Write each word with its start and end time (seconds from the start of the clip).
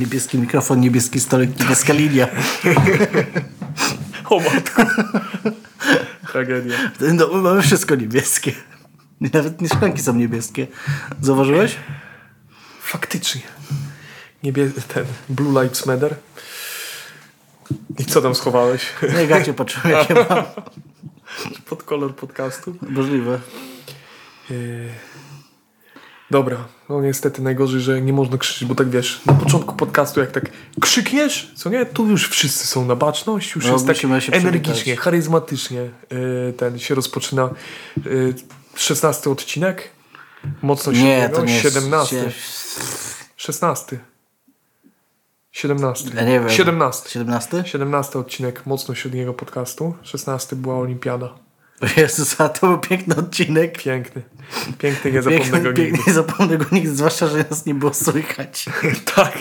Niebieski 0.00 0.38
mikrofon, 0.38 0.80
niebieski 0.80 1.20
stolik, 1.20 1.60
niebieska 1.60 1.92
linia. 1.92 2.28
O 4.30 4.40
matko. 4.40 4.82
Tragedia. 6.32 6.78
No, 7.14 7.28
mamy 7.28 7.62
wszystko 7.62 7.94
niebieskie. 7.94 8.52
Nawet 9.20 9.60
nie 9.60 9.68
szklanki 9.68 10.02
są 10.02 10.14
niebieskie. 10.14 10.66
Zauważyłeś? 11.20 11.76
Faktycznie. 12.80 13.40
Niebie... 14.42 14.70
ten 14.94 15.04
Blue 15.28 15.62
Lives 15.62 15.86
Matter. 15.86 16.16
I 17.98 18.04
co 18.04 18.22
tam 18.22 18.34
schowałeś? 18.34 18.82
Nie 19.18 19.26
gacie 19.26 19.54
patrzyłem, 19.54 19.90
jakie 19.90 20.14
mam. 20.14 20.44
Pod 21.68 21.82
kolor 21.82 22.14
podcastu. 22.14 22.76
Możliwe. 22.82 23.40
Yy, 24.50 24.88
Dobra, 26.30 26.56
no 26.88 27.00
niestety 27.02 27.42
najgorzej, 27.42 27.80
że 27.80 28.00
nie 28.02 28.12
można 28.12 28.38
krzyczeć, 28.38 28.68
bo 28.68 28.74
tak 28.74 28.90
wiesz, 28.90 29.20
na 29.26 29.32
początku 29.32 29.74
podcastu 29.76 30.20
jak 30.20 30.30
tak 30.30 30.44
krzykniesz, 30.80 31.52
co 31.56 31.70
nie, 31.70 31.86
tu 31.86 32.06
już 32.06 32.28
wszyscy 32.28 32.66
są 32.66 32.84
na 32.84 32.96
baczność, 32.96 33.54
już 33.54 33.66
No, 33.66 33.72
jest 33.72 33.86
tak 33.86 33.96
energicznie, 34.04 34.40
przywitać. 34.72 34.98
charyzmatycznie 35.04 35.80
yy, 36.10 36.54
ten 36.56 36.78
się 36.78 36.94
rozpoczyna. 36.94 37.50
Yy, 38.04 38.34
16 38.76 39.30
odcinek, 39.30 39.90
mocno 40.62 40.94
się 40.94 41.02
Nie, 41.04 41.28
to 41.34 41.44
nie 41.44 41.52
jest... 41.54 41.62
17. 41.74 42.16
sie- 42.16 42.30
16. 43.36 43.98
17. 45.52 46.10
Ja 46.14 46.24
nie 46.24 46.40
wiem. 46.40 46.50
17. 46.50 47.10
17? 47.10 47.62
17 47.66 48.18
odcinek 48.18 48.66
mocno 48.66 48.94
średniego 48.94 49.34
podcastu. 49.34 49.94
16 50.02 50.56
była 50.56 50.78
olimpiada. 50.78 51.34
Jezus, 51.96 52.40
a 52.40 52.48
to 52.48 52.66
był 52.66 52.78
piękny 52.78 53.16
odcinek. 53.16 53.82
Piękny. 53.82 54.22
Piękny, 54.78 55.12
nie 55.12 55.22
zapomnę 55.22 55.40
Piękny, 55.44 55.60
go 55.60 55.68
nigdy. 55.68 55.82
piękny, 55.82 56.02
nie 56.06 56.12
zapomnę 56.12 56.58
go 56.58 56.64
nigdy, 56.72 56.96
zwłaszcza, 56.96 57.26
że 57.26 57.44
nas 57.50 57.66
nie 57.66 57.74
było 57.74 57.94
słychać. 57.94 58.66
Tak. 59.14 59.32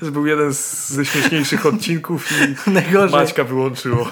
To 0.00 0.06
był 0.10 0.26
jeden 0.26 0.54
z, 0.54 0.88
ze 0.88 1.04
śmieszniejszych 1.04 1.66
odcinków 1.66 2.28
i 2.32 2.70
Najgorzej. 2.70 3.20
Maćka 3.20 3.44
wyłączyło. 3.44 4.08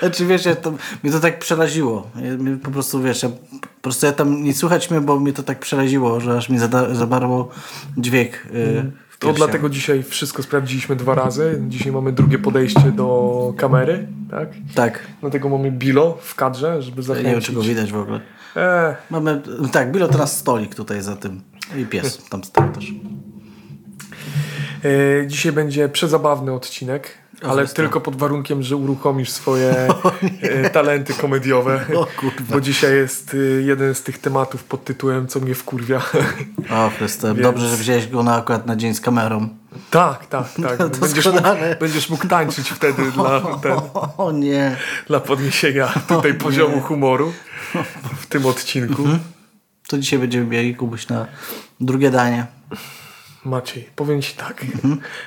Znaczy 0.00 0.26
wiesz, 0.26 0.44
ja 0.44 0.56
to, 0.56 0.72
mnie 1.02 1.12
to 1.12 1.20
tak 1.20 1.38
przeraziło. 1.38 2.10
Ja, 2.16 2.30
po 2.62 2.70
prostu 2.70 3.02
wiesz, 3.02 3.22
ja, 3.22 3.28
po 3.28 3.82
prostu 3.82 4.06
ja 4.06 4.12
tam 4.12 4.42
nie 4.44 4.54
słuchać 4.54 4.90
mnie, 4.90 5.00
bo 5.00 5.20
mnie 5.20 5.32
to 5.32 5.42
tak 5.42 5.58
przeraziło, 5.58 6.20
że 6.20 6.36
aż 6.36 6.48
mi 6.48 6.58
zada, 6.58 6.94
zabarło 6.94 7.48
dźwięk. 7.96 8.32
W 8.52 8.92
To 9.22 9.32
dlatego 9.32 9.68
dzisiaj 9.68 10.02
wszystko 10.02 10.42
sprawdziliśmy 10.42 10.96
dwa 10.96 11.14
razy. 11.14 11.62
Dzisiaj 11.68 11.92
mamy 11.92 12.12
drugie 12.12 12.38
podejście 12.38 12.92
do 12.92 13.54
kamery, 13.56 14.08
tak? 14.30 14.48
Tak. 14.74 15.06
Dlatego 15.20 15.48
mamy 15.48 15.72
Bilo 15.72 16.18
w 16.22 16.34
kadrze, 16.34 16.82
żeby 16.82 17.02
zachęcić. 17.02 17.26
nie 17.26 17.32
wiem, 17.32 17.40
czy 17.42 17.52
go 17.52 17.62
widać 17.62 17.92
w 17.92 17.96
ogóle. 17.96 18.20
Eee, 18.56 18.94
Mamy, 19.10 19.42
tak, 19.72 19.92
bilo 19.92 20.08
teraz 20.08 20.38
stolik 20.38 20.74
tutaj 20.74 21.02
za 21.02 21.16
tym. 21.16 21.40
I 21.76 21.86
pies 21.86 22.24
tam 22.30 22.44
stał 22.44 22.68
też. 22.72 22.92
e, 24.84 25.26
dzisiaj 25.26 25.52
będzie 25.52 25.88
przezabawny 25.88 26.52
odcinek, 26.52 27.10
ale 27.48 27.66
tylko 27.68 28.00
pod 28.00 28.16
warunkiem, 28.16 28.62
że 28.62 28.76
uruchomisz 28.76 29.30
swoje 29.30 29.70
e, 30.42 30.70
talenty 30.70 31.14
komediowe. 31.14 31.86
O 31.94 32.06
kurwa. 32.20 32.54
Bo 32.54 32.60
dzisiaj 32.60 32.94
jest 32.96 33.34
e, 33.34 33.62
jeden 33.62 33.94
z 33.94 34.02
tych 34.02 34.18
tematów 34.18 34.64
pod 34.64 34.84
tytułem 34.84 35.26
Co 35.28 35.40
mnie 35.40 35.54
wkurwia. 35.54 36.02
O 36.70 36.90
Więc- 37.00 37.18
dobrze, 37.42 37.68
że 37.68 37.76
wziąłeś 37.76 38.08
go 38.08 38.22
na 38.22 38.36
akurat 38.36 38.66
na 38.66 38.76
dzień 38.76 38.94
z 38.94 39.00
kamerą. 39.00 39.48
tak, 39.90 40.26
tak, 40.26 40.48
tak. 40.62 40.78
No, 40.78 40.88
Będziesz 40.88 41.26
mógł, 41.26 41.38
będziesz 41.80 42.10
mógł 42.10 42.28
tańczyć 42.28 42.68
wtedy 42.70 43.10
dla, 43.12 43.40
ten, 43.40 43.72
O 44.18 44.32
nie. 44.32 44.76
dla 45.06 45.20
podniesienia 45.20 45.92
tutaj 46.08 46.34
poziomu 46.34 46.80
humoru 46.80 47.32
w 48.20 48.26
tym 48.26 48.46
odcinku. 48.46 49.02
To 49.88 49.98
dzisiaj 49.98 50.18
będziemy 50.18 50.46
mieli 50.46 50.74
Kubuś 50.76 51.08
na 51.08 51.26
drugie 51.80 52.10
danie. 52.10 52.46
Maciej, 53.44 53.88
powiem 53.96 54.22
Ci 54.22 54.36
tak. 54.36 54.64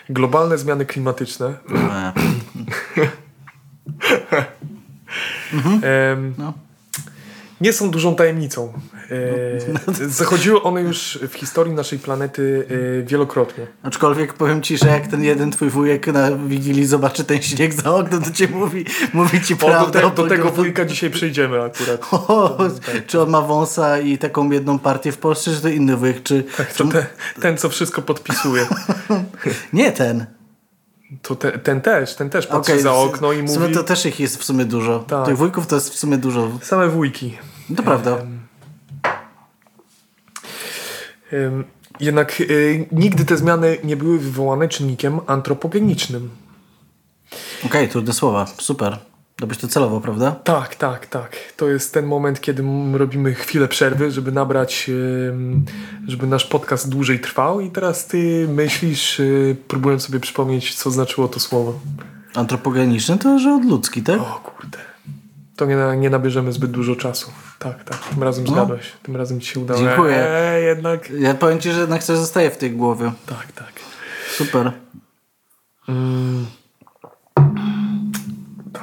Globalne 0.09 0.57
zmiany 0.57 0.85
klimatyczne 0.85 1.53
No. 6.37 6.53
Nie 7.61 7.73
są 7.73 7.91
dużą 7.91 8.15
tajemnicą. 8.15 8.73
E, 9.11 10.07
zachodziły 10.09 10.63
one 10.63 10.81
już 10.81 11.19
w 11.29 11.33
historii 11.33 11.73
naszej 11.73 11.99
planety 11.99 12.67
e, 12.99 13.03
wielokrotnie. 13.03 13.67
Aczkolwiek 13.83 14.33
powiem 14.33 14.61
ci, 14.61 14.77
że 14.77 14.87
jak 14.87 15.07
ten 15.07 15.23
jeden 15.23 15.51
twój 15.51 15.69
wujek 15.69 16.07
na 16.07 16.31
Wigilii 16.31 16.85
zobaczy 16.85 17.23
ten 17.23 17.41
śnieg 17.41 17.73
za 17.73 17.95
oknem, 17.95 18.21
to 18.21 18.31
cię 18.31 18.47
mówi, 18.47 18.85
mówi 19.13 19.41
ci 19.41 19.53
O, 19.53 19.57
do, 19.57 19.65
prawdę. 19.65 20.01
te, 20.01 20.11
do 20.11 20.27
tego 20.27 20.51
wujka 20.51 20.85
dzisiaj 20.85 21.09
przejdziemy 21.09 21.61
akurat. 21.61 22.01
O, 22.27 22.57
czy 23.07 23.21
on 23.21 23.29
ma 23.29 23.41
wąsa 23.41 23.99
i 23.99 24.17
taką 24.17 24.51
jedną 24.51 24.79
partię 24.79 25.11
w 25.11 25.17
Polsce, 25.17 25.51
czy 25.51 25.61
to 25.61 25.69
inny 25.69 25.97
wujek? 25.97 26.23
Czy, 26.23 26.43
czy... 26.57 26.83
To 26.83 26.87
te, 26.87 27.05
ten, 27.41 27.57
co 27.57 27.69
wszystko 27.69 28.01
podpisuje. 28.01 28.67
Nie 29.73 29.91
ten. 29.91 30.25
To 31.21 31.35
te, 31.35 31.59
ten 31.59 31.81
też, 31.81 32.15
ten 32.15 32.29
też 32.29 32.47
patrzy 32.47 32.71
Okej, 32.71 32.83
za 32.83 32.93
okno 32.93 33.33
i 33.33 33.43
W 33.43 33.49
sumie 33.49 33.59
mówi 33.59 33.73
to 33.73 33.83
też 33.83 34.05
ich 34.05 34.19
jest 34.19 34.37
w 34.37 34.43
sumie 34.43 34.65
dużo. 34.65 34.99
Tak. 34.99 35.25
Tych 35.25 35.37
wujków 35.37 35.67
to 35.67 35.75
jest 35.75 35.93
w 35.93 35.97
sumie 35.97 36.17
dużo. 36.17 36.51
same 36.61 36.89
wujki. 36.89 37.37
To 37.77 37.83
prawda. 37.83 38.17
Jednak 41.99 42.41
y, 42.41 42.87
nigdy 42.91 43.25
te 43.25 43.37
zmiany 43.37 43.77
nie 43.83 43.97
były 43.97 44.19
wywołane 44.19 44.67
czynnikiem 44.67 45.19
antropogenicznym. 45.27 46.29
Okej, 47.65 47.89
trudne 47.89 48.13
słowa. 48.13 48.45
Super. 48.59 48.97
Robisz 49.41 49.57
to 49.57 49.67
celowo, 49.67 50.01
prawda? 50.01 50.31
Tak, 50.31 50.75
tak, 50.75 51.05
tak. 51.05 51.37
To 51.57 51.69
jest 51.69 51.93
ten 51.93 52.05
moment, 52.05 52.41
kiedy 52.41 52.63
robimy 52.93 53.33
chwilę 53.33 53.67
przerwy, 53.67 54.11
żeby 54.11 54.31
nabrać, 54.31 54.91
żeby 56.07 56.27
nasz 56.27 56.45
podcast 56.45 56.89
dłużej 56.89 57.19
trwał 57.19 57.61
i 57.61 57.71
teraz 57.71 58.07
ty 58.07 58.47
myślisz, 58.49 59.19
y, 59.19 59.55
próbując 59.67 60.05
sobie 60.05 60.19
przypomnieć, 60.19 60.75
co 60.75 60.91
znaczyło 60.91 61.27
to 61.27 61.39
słowo. 61.39 61.79
Antropogeniczny 62.35 63.17
to, 63.17 63.39
że 63.39 63.53
od 63.53 63.65
ludzki, 63.65 64.03
tak? 64.03 64.21
O 64.21 64.41
kurde. 64.43 64.77
To 65.55 65.65
nie, 65.65 65.77
nie 65.97 66.09
nabierzemy 66.09 66.51
zbyt 66.51 66.71
dużo 66.71 66.95
czasu. 66.95 67.31
Tak, 67.59 67.83
tak. 67.83 67.97
Tym 67.97 68.23
razem 68.23 68.47
zgadłeś. 68.47 68.91
Tym 69.03 69.15
razem 69.15 69.41
ci 69.41 69.47
się 69.47 69.59
udało. 69.59 69.81
No. 69.81 69.87
Dziękuję. 69.87 70.27
Jednak. 70.65 71.09
Ja 71.09 71.33
powiem 71.33 71.59
ci, 71.59 71.71
że 71.71 71.79
jednak 71.79 72.03
coś 72.03 72.17
zostaje 72.17 72.51
w 72.51 72.57
tej 72.57 72.71
głowie. 72.71 73.11
Tak, 73.25 73.51
tak. 73.51 73.73
Super. 74.37 74.71
Mm. 75.87 76.45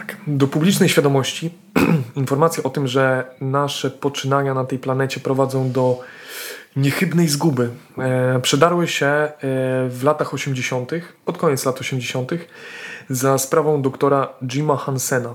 Tak. 0.07 0.17
Do 0.27 0.47
publicznej 0.47 0.89
świadomości 0.89 1.51
informacja 2.17 2.63
o 2.63 2.71
tym, 2.71 2.87
że 2.87 3.25
nasze 3.41 3.91
poczynania 3.91 4.55
na 4.55 4.65
tej 4.65 4.79
planecie 4.79 5.21
prowadzą 5.21 5.71
do 5.71 6.01
niechybnej 6.77 7.29
zguby, 7.29 7.71
e, 7.99 8.41
przedarły 8.41 8.89
się 8.89 9.07
e, 9.07 9.31
w 9.89 10.01
latach 10.05 10.35
80., 10.35 10.91
pod 11.25 11.39
koniec 11.39 11.65
lat 11.65 11.81
80., 11.81 12.31
za 13.11 13.39
sprawą 13.39 13.83
doktora 13.83 14.29
Jima 14.43 14.77
Hansena, 14.77 15.35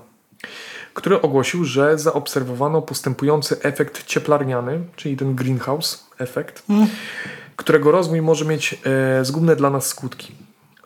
który 0.94 1.22
ogłosił, 1.22 1.66
że 1.66 1.98
zaobserwowano 1.98 2.82
postępujący 2.82 3.62
efekt 3.62 4.06
cieplarniany, 4.06 4.80
czyli 4.96 5.18
ten 5.18 5.36
greenhouse 5.36 6.08
efekt, 6.20 6.64
którego 7.56 7.92
rozwój 7.92 8.22
może 8.22 8.46
mieć 8.46 8.82
e, 8.86 9.26
zgubne 9.26 9.56
dla 9.56 9.70
nas 9.70 9.88
skutki. 9.88 10.36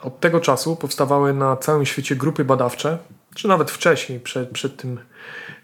Od 0.02 0.20
tego 0.20 0.40
czasu 0.40 0.76
powstawały 0.76 1.34
na 1.34 1.58
całym 1.58 1.86
świecie 1.86 2.16
grupy 2.16 2.46
badawcze, 2.46 2.98
czy 3.36 3.48
nawet 3.48 3.72
wcześniej, 3.72 4.20
przed, 4.20 4.50
przed, 4.50 4.78
tym, 4.78 5.00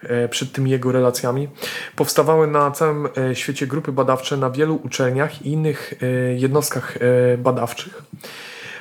e, 0.04 0.28
przed 0.28 0.52
tymi 0.52 0.72
jego 0.72 0.92
relacjami, 0.92 1.48
powstawały 1.96 2.48
na 2.48 2.72
całym 2.72 3.08
e, 3.18 3.36
świecie 3.36 3.68
grupy 3.68 3.92
badawcze 3.92 4.38
na 4.38 4.50
wielu 4.50 4.76
uczelniach 4.84 5.42
i 5.42 5.52
innych 5.52 5.94
e, 6.02 6.34
jednostkach 6.34 6.98
badawczych, 7.38 8.04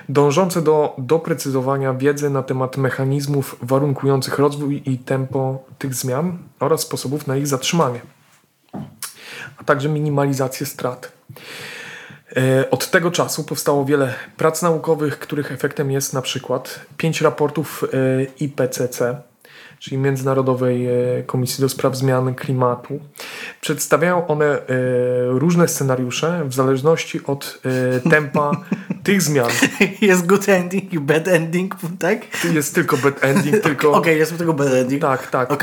dążące 0.08 0.62
do 0.62 0.94
doprecyzowania 0.98 1.94
wiedzy 1.94 2.30
na 2.30 2.42
temat 2.42 2.76
mechanizmów 2.76 3.56
warunkujących 3.62 4.38
rozwój 4.38 4.82
i 4.86 4.98
tempo 4.98 5.64
tych 5.78 5.94
zmian 5.94 6.38
oraz 6.60 6.80
sposobów 6.80 7.26
na 7.26 7.36
ich 7.36 7.46
zatrzymanie, 7.46 8.00
a 9.58 9.64
także 9.64 9.88
minimalizację 9.88 10.66
strat. 10.66 11.12
E, 12.36 12.70
Od 12.70 12.90
tego 12.90 13.10
czasu 13.10 13.44
powstało 13.44 13.84
wiele 13.84 14.14
prac 14.36 14.62
naukowych, 14.62 15.18
których 15.18 15.52
efektem 15.52 15.90
jest 15.90 16.12
na 16.12 16.22
przykład 16.22 16.80
pięć 16.96 17.20
raportów 17.20 17.84
e, 17.84 18.24
IPCC, 18.44 19.16
czyli 19.78 19.98
Międzynarodowej 19.98 20.86
e, 20.86 21.22
Komisji 21.26 21.62
do 21.62 21.68
Spraw 21.68 21.96
Zmian 21.96 22.34
Klimatu. 22.34 23.00
Przedstawiają 23.60 24.26
one 24.26 24.44
e, 24.46 24.60
różne 25.28 25.68
scenariusze 25.68 26.42
w 26.48 26.54
zależności 26.54 27.20
od 27.26 27.58
e, 28.04 28.10
tempa 28.10 28.50
tych 29.04 29.22
zmian. 29.22 29.50
Jest 30.00 30.26
good 30.26 30.48
ending 30.48 30.92
i 30.92 31.00
bad 31.00 31.28
ending, 31.28 31.74
tak? 31.98 32.44
Jest 32.54 32.74
tylko 32.74 32.96
bad 32.96 33.24
ending, 33.24 33.60
tylko... 33.62 33.92
Okej, 33.92 34.18
jest 34.18 34.38
tylko 34.38 34.52
bad 34.52 34.68
ending. 34.72 35.02
Tak, 35.02 35.30
tak. 35.30 35.50
No, 35.50 35.56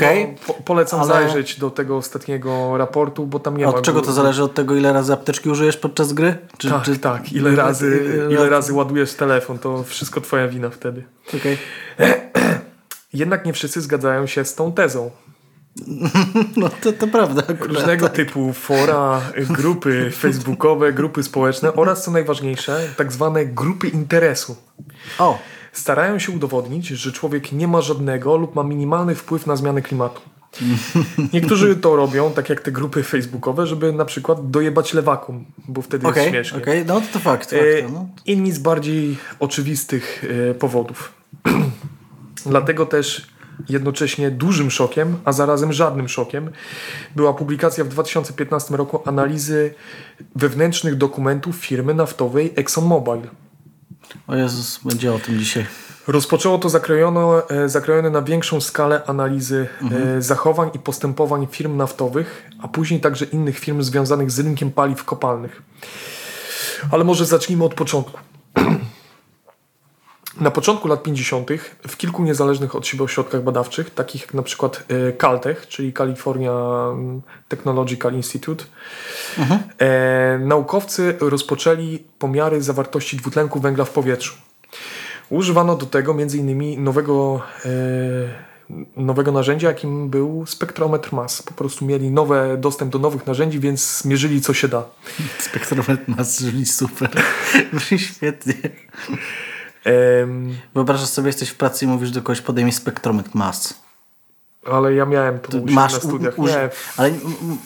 po, 0.46 0.54
polecam 0.54 1.00
Ale- 1.00 1.08
zajrzeć 1.08 1.58
do 1.58 1.70
tego 1.70 1.96
ostatniego 1.96 2.76
raportu, 2.78 3.26
bo 3.26 3.38
tam 3.38 3.56
nie 3.56 3.64
ma... 3.64 3.70
Od 3.74 3.82
czego 3.82 4.00
to 4.02 4.12
zależy? 4.12 4.42
Od 4.42 4.54
tego, 4.54 4.76
ile 4.76 4.92
razy 4.92 5.12
apteczki 5.12 5.48
użyjesz 5.50 5.76
podczas 5.76 6.12
gry? 6.12 6.36
Czy, 6.58 6.70
Tak, 6.70 6.82
czy... 6.82 6.98
tak. 6.98 7.32
Ile 7.32 7.56
razy, 7.56 8.00
ile 8.04 8.14
ile 8.30 8.40
razy- 8.44 8.50
razy 8.50 8.72
ładujesz 8.72 9.14
telefon, 9.14 9.58
to 9.58 9.82
wszystko 9.82 10.20
twoja 10.20 10.48
wina 10.48 10.70
wtedy. 10.70 11.04
Okej. 11.34 11.58
Jednak 13.14 13.46
nie 13.46 13.52
wszyscy 13.52 13.80
zgadzają 13.80 14.26
się 14.26 14.44
z 14.44 14.54
tą 14.54 14.72
tezą. 14.72 15.10
No 16.56 16.68
to, 16.68 16.92
to 16.92 17.06
prawda. 17.06 17.42
Akurat. 17.42 17.66
Różnego 17.66 18.08
typu 18.08 18.52
fora, 18.52 19.20
grupy 19.50 20.10
facebookowe, 20.10 20.92
grupy 20.92 21.22
społeczne 21.22 21.74
oraz 21.74 22.04
co 22.04 22.10
najważniejsze, 22.10 22.88
tak 22.96 23.12
zwane 23.12 23.46
grupy 23.46 23.88
interesu. 23.88 24.56
O, 25.18 25.38
Starają 25.72 26.18
się 26.18 26.32
udowodnić, 26.32 26.86
że 26.86 27.12
człowiek 27.12 27.52
nie 27.52 27.68
ma 27.68 27.80
żadnego 27.80 28.36
lub 28.36 28.54
ma 28.54 28.62
minimalny 28.62 29.14
wpływ 29.14 29.46
na 29.46 29.56
zmianę 29.56 29.82
klimatu. 29.82 30.20
Niektórzy 31.32 31.76
to 31.76 31.96
robią, 31.96 32.32
tak 32.32 32.48
jak 32.48 32.60
te 32.60 32.72
grupy 32.72 33.02
facebookowe, 33.02 33.66
żeby 33.66 33.92
na 33.92 34.04
przykład 34.04 34.50
dojebać 34.50 34.94
lewakom, 34.94 35.44
bo 35.68 35.82
wtedy 35.82 36.06
okej, 36.06 36.22
jest 36.22 36.30
śmiesznie. 36.30 36.58
okej, 36.58 36.84
no 36.86 37.00
to, 37.00 37.06
to 37.12 37.18
fakt. 37.18 37.52
E, 37.52 37.56
fakt 37.56 37.92
no. 37.92 38.08
Inni 38.26 38.52
z 38.52 38.58
bardziej 38.58 39.16
oczywistych 39.40 40.24
e, 40.50 40.54
powodów. 40.54 41.12
Dlatego 42.46 42.86
też 42.86 43.26
jednocześnie 43.68 44.30
dużym 44.30 44.70
szokiem, 44.70 45.16
a 45.24 45.32
zarazem 45.32 45.72
żadnym 45.72 46.08
szokiem, 46.08 46.50
była 47.16 47.34
publikacja 47.34 47.84
w 47.84 47.88
2015 47.88 48.76
roku 48.76 49.02
analizy 49.04 49.74
wewnętrznych 50.36 50.94
dokumentów 50.96 51.56
firmy 51.56 51.94
naftowej 51.94 52.52
ExxonMobil. 52.56 53.20
O 54.26 54.36
Jezus, 54.36 54.80
będzie 54.84 55.12
o 55.14 55.18
tym 55.18 55.38
dzisiaj. 55.38 55.66
Rozpoczęło 56.06 56.58
to 56.58 56.68
zakrojono, 56.68 57.48
e, 57.50 57.68
zakrojone 57.68 58.10
na 58.10 58.22
większą 58.22 58.60
skalę 58.60 59.02
analizy 59.06 59.66
Mhm. 59.82 60.18
e, 60.18 60.22
zachowań 60.22 60.70
i 60.74 60.78
postępowań 60.78 61.46
firm 61.50 61.76
naftowych, 61.76 62.50
a 62.62 62.68
później 62.68 63.00
także 63.00 63.24
innych 63.24 63.58
firm 63.58 63.82
związanych 63.82 64.30
z 64.30 64.38
rynkiem 64.38 64.70
paliw 64.70 65.04
kopalnych. 65.04 65.62
Ale 66.90 67.04
może 67.04 67.26
zacznijmy 67.26 67.64
od 67.64 67.74
początku. 67.74 68.18
Na 70.40 70.50
początku 70.50 70.88
lat 70.88 71.02
50. 71.02 71.48
w 71.88 71.96
kilku 71.96 72.24
niezależnych 72.24 72.74
od 72.74 72.86
siebie 72.86 73.04
ośrodkach 73.04 73.42
badawczych, 73.42 73.90
takich 73.90 74.22
jak 74.22 74.34
na 74.34 74.42
przykład 74.42 74.84
e, 74.88 75.12
Caltech, 75.12 75.68
czyli 75.68 75.92
California 75.92 76.52
Technological 77.48 78.14
Institute, 78.14 78.64
e, 79.78 80.38
naukowcy 80.38 81.16
rozpoczęli 81.20 81.98
pomiary 82.18 82.62
zawartości 82.62 83.16
dwutlenku 83.16 83.60
węgla 83.60 83.84
w 83.84 83.90
powietrzu. 83.90 84.34
Używano 85.30 85.76
do 85.76 85.86
tego 85.86 86.12
m.in. 86.12 86.84
nowego, 86.84 87.42
e, 87.64 87.68
nowego 88.96 89.32
narzędzia, 89.32 89.68
jakim 89.68 90.10
był 90.10 90.46
spektrometr 90.46 91.12
mas. 91.12 91.42
Po 91.42 91.54
prostu 91.54 91.84
mieli 91.84 92.10
nowy 92.10 92.56
dostęp 92.58 92.92
do 92.92 92.98
nowych 92.98 93.26
narzędzi, 93.26 93.60
więc 93.60 94.04
mierzyli 94.04 94.40
co 94.40 94.54
się 94.54 94.68
da. 94.68 94.84
Spektrometr 95.38 96.04
mas, 96.06 96.42
brzmi 96.42 96.66
super. 96.66 97.10
Brzmi 97.72 97.98
świetnie. 97.98 98.54
Em, 99.84 100.56
Wyobrażasz 100.74 101.08
sobie, 101.08 101.26
jesteś 101.26 101.48
w 101.48 101.54
pracy 101.54 101.84
i 101.84 101.88
mówisz 101.88 102.10
do 102.10 102.22
kogoś, 102.22 102.40
podaj 102.40 102.64
mi 102.64 102.72
spektrometr 102.72 103.30
mas. 103.34 103.80
ale 104.72 104.94
ja 104.94 105.06
miałem 105.06 105.38
to, 105.38 105.58
u 105.58 105.66
Masz, 105.70 105.92
na 105.92 105.98
studiach. 106.00 106.38
u- 106.38 106.42
uż- 106.42 106.50
Nie, 106.50 106.68
w, 106.70 106.94
ale 107.00 107.10
w, 107.10 107.18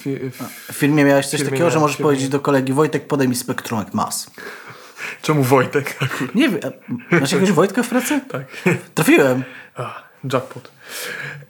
w, 0.03 0.73
firmie 0.73 1.05
miałeś 1.05 1.27
coś 1.27 1.41
firmie 1.41 1.51
takiego, 1.51 1.71
że 1.71 1.79
możesz 1.81 1.97
powiedzieć 1.97 2.29
do 2.29 2.41
kolegi 2.41 2.73
Wojtek, 2.73 3.07
podaj 3.07 3.29
mi 3.29 3.37
spektrometr 3.37 3.91
mas. 3.95 4.31
czemu 5.23 5.43
Wojtek 5.43 5.97
akurat? 6.01 6.35
Nie 6.35 6.49
wiem, 6.49 6.61
masz 7.11 7.33
jakiegoś 7.33 7.53
Wojtka 7.53 7.83
w 7.83 7.89
pracy? 7.89 8.21
Tak. 8.31 8.45
Trafiłem. 8.95 9.45
A, 9.77 10.03
jackpot. 10.33 10.71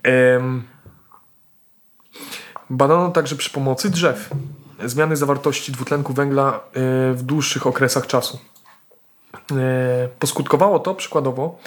Em, 0.03 0.62
badano 2.70 3.11
także 3.11 3.37
przy 3.37 3.50
pomocy 3.50 3.91
drzew 3.91 4.31
zmiany 4.85 5.17
zawartości 5.17 5.73
dwutlenku 5.73 6.12
węgla 6.15 6.53
e, 6.53 6.61
w 7.15 7.23
dłuższych 7.23 7.67
okresach 7.67 8.06
czasu. 8.06 8.38
E, 9.56 10.09
Poskutkowało 10.19 10.79
to 10.79 10.95
przykładowo 10.95 11.59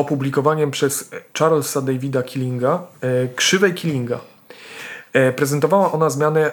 opublikowaniem 0.00 0.70
przez 0.70 1.10
Charlesa 1.38 1.80
Davida 1.80 2.22
Killinga 2.22 2.82
e, 3.00 3.28
krzywej 3.28 3.74
Killinga. 3.74 4.20
E, 5.12 5.32
Prezentowała 5.32 5.92
ona 5.92 6.10
zmianę, 6.10 6.40
e, 6.40 6.52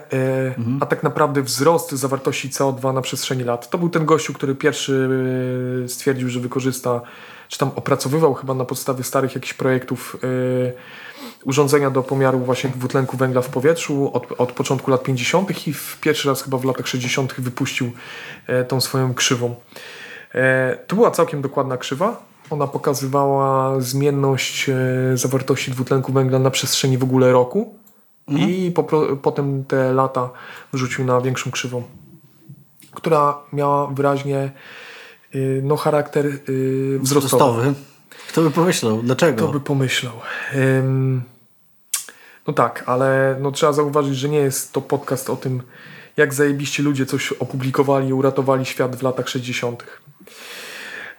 a 0.79 0.85
tak 0.85 1.03
naprawdę 1.03 1.41
wzrost 1.41 1.91
zawartości 1.91 2.49
CO2 2.49 2.93
na 2.93 3.01
przestrzeni 3.01 3.43
lat. 3.43 3.69
To 3.69 3.77
był 3.77 3.89
ten 3.89 4.05
gościu, 4.05 4.33
który 4.33 4.55
pierwszy 4.55 5.09
stwierdził, 5.87 6.29
że 6.29 6.39
wykorzysta, 6.39 7.01
czy 7.47 7.57
tam 7.57 7.71
opracowywał 7.75 8.33
chyba 8.33 8.53
na 8.53 8.65
podstawie 8.65 9.03
starych 9.03 9.35
jakichś 9.35 9.53
projektów 9.53 10.17
urządzenia 11.45 11.89
do 11.89 12.03
pomiaru 12.03 12.39
właśnie 12.39 12.69
dwutlenku 12.69 13.17
węgla 13.17 13.41
w 13.41 13.49
powietrzu 13.49 14.11
od, 14.13 14.27
od 14.37 14.51
początku 14.51 14.91
lat 14.91 15.03
50. 15.03 15.67
i 15.67 15.73
w 15.73 15.97
pierwszy 16.01 16.29
raz 16.29 16.43
chyba 16.43 16.57
w 16.57 16.65
latach 16.65 16.87
60. 16.87 17.33
wypuścił 17.37 17.91
tą 18.67 18.81
swoją 18.81 19.13
krzywą. 19.13 19.55
E, 20.37 20.77
To 20.87 20.95
była 20.95 21.11
całkiem 21.11 21.41
dokładna 21.41 21.77
krzywa. 21.77 22.23
Ona 22.49 22.67
pokazywała 22.67 23.79
zmienność 23.81 24.69
e, 24.69 24.75
zawartości 25.17 25.71
dwutlenku 25.71 26.13
węgla 26.13 26.39
na 26.39 26.51
przestrzeni 26.51 26.97
w 26.97 27.03
ogóle 27.03 27.31
roku 27.31 27.75
i 28.27 28.71
popro, 28.75 29.15
potem 29.15 29.63
te 29.65 29.93
lata 29.93 30.29
rzucił 30.73 31.05
na 31.05 31.21
większą 31.21 31.51
krzywą, 31.51 31.83
która 32.91 33.37
miała 33.53 33.87
wyraźnie 33.87 34.51
y, 35.35 35.61
no, 35.63 35.75
charakter 35.77 36.25
wzrostowy. 36.99 37.27
Wzrostowy. 37.27 37.73
Kto 38.29 38.41
by 38.41 38.51
pomyślał? 38.51 39.01
Dlaczego? 39.01 39.43
Kto 39.43 39.53
by 39.53 39.59
pomyślał? 39.59 40.13
Ym, 40.55 41.21
no 42.47 42.53
tak, 42.53 42.83
ale 42.85 43.37
no, 43.41 43.51
trzeba 43.51 43.73
zauważyć, 43.73 44.15
że 44.17 44.29
nie 44.29 44.39
jest 44.39 44.73
to 44.73 44.81
podcast 44.81 45.29
o 45.29 45.35
tym, 45.35 45.61
jak 46.17 46.33
zajebiście 46.33 46.83
ludzie 46.83 47.05
coś 47.05 47.31
opublikowali 47.31 48.07
i 48.07 48.13
uratowali 48.13 48.65
świat 48.65 48.95
w 48.95 49.03
latach 49.03 49.29
60. 49.29 49.83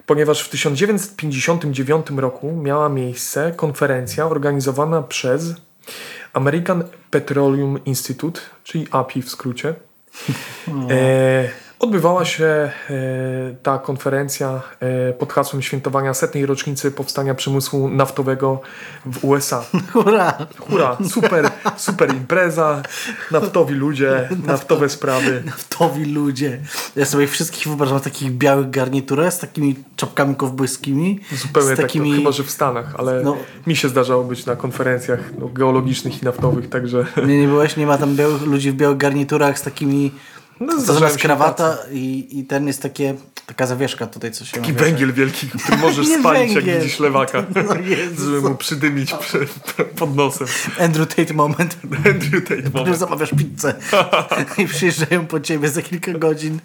Ponieważ 0.06 0.42
w 0.42 0.48
1959 0.48 2.06
roku 2.16 2.52
miała 2.52 2.88
miejsce 2.88 3.52
konferencja 3.56 4.26
organizowana 4.26 5.02
przez 5.02 5.54
American 6.32 6.84
Petroleum 7.10 7.84
Institute, 7.84 8.40
czyli 8.64 8.86
API 8.90 9.22
w 9.22 9.30
skrócie. 9.30 9.74
E, 10.90 11.48
odbywała 11.78 12.24
się 12.24 12.44
e, 12.44 12.70
ta 13.62 13.78
konferencja 13.78 14.60
e, 14.80 15.12
pod 15.12 15.32
hasłem 15.32 15.62
świętowania 15.62 16.14
setnej 16.14 16.46
rocznicy 16.46 16.90
powstania 16.90 17.34
przemysłu 17.34 17.88
naftowego 17.88 18.60
w 19.06 19.24
USA. 19.24 19.64
Hurra! 19.92 20.46
Hurra, 20.58 20.96
super, 21.10 21.47
super 21.76 22.14
impreza, 22.14 22.82
naftowi 23.30 23.74
ludzie, 23.74 24.28
naftowe 24.46 24.88
sprawy. 24.88 25.42
Naftowi 25.46 26.04
ludzie. 26.04 26.60
Ja 26.96 27.04
sobie 27.04 27.26
wszystkich 27.26 27.66
wyobrażam 27.66 27.98
w 28.00 28.02
takich 28.02 28.32
białych 28.32 28.70
garniturach 28.70 29.34
z 29.34 29.38
takimi 29.38 29.76
czapkami 29.96 30.34
kowbojskimi. 30.34 31.20
Zupełnie 31.32 31.74
z 31.74 31.78
takimi... 31.78 32.10
tak, 32.10 32.18
chyba 32.18 32.32
że 32.32 32.42
w 32.44 32.50
Stanach, 32.50 32.94
ale 32.98 33.22
No. 33.22 33.36
mi 33.66 33.76
się 33.76 33.88
zdarzało 33.88 34.24
być 34.24 34.46
na 34.46 34.56
konferencjach 34.56 35.20
no, 35.38 35.48
geologicznych 35.48 36.22
i 36.22 36.24
naftowych, 36.24 36.68
także 36.68 37.06
Nie, 37.26 37.40
nie 37.40 37.48
byłeś? 37.48 37.76
Nie 37.76 37.86
ma 37.86 37.98
tam 37.98 38.16
białych 38.16 38.42
ludzi 38.42 38.70
w 38.70 38.74
białych 38.74 38.98
garniturach 38.98 39.58
z 39.58 39.62
takimi... 39.62 40.10
no, 40.60 41.08
się 41.10 41.16
krawata 41.18 41.78
i, 41.92 42.28
i 42.38 42.44
ten 42.44 42.66
jest 42.66 42.82
takie, 42.82 43.14
taka 43.46 43.66
zawieszka 43.66 44.06
tutaj, 44.06 44.32
co 44.32 44.44
się 44.44 44.52
Taki 44.52 44.72
nawiesza. 44.72 44.84
węgiel 44.84 45.12
wielki, 45.12 45.48
który 45.48 45.76
możesz 45.76 46.06
spalić, 46.20 46.54
jak 46.54 46.64
węgiel. 46.64 46.80
widzisz 46.82 47.00
lewaka, 47.00 47.44
No 47.54 48.24
żeby 48.24 48.40
mu 48.48 48.54
przydymić 48.54 49.14
prze, 49.14 49.38
pod 49.96 50.16
nosem. 50.16 50.46
Andrew 50.80 51.14
Tate 51.14 51.34
moment. 51.34 51.78
Andrew 51.96 52.48
Tate 52.48 52.70
moment. 52.78 52.98
zamawiasz 52.98 53.30
pizzę 53.38 53.74
i 54.58 54.66
przyjeżdżają 54.66 55.26
po 55.26 55.40
ciebie 55.40 55.68
za 55.68 55.82
kilka 55.82 56.12
godzin. 56.12 56.58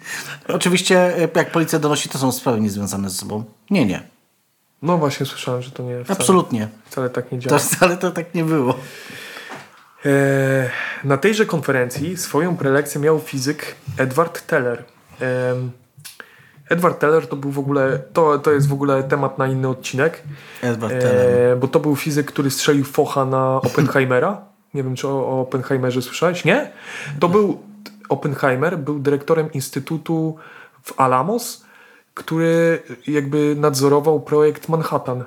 Oczywiście, 0.48 1.16
e, 1.18 1.28
jak 1.34 1.52
policja 1.52 1.78
donosi, 1.78 2.08
to 2.08 2.18
są 2.18 2.32
sprawy 2.32 2.60
niezwiązane 2.60 3.10
ze 3.10 3.16
sobą. 3.16 3.44
Nie, 3.70 3.86
nie. 3.86 4.02
No 4.82 4.98
właśnie 4.98 5.26
słyszałem, 5.26 5.62
że 5.62 5.70
to 5.70 5.82
nie 5.82 6.04
wcale, 6.04 6.18
Absolutnie. 6.18 6.68
wcale 6.90 7.10
tak 7.10 7.32
nie 7.32 7.38
działa. 7.38 7.58
To 7.58 7.64
wcale 7.64 7.96
to 7.96 8.10
tak 8.10 8.34
nie 8.34 8.44
było. 8.44 8.74
E, 10.06 10.70
na 11.04 11.16
tejże 11.16 11.46
konferencji 11.46 12.16
swoją 12.16 12.56
prelekcję 12.56 13.00
miał 13.00 13.18
fizyk 13.18 13.74
Edward 13.98 14.46
Teller. 14.46 14.84
Edward 16.70 16.98
Teller 16.98 17.26
to 17.26 17.36
był 17.36 17.50
w 17.50 17.58
ogóle, 17.58 17.98
to, 18.12 18.38
to 18.38 18.52
jest 18.52 18.68
w 18.68 18.72
ogóle 18.72 19.02
temat 19.02 19.38
na 19.38 19.46
inny 19.46 19.68
odcinek, 19.68 20.22
Edward 20.62 21.00
Teller. 21.00 21.52
e, 21.52 21.56
bo 21.56 21.68
to 21.68 21.80
był 21.80 21.96
fizyk, 21.96 22.26
który 22.26 22.50
strzelił 22.50 22.84
focha 22.84 23.24
na 23.24 23.56
Oppenheimera. 23.66 24.40
Nie 24.74 24.82
wiem, 24.82 24.96
czy 24.96 25.08
o, 25.08 25.10
o 25.10 25.40
Oppenheimerze 25.40 26.02
słyszałeś? 26.02 26.44
Nie? 26.44 26.70
To 27.20 27.28
był 27.28 27.60
Oppenheimer, 28.08 28.78
był 28.78 28.98
dyrektorem 28.98 29.52
Instytutu 29.52 30.36
w 30.82 31.00
Alamos, 31.00 31.64
który 32.14 32.82
jakby 33.06 33.56
nadzorował 33.58 34.20
projekt 34.20 34.68
Manhattan. 34.68 35.24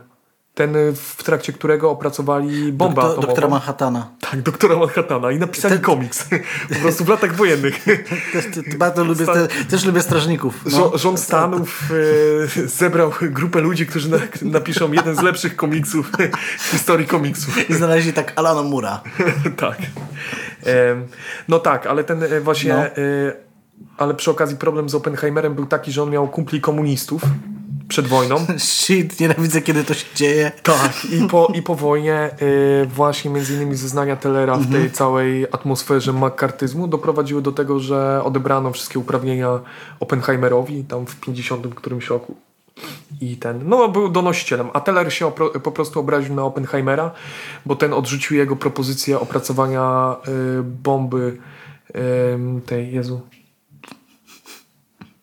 Ten, 0.57 0.75
w 0.95 1.23
trakcie 1.23 1.53
którego 1.53 1.91
opracowali 1.91 2.73
bombę 2.73 2.95
Doktor, 2.95 3.11
atomową. 3.11 3.27
doktora 3.27 3.47
Manhattana. 3.47 4.09
Tak, 4.31 4.41
doktora 4.41 4.75
Manhattana 4.75 5.31
i 5.31 5.39
napisali 5.39 5.79
komiks. 5.79 6.27
Po 6.73 6.75
prostu 6.81 7.05
w 7.05 7.09
latach 7.09 7.35
wojennych. 7.35 7.83
Też, 8.33 8.45
te- 8.45 8.77
bardzo 8.77 9.03
lubię, 9.03 9.25
te, 9.25 9.47
też 9.47 9.85
lubię 9.85 10.01
strażników. 10.01 10.65
No. 10.71 10.97
Rząd 10.97 11.19
Stanów 11.19 11.83
e, 12.55 12.67
zebrał 12.67 13.11
grupę 13.21 13.61
ludzi, 13.61 13.85
którzy 13.85 14.09
na, 14.09 14.17
napiszą 14.41 14.91
jeden 14.91 15.15
z 15.15 15.21
lepszych 15.21 15.55
komiksów 15.55 16.11
w 16.59 16.71
historii 16.71 17.07
komiksów. 17.07 17.69
I 17.69 17.73
znaleźli 17.73 18.13
tak 18.13 18.33
Alana 18.35 18.63
Mura. 18.63 19.01
tak. 19.57 19.77
Em, 20.65 21.07
no 21.47 21.59
tak, 21.59 21.85
ale 21.85 22.03
ten 22.03 22.23
e, 22.23 22.41
właśnie... 22.41 22.73
No. 22.73 22.79
E, 22.83 23.33
ale 23.97 24.13
przy 24.13 24.31
okazji 24.31 24.57
problem 24.57 24.89
z 24.89 24.95
Oppenheimerem 24.95 25.55
był 25.55 25.65
taki, 25.65 25.91
że 25.91 26.03
on 26.03 26.09
miał 26.09 26.27
kumpli 26.27 26.61
komunistów 26.61 27.21
przed 27.87 28.07
wojną. 28.07 28.45
Shit, 28.57 29.19
nienawidzę 29.19 29.61
kiedy 29.61 29.83
to 29.83 29.93
się 29.93 30.05
dzieje. 30.15 30.51
Tak, 30.63 31.05
i 31.05 31.27
po, 31.27 31.51
i 31.53 31.61
po 31.61 31.75
wojnie 31.75 32.29
y, 32.41 32.85
właśnie 32.85 33.31
między 33.31 33.53
innymi 33.53 33.75
zeznania 33.75 34.15
Tellera 34.15 34.57
w 34.57 34.71
tej 34.71 34.91
całej 34.91 35.45
atmosferze 35.45 36.13
makartyzmu 36.13 36.87
doprowadziły 36.87 37.41
do 37.41 37.51
tego, 37.51 37.79
że 37.79 38.21
odebrano 38.23 38.71
wszystkie 38.71 38.99
uprawnienia 38.99 39.59
Oppenheimerowi 39.99 40.83
tam 40.83 41.05
w 41.05 41.19
50 41.19 41.75
którymś 41.75 42.07
roku. 42.07 42.35
I 43.21 43.37
ten, 43.37 43.69
no 43.69 43.87
był 43.87 44.09
donosicielem, 44.09 44.69
a 44.73 44.79
Teller 44.79 45.13
się 45.13 45.27
opro, 45.27 45.49
po 45.49 45.71
prostu 45.71 45.99
obraził 45.99 46.35
na 46.35 46.43
Oppenheimera, 46.43 47.11
bo 47.65 47.75
ten 47.75 47.93
odrzucił 47.93 48.37
jego 48.37 48.55
propozycję 48.55 49.19
opracowania 49.19 50.15
y, 50.59 50.63
bomby 50.63 51.37
y, 51.89 52.61
tej, 52.65 52.93
Jezu, 52.93 53.21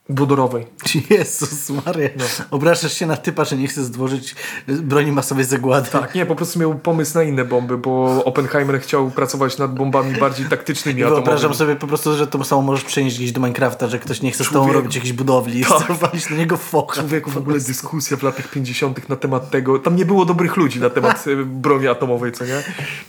wodorowej. 0.08 0.66
Jezus 1.10 1.70
Maria. 1.70 2.08
No. 2.16 2.24
Obrażasz 2.50 2.92
się 2.92 3.06
na 3.06 3.16
typa, 3.16 3.44
że 3.44 3.56
nie 3.56 3.68
chce 3.68 3.84
zdłożyć 3.84 4.34
broni 4.68 5.12
masowej 5.12 5.44
zagłady. 5.44 5.90
Tak, 5.90 6.14
nie, 6.14 6.26
po 6.26 6.36
prostu 6.36 6.58
miał 6.58 6.74
pomysł 6.74 7.14
na 7.18 7.22
inne 7.22 7.44
bomby, 7.44 7.78
bo 7.78 8.24
Oppenheimer 8.24 8.80
chciał 8.80 9.10
pracować 9.10 9.58
nad 9.58 9.74
bombami 9.74 10.18
bardziej 10.20 10.46
taktycznymi 10.46 11.02
atomowymi. 11.02 11.24
Wyobrażam 11.26 11.54
sobie 11.54 11.76
po 11.76 11.86
prostu, 11.86 12.16
że 12.16 12.26
to 12.26 12.44
samo 12.44 12.62
możesz 12.62 12.84
przenieść 12.84 13.16
gdzieś 13.18 13.32
do 13.32 13.40
Minecrafta, 13.40 13.88
że 13.88 13.98
ktoś 13.98 14.22
nie 14.22 14.30
chce 14.30 14.44
z 14.44 14.46
tobą 14.46 14.58
Człowiek- 14.58 14.74
robić 14.74 14.94
jakiejś 14.94 15.12
budowli 15.12 15.60
i 15.60 15.64
Tak. 15.64 15.92
walić 15.92 16.30
na 16.30 16.36
niego 16.36 16.56
focha. 16.56 17.00
Człowieku, 17.00 17.30
w 17.30 17.36
ogóle 17.36 17.60
dyskusja 17.60 18.16
w 18.16 18.22
latach 18.22 18.48
50. 18.50 19.08
na 19.08 19.16
temat 19.16 19.50
tego. 19.50 19.78
Tam 19.78 19.96
nie 19.96 20.04
było 20.06 20.24
dobrych 20.24 20.56
ludzi 20.56 20.80
na 20.80 20.90
temat 20.90 21.24
e, 21.26 21.36
broni 21.44 21.88
atomowej, 21.88 22.32
co 22.32 22.44
nie? 22.44 22.62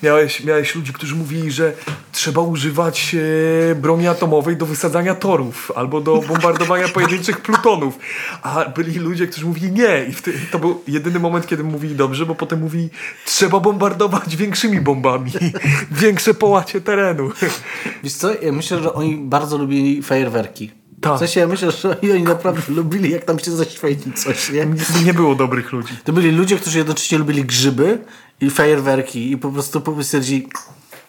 Miałeś, 0.03 0.43
miałeś 0.43 0.75
ludzi, 0.75 0.93
którzy 0.93 1.15
mówili, 1.15 1.51
że 1.51 1.73
trzeba 2.11 2.41
używać 2.41 3.15
e, 3.71 3.75
broni 3.75 4.07
atomowej 4.07 4.57
do 4.57 4.65
wysadzania 4.65 5.15
torów 5.15 5.71
albo 5.75 6.01
do 6.01 6.17
bombardowania 6.27 6.84
pojedynczych 6.87 7.41
plutonów. 7.41 7.99
A 8.41 8.65
byli 8.69 8.99
ludzie, 8.99 9.27
którzy 9.27 9.45
mówili 9.45 9.71
nie. 9.71 10.05
I 10.09 10.13
to 10.51 10.59
był 10.59 10.81
jedyny 10.87 11.19
moment, 11.19 11.47
kiedy 11.47 11.63
mówili 11.63 11.95
dobrze, 11.95 12.25
bo 12.25 12.35
potem 12.35 12.59
mówili, 12.59 12.89
trzeba 13.25 13.59
bombardować 13.59 14.35
większymi 14.35 14.81
bombami. 14.81 15.31
Większe 15.91 16.33
połacie 16.33 16.81
terenu. 16.81 17.31
Wiesz 18.03 18.13
co, 18.13 18.41
ja 18.41 18.51
myślę, 18.51 18.83
że 18.83 18.93
oni 18.93 19.17
bardzo 19.17 19.57
lubili 19.57 20.03
fajerwerki. 20.03 20.71
Tak. 21.01 21.15
W 21.15 21.19
sensie 21.19 21.39
ja 21.39 21.47
myślę, 21.47 21.71
że 21.71 22.01
oni 22.01 22.23
naprawdę 22.23 22.61
lubili, 22.67 23.11
jak 23.11 23.25
tam 23.25 23.39
się 23.39 23.51
zaświeci 23.51 24.13
coś, 24.13 24.51
nie? 24.51 24.67
Nie 25.05 25.13
było 25.13 25.35
dobrych 25.35 25.71
ludzi. 25.71 25.93
To 26.03 26.13
byli 26.13 26.31
ludzie, 26.31 26.55
którzy 26.55 26.77
jednocześnie 26.77 27.17
lubili 27.17 27.45
grzyby 27.45 27.99
i 28.41 28.49
fajerwerki 28.49 29.31
i 29.31 29.37
po 29.37 29.51
prostu 29.51 29.81
po 29.81 29.91
prostu 29.91 30.03
stwierdzili, 30.03 30.47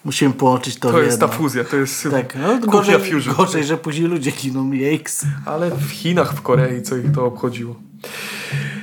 musimy 0.04 0.34
połączyć 0.34 0.78
to, 0.78 0.90
To 0.92 1.00
jest 1.00 1.20
ta 1.20 1.26
jedno. 1.26 1.38
fuzja, 1.38 1.64
to 1.64 1.76
jest 1.76 2.08
Tak, 2.10 2.34
no, 2.34 2.58
gorzej, 2.58 2.98
fusion. 3.12 3.34
gorzej, 3.34 3.64
że 3.64 3.76
później 3.76 4.08
ludzie 4.08 4.30
giną, 4.30 4.72
jejks. 4.72 5.24
Ale 5.46 5.70
w 5.70 5.90
Chinach, 5.90 6.34
w 6.34 6.42
Korei, 6.42 6.82
co 6.82 6.96
ich 6.96 7.12
to 7.12 7.24
obchodziło. 7.26 7.74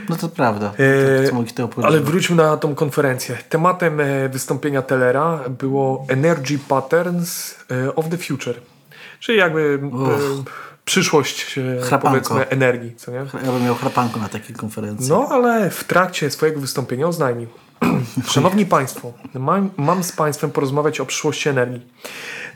No 0.09 0.15
to 0.15 0.29
prawda. 0.29 0.69
To, 0.69 1.31
co 1.31 1.43
ich 1.43 1.53
to 1.53 1.63
obchodziło. 1.65 1.87
Ale 1.87 1.99
wróćmy 1.99 2.35
na 2.35 2.57
tą 2.57 2.75
konferencję. 2.75 3.37
Tematem 3.49 3.99
e, 3.99 4.29
wystąpienia 4.29 4.81
Tellera 4.81 5.39
było 5.59 6.05
Energy 6.09 6.59
Patterns 6.67 7.55
e, 7.71 7.95
of 7.95 8.09
the 8.09 8.17
Future. 8.17 8.55
Czyli 9.19 9.37
jakby 9.37 9.79
e, 9.83 10.43
przyszłość 10.85 11.57
e, 11.57 11.81
Chrapanko. 11.81 12.07
powiedzmy 12.09 12.49
energii, 12.49 12.95
co 12.95 13.11
nie? 13.11 13.17
Ja 13.17 13.51
bym 13.51 13.63
miał 13.63 13.75
chrapanko 13.75 14.19
na 14.19 14.29
takiej 14.29 14.55
konferencji. 14.55 15.09
No, 15.09 15.27
ale 15.31 15.69
w 15.69 15.83
trakcie 15.83 16.29
swojego 16.29 16.59
wystąpienia 16.61 17.07
oznajmił. 17.07 17.47
Szanowni 18.27 18.65
Państwo, 18.65 19.13
mam, 19.33 19.69
mam 19.77 20.03
z 20.03 20.11
Państwem 20.11 20.51
porozmawiać 20.51 20.99
o 20.99 21.05
przyszłości 21.05 21.49
energii. 21.49 21.81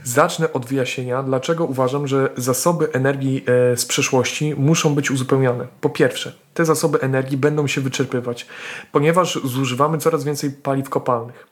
Zacznę 0.04 0.54
od 0.54 0.66
wyjaśnienia, 0.66 1.24
dlaczego 1.24 1.66
uważam, 1.66 2.08
że 2.08 2.30
zasoby 2.38 2.94
energii 2.94 3.44
e, 3.74 3.78
z 3.78 3.86
przeszłości 3.86 4.56
muszą 4.58 4.96
być 4.96 5.12
uzupełniane. 5.12 5.68
Po 5.82 5.90
pierwsze, 5.90 6.34
te 6.54 6.66
zasoby 6.66 7.02
energii 7.02 7.38
będą 7.38 7.68
się 7.68 7.82
wyczerpywać, 7.82 8.48
ponieważ 8.92 9.40
zużywamy 9.44 9.98
coraz 9.98 10.24
więcej 10.24 10.52
paliw 10.52 10.90
kopalnych. 10.90 11.48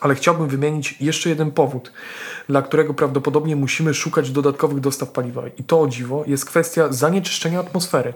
Ale 0.00 0.14
chciałbym 0.14 0.48
wymienić 0.48 0.94
jeszcze 1.00 1.28
jeden 1.28 1.50
powód, 1.50 1.92
dla 2.48 2.62
którego 2.62 2.94
prawdopodobnie 2.94 3.56
musimy 3.56 3.94
szukać 3.94 4.30
dodatkowych 4.30 4.80
dostaw 4.80 5.10
paliwa. 5.10 5.42
I 5.58 5.64
to 5.64 5.80
o 5.80 5.88
dziwo 5.88 6.24
jest 6.26 6.44
kwestia 6.44 6.92
zanieczyszczenia 6.92 7.60
atmosfery. 7.60 8.14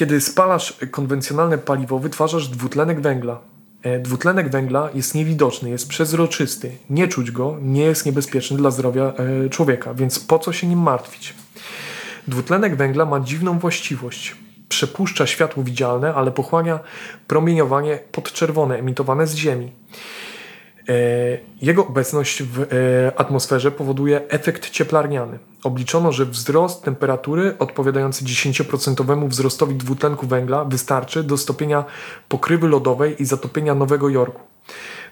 Kiedy 0.00 0.20
spalasz 0.20 0.76
konwencjonalne 0.90 1.58
paliwo, 1.58 1.98
wytwarzasz 1.98 2.48
dwutlenek 2.48 3.00
węgla. 3.00 3.40
E, 3.82 3.98
Dwutlenek 3.98 4.50
węgla 4.50 4.90
jest 4.94 5.14
niewidoczny, 5.14 5.70
jest 5.70 5.88
przezroczysty, 5.88 6.70
nie 6.90 7.08
czuć 7.08 7.30
go, 7.30 7.56
nie 7.62 7.82
jest 7.82 8.06
niebezpieczny 8.06 8.56
dla 8.56 8.70
zdrowia 8.70 9.04
e, 9.04 9.48
człowieka, 9.48 9.94
więc 9.94 10.18
po 10.18 10.38
co 10.38 10.52
się 10.52 10.66
nim 10.66 10.78
martwić? 10.78 11.34
Dwutlenek 12.28 12.76
węgla 12.76 13.04
ma 13.04 13.20
dziwną 13.20 13.58
właściwość. 13.58 14.36
Przepuszcza 14.68 15.26
światło 15.26 15.62
widzialne, 15.62 16.14
ale 16.14 16.30
pochłania 16.30 16.80
promieniowanie 17.26 17.98
podczerwone 18.12 18.78
emitowane 18.78 19.26
z 19.26 19.34
Ziemi. 19.34 19.72
E, 20.88 20.92
Jego 21.62 21.86
obecność 21.86 22.42
w 22.42 22.60
e, 22.62 22.66
atmosferze 23.18 23.70
powoduje 23.70 24.28
efekt 24.28 24.70
cieplarniany. 24.70 25.38
Obliczono, 25.62 26.12
że 26.12 26.26
wzrost 26.26 26.82
temperatury 26.82 27.54
odpowiadający 27.58 28.24
10% 28.24 29.28
wzrostowi 29.28 29.74
dwutlenku 29.74 30.26
węgla 30.26 30.64
wystarczy 30.64 31.24
do 31.24 31.36
stopienia 31.36 31.84
pokrywy 32.28 32.68
lodowej 32.68 33.22
i 33.22 33.24
zatopienia 33.24 33.74
Nowego 33.74 34.08
Jorku. 34.08 34.40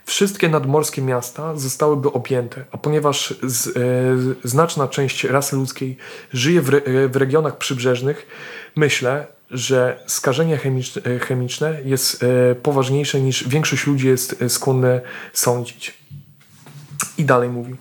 Wszystkie 0.05 0.49
nadmorskie 0.49 1.03
miasta 1.03 1.57
zostałyby 1.57 2.13
objęte, 2.13 2.65
a 2.73 2.79
ponieważ 2.79 3.35
z, 3.43 3.77
e, 3.77 4.49
znaczna 4.49 4.89
część 4.89 5.25
rasy 5.25 5.57
ludzkiej 5.57 5.97
żyje 6.33 6.63
w, 6.63 6.69
re, 6.69 7.09
w 7.09 7.17
regionach 7.17 7.59
przybrzeżnych, 7.59 8.27
myślę, 8.79 9.27
że 9.51 10.01
skażenie 10.07 10.59
chemiczne, 11.21 11.69
e, 11.69 11.83
jest 11.85 12.23
e, 12.23 12.55
poważniejsze 12.55 13.21
niż 13.21 13.49
większość 13.49 13.87
ludzi 13.87 14.07
jest 14.07 14.43
e, 14.43 14.49
skłonne 14.49 15.01
sądzić. 15.33 15.99
I 17.19 17.25
dalej 17.25 17.49
mówił. 17.49 17.77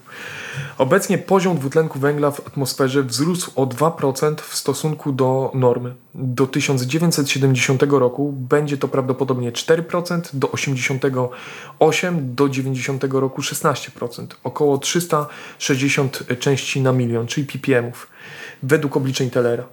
Obecnie 0.78 1.18
poziom 1.18 1.58
dwutlenku 1.58 2.00
węgla 2.00 2.32
w 2.32 2.48
atmosferze 2.48 3.04
wzrósł 3.04 3.52
o 3.56 3.66
2% 3.66 4.36
w 4.42 4.56
stosunku 4.56 5.12
do 5.12 5.52
normy. 5.54 5.94
Do 6.16 6.48
1970 6.48 7.84
roku 7.84 8.32
będzie 8.32 8.78
to 8.78 8.88
prawdopodobnie 8.88 9.52
4%, 9.52 10.22
do 10.34 10.52
88 10.52 12.36
do 12.36 12.50
90 12.50 13.04
roku 13.04 13.42
16%, 13.42 14.28
około 14.44 14.78
360 14.78 16.24
części 16.40 16.82
na 16.82 16.92
milion, 16.92 17.28
czyli 17.28 17.48
ppmów, 17.48 18.08
według 18.64 18.98
obliczeń 18.98 19.30
Tellera. 19.30 19.64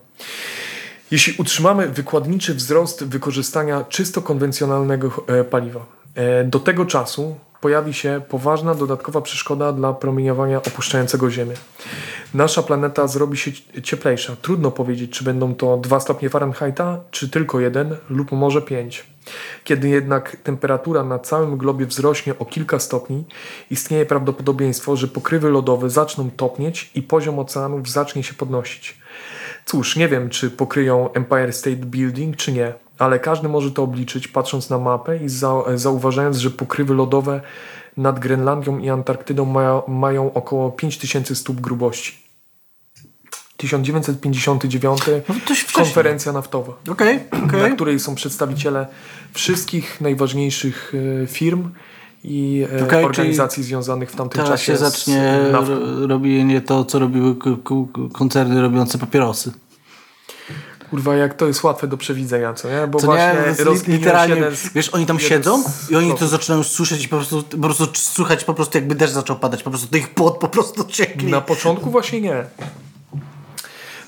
Jeśli 1.11 1.35
utrzymamy 1.39 1.89
wykładniczy 1.89 2.55
wzrost 2.55 3.05
wykorzystania 3.05 3.85
czysto 3.89 4.23
konwencjonalnego 4.23 5.25
e, 5.27 5.45
paliwa, 5.45 5.87
e, 6.15 6.45
do 6.45 6.61
tego 6.61 6.87
czasu 6.87 7.37
pojawi 7.61 7.95
się 7.95 8.21
poważna 8.29 8.75
dodatkowa 8.75 9.21
przeszkoda 9.21 9.73
dla 9.73 9.93
promieniowania 9.93 10.59
opuszczającego 10.59 11.31
Ziemię. 11.31 11.55
Nasza 12.35 12.63
planeta 12.63 13.07
zrobi 13.07 13.37
się 13.37 13.51
cieplejsza. 13.83 14.37
Trudno 14.43 14.71
powiedzieć, 14.71 15.11
czy 15.11 15.25
będą 15.25 15.55
to 15.55 15.77
2 15.77 16.01
stopnie 16.01 16.31
Fahrenheita, 16.31 17.01
czy 17.11 17.29
tylko 17.29 17.61
1 17.61 17.97
lub 18.11 18.33
może 18.33 18.63
5. 18.63 19.07
Kiedy 19.65 19.89
jednak 19.89 20.37
temperatura 20.37 21.05
na 21.05 21.19
całym 21.19 21.57
globie 21.57 21.87
wzrośnie 21.87 22.39
o 22.39 22.45
kilka 22.45 22.79
stopni, 22.79 23.25
istnieje 23.71 24.07
prawdopodobieństwo, 24.07 24.97
że 24.97 25.09
pokrywy 25.09 25.51
lodowe 25.51 25.91
zaczną 25.91 26.31
topnieć 26.31 26.91
i 26.95 27.03
poziom 27.03 27.39
oceanów 27.39 27.91
zacznie 27.91 28.23
się 28.23 28.35
podnosić. 28.35 29.04
Cóż, 29.67 29.97
nie 29.97 30.09
wiem, 30.09 30.31
czy 30.31 30.51
pokryją 30.51 31.13
Empire 31.13 31.53
State 31.53 31.77
Building, 31.77 32.37
czy 32.37 32.53
nie, 32.53 32.73
ale 32.99 33.19
każdy 33.19 33.49
może 33.49 33.71
to 33.71 33.83
obliczyć, 33.83 34.29
patrząc 34.29 34.71
na 34.71 34.79
mapę 34.79 35.17
i 35.17 35.29
za, 35.29 35.55
zauważając, 35.75 36.37
że 36.37 36.51
pokrywy 36.51 36.95
lodowe 36.95 37.41
nad 37.97 38.19
Grenlandią 38.19 38.79
i 38.79 38.91
Antarktydą 38.91 39.45
mają, 39.45 39.83
mają 39.89 40.33
około 40.33 40.71
5000 40.71 41.35
stóp 41.35 41.61
grubości. 41.61 42.25
1959 43.57 45.01
No 45.29 45.35
konferencja 45.73 46.33
naftowa, 46.33 46.73
Okej, 46.91 47.21
okej. 47.47 47.63
na 47.63 47.71
której 47.71 48.01
są 48.01 48.15
przedstawiciele 48.15 48.87
wszystkich 49.33 50.01
najważniejszych 50.01 50.93
e, 51.23 51.27
firm 51.27 51.71
i 52.25 52.67
e, 52.81 52.85
Okej, 52.85 53.05
organizacji 53.05 53.63
związanych 53.63 54.11
w 54.11 54.17
tamtym 54.17 54.37
Teraz 54.45 54.61
czasie 54.61 54.73
się 54.73 54.77
z 54.77 54.81
zacznie 54.81 55.39
ro- 55.53 56.07
robienie 56.07 56.61
to, 56.61 56.85
co 56.85 56.99
robiły 56.99 57.35
koncerny 58.13 58.61
robiące 58.63 58.99
papierosy. 58.99 59.53
Kurwa, 60.91 61.17
jak 61.17 61.35
to 61.35 61.47
jest 61.47 61.63
łatwe 61.65 61.87
do 61.89 61.97
przewidzenia, 61.97 62.55
co 62.55 62.69
nie? 62.71 62.87
Bo 62.87 62.99
Co 63.01 63.07
właśnie 63.07 63.35
nie, 63.89 63.93
literalnie, 63.99 64.51
z- 64.51 64.73
wiesz, 64.73 64.89
oni 64.89 65.07
tam 65.07 65.19
siedzą 65.21 65.63
z 65.63 65.91
i 65.91 65.97
oni 65.97 66.15
to 66.15 66.29
zaczynają 66.29 66.63
słyszeć 66.63 67.05
i 67.05 67.09
po 67.09 67.17
prostu, 67.17 67.43
po 67.43 67.59
prostu 67.59 67.87
słuchać 67.95 68.45
po 68.45 68.55
prostu 68.55 68.79
jakby 68.79 68.95
deszcz 68.95 69.13
zaczął 69.15 69.37
padać, 69.39 69.63
po 69.63 69.71
prostu 69.71 69.89
to 69.89 69.97
ich 69.97 70.15
pot 70.15 70.39
po 70.39 70.49
prostu 70.49 70.85
ciekli. 70.85 71.31
Na 71.31 71.41
początku 71.41 71.91
właśnie 71.91 72.21
nie. 72.21 72.45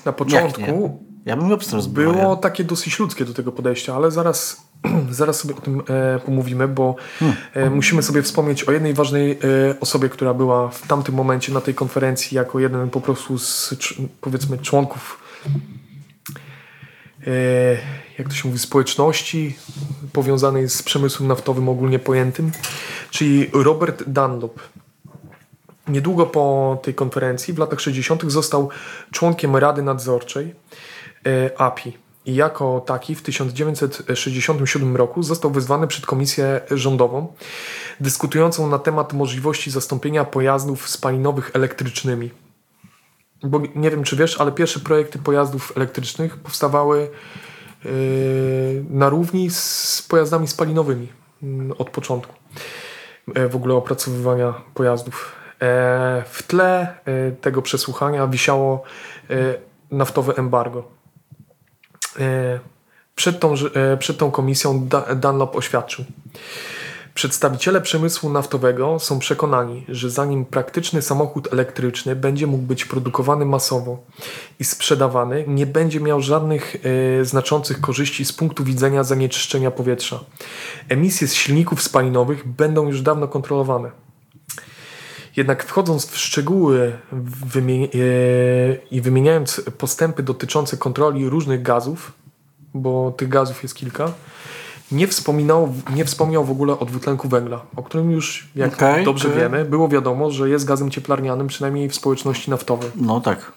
Na 0.05 0.11
początku? 0.13 1.03
Ja 1.25 1.37
bym 1.37 1.51
obstrał 1.51 1.81
było 1.83 2.35
takie 2.35 2.63
dosyć 2.63 2.99
ludzkie 2.99 3.25
do 3.25 3.33
tego 3.33 3.51
podejścia, 3.51 3.95
ale 3.95 4.11
zaraz, 4.11 4.66
zaraz 5.09 5.39
sobie 5.39 5.55
o 5.55 5.61
tym 5.61 5.81
e, 5.89 6.19
pomówimy, 6.19 6.67
bo 6.67 6.95
e, 7.53 7.69
musimy 7.69 8.03
sobie 8.03 8.21
wspomnieć 8.21 8.63
o 8.63 8.71
jednej 8.71 8.93
ważnej 8.93 9.31
e, 9.31 9.37
osobie, 9.79 10.09
która 10.09 10.33
była 10.33 10.69
w 10.69 10.87
tamtym 10.87 11.15
momencie 11.15 11.53
na 11.53 11.61
tej 11.61 11.73
konferencji 11.73 12.37
jako 12.37 12.59
jeden 12.59 12.89
po 12.89 13.01
prostu 13.01 13.39
z 13.39 13.75
powiedzmy 14.21 14.57
członków 14.57 15.19
e, 17.27 17.31
jak 18.17 18.29
to 18.29 18.33
się 18.33 18.47
mówi, 18.47 18.59
społeczności 18.59 19.55
powiązanej 20.13 20.69
z 20.69 20.83
przemysłem 20.83 21.27
naftowym 21.27 21.69
ogólnie 21.69 21.99
pojętym, 21.99 22.51
czyli 23.11 23.49
Robert 23.53 24.03
Dunlop. 24.07 24.59
Niedługo 25.87 26.25
po 26.25 26.77
tej 26.83 26.93
konferencji, 26.93 27.53
w 27.53 27.57
latach 27.57 27.81
60., 27.81 28.31
został 28.31 28.69
członkiem 29.11 29.55
Rady 29.55 29.81
Nadzorczej 29.81 30.55
e, 31.25 31.61
API. 31.61 32.06
I 32.27 32.35
jako 32.35 32.81
taki 32.85 33.15
w 33.15 33.21
1967 33.21 34.95
roku 34.95 35.23
został 35.23 35.51
wezwany 35.51 35.87
przed 35.87 36.05
komisję 36.05 36.61
rządową 36.71 37.33
dyskutującą 37.99 38.67
na 38.67 38.79
temat 38.79 39.13
możliwości 39.13 39.71
zastąpienia 39.71 40.25
pojazdów 40.25 40.89
spalinowych 40.89 41.51
elektrycznymi. 41.53 42.31
Bo 43.43 43.61
nie 43.75 43.91
wiem, 43.91 44.03
czy 44.03 44.15
wiesz, 44.15 44.41
ale 44.41 44.51
pierwsze 44.51 44.79
projekty 44.79 45.19
pojazdów 45.19 45.73
elektrycznych 45.75 46.37
powstawały 46.37 47.09
yy, 47.85 47.91
na 48.89 49.09
równi 49.09 49.49
z 49.49 50.05
pojazdami 50.09 50.47
spalinowymi 50.47 51.07
yy, 51.41 51.77
od 51.77 51.89
początku 51.89 52.33
yy, 53.35 53.49
w 53.49 53.55
ogóle 53.55 53.75
opracowywania 53.75 54.53
pojazdów. 54.73 55.37
E, 55.61 56.23
w 56.29 56.43
tle 56.43 56.87
e, 57.05 57.31
tego 57.31 57.61
przesłuchania 57.61 58.27
wisiało 58.27 58.83
e, 59.29 59.33
naftowe 59.91 60.33
embargo. 60.35 60.96
Przed 63.15 63.39
tą, 63.39 63.53
przed 63.99 64.17
tą 64.17 64.31
komisją 64.31 64.89
Dunlop 65.15 65.55
oświadczył. 65.55 66.05
Przedstawiciele 67.17 67.81
przemysłu 67.81 68.29
naftowego 68.29 68.99
są 68.99 69.19
przekonani, 69.19 69.85
że 69.89 70.09
zanim 70.09 70.45
praktyczny 70.45 71.01
samochód 71.01 71.53
elektryczny 71.53 72.15
będzie 72.15 72.47
mógł 72.47 72.63
być 72.63 72.85
produkowany 72.85 73.45
masowo 73.45 73.97
i 74.59 74.63
sprzedawany, 74.63 75.45
nie 75.47 75.65
będzie 75.65 75.99
miał 75.99 76.21
żadnych 76.21 76.75
e, 77.21 77.25
znaczących 77.25 77.81
korzyści 77.81 78.25
z 78.25 78.33
punktu 78.33 78.63
widzenia 78.63 79.03
zanieczyszczenia 79.03 79.71
powietrza. 79.71 80.19
Emisje 80.89 81.27
z 81.27 81.33
silników 81.33 81.83
spalinowych 81.83 82.47
będą 82.47 82.87
już 82.87 83.01
dawno 83.01 83.27
kontrolowane. 83.27 83.91
Jednak 85.37 85.63
wchodząc 85.63 86.05
w 86.05 86.17
szczegóły 86.17 86.79
e, 86.81 87.99
i 88.91 89.01
wymieniając 89.01 89.61
postępy 89.77 90.23
dotyczące 90.23 90.77
kontroli 90.77 91.29
różnych 91.29 91.61
gazów, 91.61 92.13
bo 92.73 93.11
tych 93.11 93.29
gazów 93.29 93.63
jest 93.63 93.75
kilka, 93.75 94.11
nie 94.91 95.07
wspominał, 95.07 95.73
nie 95.95 96.05
wspomniał 96.05 96.45
w 96.45 96.51
ogóle 96.51 96.79
o 96.79 96.85
dwutlenku 96.85 97.27
węgla, 97.27 97.61
o 97.75 97.83
którym 97.83 98.11
już, 98.11 98.47
jak 98.55 98.73
okay, 98.73 99.03
dobrze 99.03 99.29
wiemy, 99.29 99.65
było 99.65 99.87
wiadomo, 99.87 100.31
że 100.31 100.49
jest 100.49 100.65
gazem 100.65 100.91
cieplarnianym, 100.91 101.47
przynajmniej 101.47 101.89
w 101.89 101.95
społeczności 101.95 102.49
naftowej. 102.49 102.89
No 102.95 103.21
tak. 103.21 103.51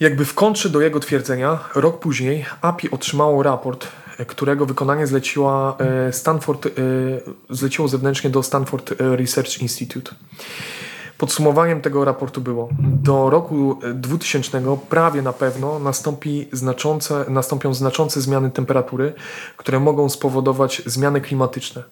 Jakby 0.00 0.24
w 0.24 0.34
kontrze 0.34 0.70
do 0.70 0.80
jego 0.80 1.00
twierdzenia, 1.00 1.58
rok 1.74 2.00
później 2.00 2.44
API 2.60 2.90
otrzymało 2.90 3.42
raport, 3.42 3.88
którego 4.26 4.66
wykonanie 4.66 5.06
zleciła 5.06 5.76
e, 5.78 6.12
Stanford, 6.12 6.66
e, 6.66 6.70
zleciło 7.50 7.88
zewnętrznie 7.88 8.30
do 8.30 8.42
Stanford 8.42 8.94
Research 8.98 9.58
Institute. 9.62 10.14
Podsumowaniem 11.18 11.80
tego 11.80 12.04
raportu 12.04 12.40
było, 12.40 12.68
do 12.78 13.30
roku 13.30 13.78
2000 13.94 14.62
prawie 14.88 15.22
na 15.22 15.32
pewno 15.32 15.78
nastąpi 15.78 16.48
znaczące, 16.52 17.24
nastąpią 17.28 17.74
znaczące 17.74 18.20
zmiany 18.20 18.50
temperatury, 18.50 19.12
które 19.56 19.80
mogą 19.80 20.08
spowodować 20.08 20.82
zmiany 20.86 21.20
klimatyczne. 21.20 21.82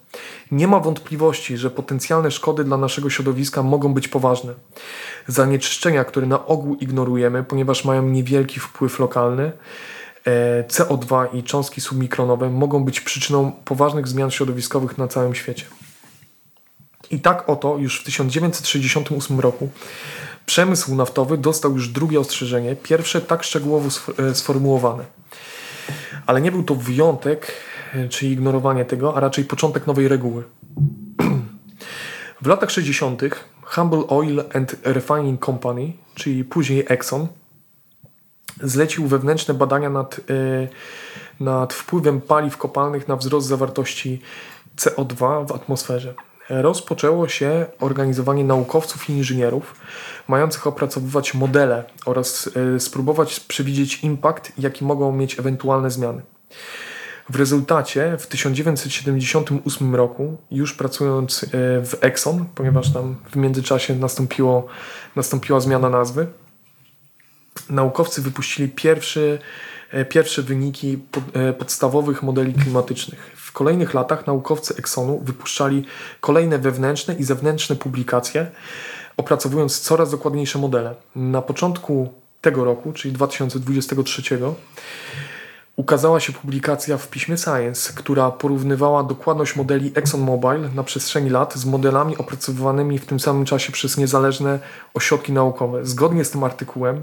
Nie 0.50 0.68
ma 0.68 0.80
wątpliwości, 0.80 1.56
że 1.56 1.71
potencjalne 1.71 2.30
szkody 2.30 2.64
dla 2.64 2.76
naszego 2.76 3.11
środowiska 3.11 3.62
mogą 3.62 3.95
być 3.95 4.09
poważne. 4.09 4.54
Zanieczyszczenia, 5.26 6.04
które 6.04 6.26
na 6.26 6.47
ogół 6.47 6.75
ignorujemy, 6.75 7.45
ponieważ 7.45 7.85
mają 7.85 8.02
niewielki 8.02 8.61
wpływ 8.61 8.99
lokalny, 8.99 9.52
e, 10.25 10.64
CO2 10.68 11.26
i 11.33 11.42
cząstki 11.42 11.80
submikronowe 11.80 12.50
mogą 12.50 12.85
być 12.85 13.00
przyczyną 13.00 13.52
poważnych 13.64 14.09
zmian 14.09 14.30
środowiskowych 14.30 14.99
na 14.99 15.09
całym 15.09 15.35
świecie. 15.35 15.64
I 17.10 17.20
tak 17.20 17.48
oto 17.48 17.76
już 17.78 18.00
w 18.00 18.04
1968 18.04 19.40
roku 19.40 19.68
przemysł 20.46 20.94
naftowy 20.94 21.38
dostał 21.38 21.75
już 21.75 21.88
drugie 21.88 22.20
ostrzeżenie, 22.20 22.76
pierwsze 22.76 23.20
tak 23.20 23.42
szczegółowo 23.42 23.88
e, 24.18 24.34
sformułowane. 24.34 25.04
Ale 26.26 26.40
nie 26.40 26.52
był 26.52 26.62
to 26.62 26.75
wyjątek, 26.75 27.52
e, 27.95 28.08
czy 28.08 28.26
ignorowanie 28.26 28.84
tego, 28.84 29.16
a 29.16 29.21
raczej 29.21 29.45
początek 29.45 29.86
nowej 29.86 30.08
reguły. 30.08 30.45
W 32.42 32.47
latach 32.47 32.71
60. 32.71 33.23
Humble 33.62 34.06
Oil 34.08 34.45
and 34.54 34.76
Refining 34.82 35.45
Company, 35.45 35.92
czyli 36.14 36.45
później 36.45 36.84
Exxon, 36.88 37.26
zlecił 38.62 39.06
wewnętrzne 39.06 39.54
badania 39.54 39.90
nad, 39.90 40.21
yy, 40.28 40.69
nad 41.40 41.75
wpływem 41.75 42.21
paliw 42.21 42.56
kopalnych 42.56 43.08
na 43.08 43.16
wzrost 43.16 43.47
zawartości 43.47 44.21
CO2 44.76 45.47
w 45.47 45.52
atmosferze 45.52 46.14
rozpoczęło 46.49 47.28
się 47.28 47.67
organizowanie 47.80 48.45
naukowców 48.45 49.11
i 49.11 49.13
inżynierów 49.13 49.75
mających 50.28 50.67
opracowywać 50.67 51.35
modele 51.35 51.85
oraz 52.06 52.50
e, 52.76 52.80
spróbować 52.80 53.41
przewidzieć 53.41 54.04
impact, 54.04 54.52
jaki 54.59 54.85
mogą 54.85 55.13
mieć 55.13 55.39
ewentualne 55.39 55.91
zmiany. 55.91 56.23
W 57.30 57.37
rezultacie 57.37 58.17
w 58.19 58.26
1978 58.26 59.95
roku, 59.95 60.37
już 60.50 60.75
pracując 60.75 61.45
e, 61.45 61.49
w 61.87 61.97
Exxon, 62.00 62.45
ponieważ 62.54 62.93
tam 62.93 63.17
w 63.30 63.37
międzyczasie 63.37 63.95
nastąpiło, 63.95 64.67
nastąpiła 65.17 65.61
zmiana 65.61 65.91
nazwy, 65.91 66.26
naukowcy 67.71 68.23
wypuścili 68.23 68.69
pierwszy, 68.69 69.39
e, 69.93 70.04
pierwsze 70.04 70.43
wyniki 70.43 70.99
podstawowych 71.59 72.23
modeli 72.23 72.54
klimatycznych 72.54 73.35
kolejnych 73.56 73.95
latach 73.95 74.26
naukowcy 74.26 74.75
Exxonu 74.78 75.21
wypuszczali 75.25 75.84
kolejne 76.21 76.58
wewnętrzne 76.58 77.14
i 77.14 77.25
zewnętrzne 77.25 77.76
publikacje, 77.76 78.50
opracowując 79.16 79.80
coraz 79.80 80.10
dokładniejsze 80.10 80.58
modele. 80.58 80.95
Na 81.16 81.42
początku 81.42 82.08
tego 82.40 82.64
roku, 82.64 82.92
czyli 82.92 83.14
2023, 83.14 84.23
ukazała 85.76 86.21
się 86.21 86.32
publikacja 86.32 86.99
w 86.99 87.08
piśmie 87.08 87.36
Science, 87.36 87.92
która 87.92 88.30
porównywała 88.30 89.02
dokładność 89.02 89.56
modeli 89.56 89.92
ExxonMobil 89.95 90.60
na 90.75 90.82
przestrzeni 90.82 91.30
lat 91.30 91.54
z 91.54 91.64
modelami 91.64 92.16
opracowywanymi 92.16 92.99
w 92.99 93.06
tym 93.06 93.21
samym 93.21 93.45
czasie 93.45 93.73
przez 93.73 93.97
niezależne 93.97 94.58
ośrodki 94.95 95.32
naukowe. 95.32 95.86
Zgodnie 95.86 96.25
z 96.25 96.30
tym 96.30 96.45
artykułem 96.45 97.02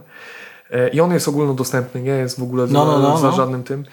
I 0.94 1.02
on 1.02 1.14
jest 1.14 1.28
ogólnodostępny, 1.28 2.02
nie 2.02 2.12
jest 2.12 2.40
w 2.40 2.44
ogóle 2.44 2.68
no, 2.68 2.86
no, 2.86 3.00
no, 3.00 3.18
za 3.18 3.28
no. 3.30 3.36
żadnym 3.36 3.64
tym. 3.64 3.86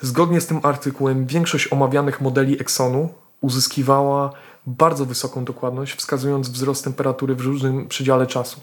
Zgodnie 0.00 0.40
z 0.40 0.46
tym 0.46 0.60
artykułem 0.62 1.26
większość 1.26 1.72
omawianych 1.72 2.20
modeli 2.20 2.60
Exxonu 2.60 3.08
uzyskiwała 3.40 4.32
bardzo 4.66 5.06
wysoką 5.06 5.44
dokładność, 5.44 5.94
wskazując 5.94 6.48
wzrost 6.48 6.84
temperatury 6.84 7.34
w 7.34 7.40
różnym 7.40 7.88
przedziale 7.88 8.26
czasu. 8.26 8.60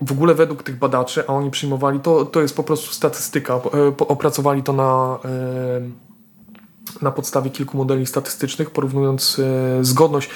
W 0.00 0.12
ogóle 0.12 0.34
według 0.34 0.62
tych 0.62 0.78
badaczy, 0.78 1.24
a 1.28 1.32
oni 1.32 1.50
przyjmowali, 1.50 2.00
to, 2.00 2.24
to 2.24 2.40
jest 2.40 2.56
po 2.56 2.62
prostu 2.62 2.94
statystyka, 2.94 3.54
e, 3.54 3.60
opracowali 3.98 4.62
to 4.62 4.72
na, 4.72 5.18
e, 5.24 7.00
na 7.02 7.10
podstawie 7.10 7.50
kilku 7.50 7.76
modeli 7.76 8.06
statystycznych, 8.06 8.70
porównując 8.70 9.40
zgodność. 9.80 10.30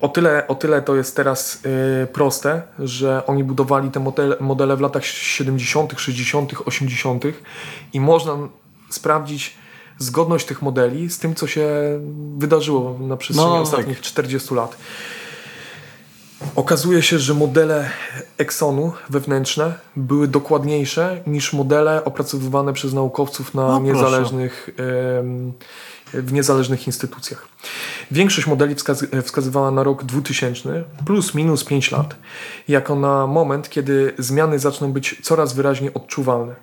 O 0.00 0.08
tyle, 0.08 0.48
o 0.48 0.54
tyle 0.54 0.82
to 0.82 0.96
jest 0.96 1.16
teraz 1.16 1.60
yy, 2.00 2.06
proste, 2.06 2.62
że 2.78 3.26
oni 3.26 3.44
budowali 3.44 3.90
te 3.90 4.00
modele, 4.00 4.36
modele 4.40 4.76
w 4.76 4.80
latach 4.80 5.04
70., 5.04 5.92
60., 5.96 6.52
80. 6.64 7.24
i 7.92 8.00
można 8.00 8.32
sprawdzić 8.90 9.56
zgodność 9.98 10.46
tych 10.46 10.62
modeli 10.62 11.10
z 11.10 11.18
tym, 11.18 11.34
co 11.34 11.46
się 11.46 11.68
wydarzyło 12.38 12.98
na 13.00 13.16
przestrzeni 13.16 13.50
no, 13.50 13.60
ostatnich 13.60 13.96
tak. 13.96 14.06
40 14.06 14.54
lat. 14.54 14.76
Okazuje 16.56 17.02
się, 17.02 17.18
że 17.18 17.34
modele 17.34 17.90
Exxonu 18.38 18.92
wewnętrzne 19.10 19.74
były 19.96 20.28
dokładniejsze 20.28 21.22
niż 21.26 21.52
modele 21.52 22.04
opracowywane 22.04 22.72
przez 22.72 22.92
naukowców 22.92 23.54
na 23.54 23.68
no, 23.68 23.78
niezależnych. 23.78 24.68
Yy, 24.78 25.52
w 26.12 26.32
niezależnych 26.32 26.86
instytucjach. 26.86 27.48
Większość 28.10 28.46
modeli 28.46 28.74
wskaz- 28.74 29.22
wskazywała 29.22 29.70
na 29.70 29.82
rok 29.82 30.04
2000 30.04 30.84
plus 31.06 31.34
minus 31.34 31.64
5 31.64 31.90
lat, 31.90 32.16
jako 32.68 32.96
na 32.96 33.26
moment, 33.26 33.68
kiedy 33.68 34.14
zmiany 34.18 34.58
zaczną 34.58 34.92
być 34.92 35.20
coraz 35.22 35.52
wyraźniej 35.52 35.94
odczuwalne. 35.94 36.54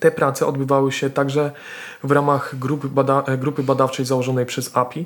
Te 0.00 0.10
prace 0.10 0.46
odbywały 0.46 0.92
się 0.92 1.10
także 1.10 1.52
w 2.04 2.10
ramach 2.10 2.58
grupy, 2.58 2.88
bada 2.88 3.24
grupy 3.38 3.62
badawczej 3.62 4.06
założonej 4.06 4.46
przez 4.46 4.76
API, 4.76 5.00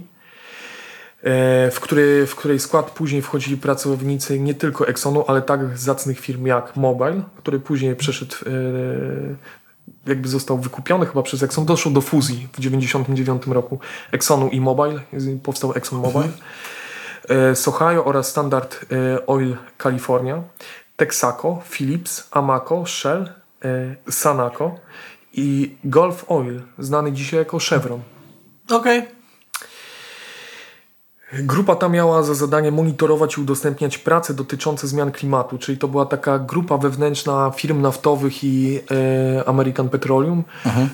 e, 1.23 1.71
w, 1.71 1.81
który, 1.81 2.27
w 2.27 2.37
której 2.37 2.61
skład 2.61 2.91
później 2.91 3.23
wchodzili 3.23 3.57
pracownicy 3.57 4.41
nie 4.41 4.55
tylko 4.55 4.89
Exxonu, 4.89 5.25
ale 5.27 5.43
tak 5.43 5.79
zacnych 5.79 6.21
firm 6.21 6.47
jak 6.47 6.77
Mobile, 6.77 7.23
który 7.39 7.61
później 7.61 7.97
przeszedł 7.97 8.35
e, 8.47 8.51
jakby 10.07 10.29
został 10.29 10.59
wykupiony 10.59 11.07
chyba 11.07 11.23
przez 11.23 11.43
Exxon. 11.43 11.65
Doszło 11.65 11.93
do 11.93 12.01
fuzji 12.01 12.49
w 12.53 12.57
1999 12.57 13.47
roku 13.47 13.79
Exxonu 14.13 14.49
i 14.49 14.61
Mobile. 14.61 15.01
Powstał 15.43 15.73
Exxon 15.73 15.99
Mobile. 15.99 16.25
Mhm. 16.25 17.57
Sohayo 17.57 18.05
oraz 18.05 18.29
Standard 18.29 18.85
e, 18.93 19.27
Oil 19.27 19.57
California, 19.79 20.43
Texaco, 20.97 21.63
Philips, 21.71 22.29
Amaco, 22.31 22.87
Shell, 22.87 23.29
e, 23.65 23.97
Sanako 24.11 24.79
i 25.33 25.77
Gulf 25.85 26.25
Oil, 26.29 26.63
znany 26.79 27.13
dzisiaj 27.13 27.39
jako 27.39 27.59
Chevron. 27.59 28.01
Okej. 28.71 29.03
Grupa 31.43 31.77
ta 31.77 31.89
miała 31.89 32.23
za 32.23 32.35
zadanie 32.35 32.71
monitorować 32.71 33.37
i 33.37 33.41
udostępniać 33.41 33.99
prace 33.99 34.35
dotyczące 34.35 34.89
zmian 34.89 35.13
klimatu, 35.13 35.59
czyli 35.59 35.79
to 35.79 35.89
była 35.89 36.07
taka 36.07 36.39
grupa 36.39 36.79
wewnętrzna 36.79 37.53
firm 37.57 37.81
naftowych 37.81 38.45
i 38.45 38.81
e, 39.39 39.49
American 39.49 39.89
Petroleum, 39.89 40.45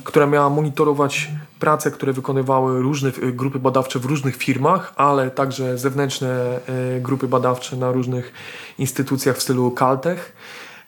która 0.05 0.27
miała 0.27 0.51
monitorować 0.51 1.31
prace, 1.59 1.91
które 1.91 2.13
wykonywały 2.13 2.83
różne 2.83 3.09
e, 3.09 3.33
grupy 3.33 3.59
badawcze 3.59 3.99
w 3.99 4.05
różnych 4.05 4.37
firmach, 4.37 4.93
ale 4.97 5.31
także 5.31 5.79
zewnętrzne 5.79 6.61
e, 6.97 7.01
grupy 7.01 7.29
badawcze 7.29 7.77
na 7.77 7.93
różnych 7.93 8.33
instytucjach 8.79 9.37
w 9.37 9.43
stylu 9.43 9.71
Caltech 9.71 10.33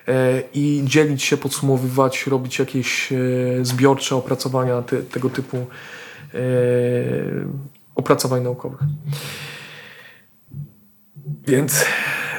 e, 0.08 0.42
i 0.54 0.82
dzielić 0.84 1.22
się, 1.22 1.36
podsumowywać, 1.36 2.26
robić 2.26 2.58
jakieś 2.58 3.12
e, 3.12 3.16
zbiorcze 3.62 4.16
opracowania 4.16 4.82
te, 4.82 5.02
tego 5.02 5.30
typu 5.30 5.66
opracowań 7.94 8.42
naukowych. 8.42 8.80
Więc 11.46 11.84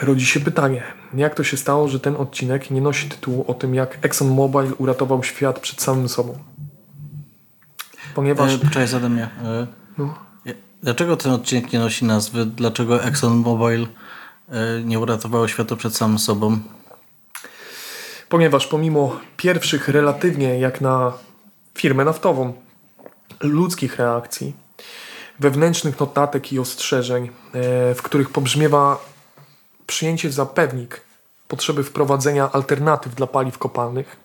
rodzi 0.01 0.25
się 0.25 0.39
pytanie, 0.39 0.83
jak 1.13 1.35
to 1.35 1.43
się 1.43 1.57
stało, 1.57 1.87
że 1.87 1.99
ten 1.99 2.15
odcinek 2.15 2.71
nie 2.71 2.81
nosi 2.81 3.09
tytułu 3.09 3.45
o 3.47 3.53
tym, 3.53 3.75
jak 3.75 4.05
ExxonMobil 4.05 4.73
uratował 4.77 5.23
świat 5.23 5.59
przed 5.59 5.81
samym 5.81 6.09
sobą? 6.09 6.37
Ponieważ... 8.15 8.53
E, 8.53 8.69
Cześć, 8.69 8.93
ode 8.93 9.09
mnie. 9.09 9.23
E, 9.43 9.67
No. 9.97 10.15
e, 10.47 10.53
Dlaczego 10.83 11.17
ten 11.17 11.31
odcinek 11.31 11.73
nie 11.73 11.79
nosi 11.79 12.05
nazwy? 12.05 12.45
Dlaczego 12.45 13.03
ExxonMobil 13.03 13.87
e, 14.49 14.81
nie 14.83 14.99
uratowało 14.99 15.47
świata 15.47 15.75
przed 15.75 15.95
samym 15.95 16.19
sobą? 16.19 16.59
Ponieważ 18.29 18.67
pomimo 18.67 19.19
pierwszych 19.37 19.87
relatywnie 19.87 20.59
jak 20.59 20.81
na 20.81 21.13
firmę 21.77 22.05
naftową 22.05 22.53
ludzkich 23.41 23.95
reakcji, 23.95 24.53
wewnętrznych 25.39 25.99
notatek 25.99 26.53
i 26.53 26.59
ostrzeżeń, 26.59 27.25
e, 27.25 27.29
w 27.95 28.01
których 28.01 28.29
pobrzmiewa 28.29 28.99
przyjęcie 29.87 30.31
za 30.31 30.45
pewnik 30.45 31.01
potrzeby 31.47 31.83
wprowadzenia 31.83 32.51
alternatyw 32.51 33.15
dla 33.15 33.27
paliw 33.27 33.57
kopalnych, 33.57 34.15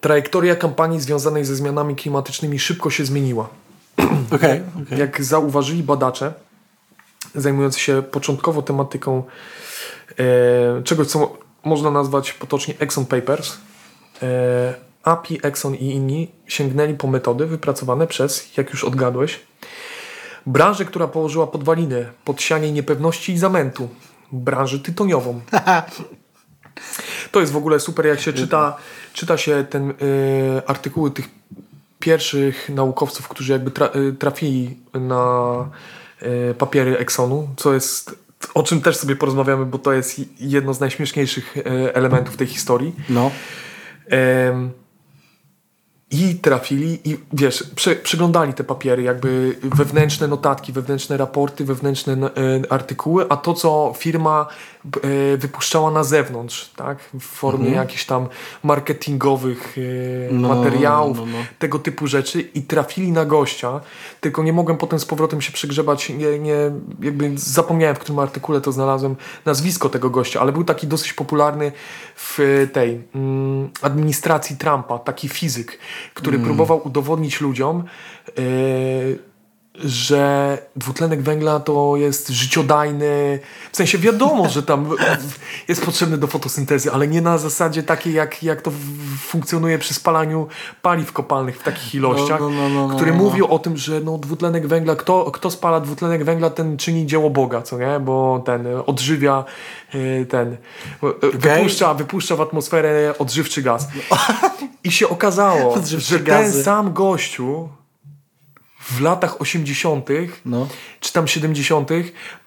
trajektoria 0.00 0.56
kampanii 0.56 1.00
związanej 1.00 1.44
ze 1.44 1.56
zmianami 1.56 1.96
klimatycznymi 1.96 2.58
szybko 2.58 2.90
się 2.90 3.04
zmieniła. 3.04 3.48
Okej, 4.36 4.62
okej. 4.82 4.98
Jak 4.98 5.24
zauważyli 5.24 5.82
badacze 5.82 6.32
zajmujący 7.34 7.80
się 7.80 8.02
początkowo 8.02 8.62
tematyką 8.62 9.22
e, 10.18 10.82
czegoś, 10.82 11.06
co 11.06 11.18
mo- 11.18 11.36
można 11.64 11.90
nazwać 11.90 12.32
potocznie 12.32 12.74
Exxon 12.78 13.06
Papers, 13.06 13.56
e, 14.22 14.74
API, 15.02 15.40
Exxon 15.42 15.74
i 15.74 15.84
inni 15.84 16.30
sięgnęli 16.46 16.94
po 16.94 17.06
metody 17.06 17.46
wypracowane 17.46 18.06
przez, 18.06 18.56
jak 18.56 18.70
już 18.70 18.84
odgadłeś, 18.84 19.40
branżę, 20.46 20.84
która 20.84 21.08
położyła 21.08 21.46
podwaliny 21.46 22.06
pod 22.24 22.42
sianie 22.42 22.72
niepewności 22.72 23.32
i 23.32 23.38
zamętu. 23.38 23.88
Branżę 24.32 24.78
tytoniową. 24.78 25.40
To 27.32 27.40
jest 27.40 27.52
w 27.52 27.56
ogóle 27.56 27.80
super, 27.80 28.06
jak 28.06 28.20
się 28.20 28.32
czyta, 28.32 28.76
czyta 29.12 29.36
się 29.36 29.64
ten 29.70 29.90
y, 29.90 29.94
artykuły 30.66 31.10
tych 31.10 31.28
pierwszych 31.98 32.68
naukowców, 32.68 33.28
którzy 33.28 33.52
jakby 33.52 33.70
tra, 33.70 33.90
y, 33.96 34.12
trafili 34.12 34.76
na 34.94 35.54
y, 36.22 36.54
papiery 36.54 36.98
Exxonu, 36.98 37.48
co 37.56 37.74
jest, 37.74 38.18
o 38.54 38.62
czym 38.62 38.80
też 38.80 38.96
sobie 38.96 39.16
porozmawiamy, 39.16 39.66
bo 39.66 39.78
to 39.78 39.92
jest 39.92 40.20
jedno 40.40 40.74
z 40.74 40.80
najśmieszniejszych 40.80 41.56
elementów 41.94 42.36
tej 42.36 42.46
historii. 42.46 42.94
No. 43.08 43.30
I 46.12 46.34
trafili 46.34 47.00
i 47.10 47.16
wiesz, 47.32 47.64
prze, 47.76 47.96
przeglądali 47.96 48.54
te 48.54 48.64
papiery, 48.64 49.02
jakby 49.02 49.56
wewnętrzne 49.62 50.28
notatki, 50.28 50.72
wewnętrzne 50.72 51.16
raporty, 51.16 51.64
wewnętrzne 51.64 52.12
n- 52.12 52.24
e, 52.24 52.30
artykuły, 52.72 53.26
a 53.28 53.36
to, 53.36 53.54
co 53.54 53.92
firma 53.98 54.46
e, 55.32 55.36
wypuszczała 55.36 55.90
na 55.90 56.04
zewnątrz, 56.04 56.70
tak, 56.76 56.98
w 57.14 57.22
formie 57.24 57.70
jakichś 57.70 58.04
tam 58.04 58.28
marketingowych 58.62 59.76
e, 59.78 60.32
No, 60.32 60.48
materiałów, 60.48 61.18
no, 61.18 61.26
no. 61.26 61.38
tego 61.58 61.78
typu 61.78 62.06
rzeczy 62.06 62.40
i 62.40 62.62
trafili 62.62 63.12
na 63.12 63.24
gościa, 63.24 63.80
tylko 64.20 64.42
nie 64.42 64.52
mogłem 64.52 64.76
potem 64.76 64.98
z 64.98 65.04
powrotem 65.04 65.40
się 65.40 65.52
przegrzebać, 65.52 66.08
nie, 66.08 66.38
nie, 66.38 66.56
jakby 67.02 67.30
zapomniałem, 67.38 67.96
w 67.96 67.98
którym 67.98 68.18
artykule 68.18 68.60
to 68.60 68.72
znalazłem, 68.72 69.16
nazwisko 69.44 69.88
tego 69.88 70.10
gościa, 70.10 70.40
ale 70.40 70.52
był 70.52 70.64
taki 70.64 70.86
dosyć 70.86 71.12
popularny 71.12 71.72
w 72.16 72.38
tej 72.72 73.00
mm, 73.14 73.70
administracji 73.82 74.56
Trumpa, 74.56 74.98
taki 74.98 75.28
fizyk, 75.28 75.78
który 76.14 76.38
próbował 76.38 76.86
udowodnić 76.86 77.40
ludziom, 77.40 77.84
yy, 78.36 79.18
że 79.74 80.58
dwutlenek 80.76 81.22
węgla 81.22 81.60
to 81.60 81.96
jest 81.96 82.28
życiodajny, 82.28 83.38
w 83.72 83.76
sensie 83.76 83.98
wiadomo, 83.98 84.48
że 84.48 84.62
tam 84.62 84.90
jest 85.68 85.84
potrzebny 85.84 86.18
do 86.18 86.26
fotosyntezy, 86.26 86.92
ale 86.92 87.08
nie 87.08 87.20
na 87.20 87.38
zasadzie 87.38 87.82
takiej, 87.82 88.14
jak, 88.14 88.42
jak 88.42 88.62
to 88.62 88.72
funkcjonuje 89.18 89.78
przy 89.78 89.94
spalaniu 89.94 90.48
paliw 90.82 91.12
kopalnych 91.12 91.58
w 91.58 91.62
takich 91.62 91.94
ilościach, 91.94 92.40
no, 92.40 92.50
no, 92.50 92.68
no, 92.68 92.88
no, 92.88 92.96
który 92.96 93.10
no. 93.12 93.18
mówił 93.18 93.46
o 93.46 93.58
tym, 93.58 93.76
że 93.76 94.00
no, 94.00 94.18
dwutlenek 94.18 94.66
węgla, 94.66 94.96
kto, 94.96 95.30
kto 95.30 95.50
spala 95.50 95.80
dwutlenek 95.80 96.24
węgla, 96.24 96.50
ten 96.50 96.76
czyni 96.76 97.06
dzieło 97.06 97.30
Boga, 97.30 97.62
co 97.62 97.78
nie? 97.78 98.00
Bo 98.00 98.42
ten 98.46 98.66
e, 98.66 98.86
odżywia 98.86 99.44
e, 99.94 100.24
ten, 100.24 100.52
e, 100.52 101.38
wypuszcza, 101.38 101.94
wypuszcza 101.94 102.36
w 102.36 102.40
atmosferę 102.40 103.14
odżywczy 103.18 103.62
gaz. 103.62 103.88
I 104.84 104.92
się 104.92 105.08
okazało, 105.08 105.72
Odżywczy 105.74 106.08
że 106.08 106.16
ten 106.16 106.26
gazy. 106.26 106.62
sam 106.62 106.92
gościu 106.92 107.68
w 108.90 109.00
latach 109.00 109.40
80., 109.40 110.06
No. 110.44 110.68
czy 111.00 111.12
tam 111.12 111.28
70., 111.28 111.90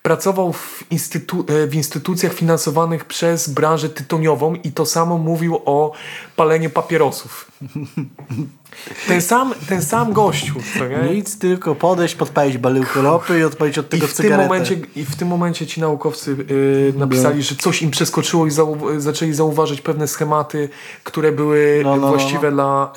pracował 0.08 0.54
w, 0.54 0.84
instytu- 0.92 1.52
e, 1.52 1.68
w 1.68 1.76
instytucjach 1.76 2.34
finansowanych 2.34 3.06
przez 3.06 3.50
branżę 3.50 3.90
tytoniową 3.90 4.56
i 4.56 4.72
to 4.72 4.86
samo 4.86 5.18
mówił 5.18 5.60
o 5.66 5.92
paleniu 6.36 6.70
papierosów. 6.70 7.52
Ten 9.08 9.22
sam, 9.22 9.54
ten 9.70 9.82
sam 9.82 10.14
gościu? 10.14 10.54
Nic, 11.14 11.40
tylko 11.40 11.76
podejść, 11.76 12.16
podpalić 12.16 12.58
baryłkę 12.58 13.02
ropy 13.02 13.40
i 13.40 13.44
odpalić 13.44 13.78
od 13.78 13.86
I 13.86 13.90
tego 13.90 14.08
w, 14.08 14.14
tym 14.14 14.24
cygaretę. 14.24 14.44
momencie, 14.48 14.78
I 14.96 15.06
w 15.06 15.16
tym 15.16 15.28
momencie 15.28 15.68
ci 15.68 15.82
naukowcy 15.82 16.36
yy, 16.50 16.94
napisali, 17.00 17.44
że 17.44 17.56
coś 17.56 17.82
im 17.82 17.92
przeskoczyło 17.92 18.48
i 18.48 18.50
zau- 18.50 19.00
zaczęli 19.00 19.34
zauważyć 19.34 19.82
pewne 19.82 20.08
schematy, 20.08 20.70
które 21.04 21.32
były 21.32 21.82
No, 21.84 21.96
no, 21.96 22.02
no, 22.02 22.08
właściwe 22.08 22.52
dla 22.52 22.92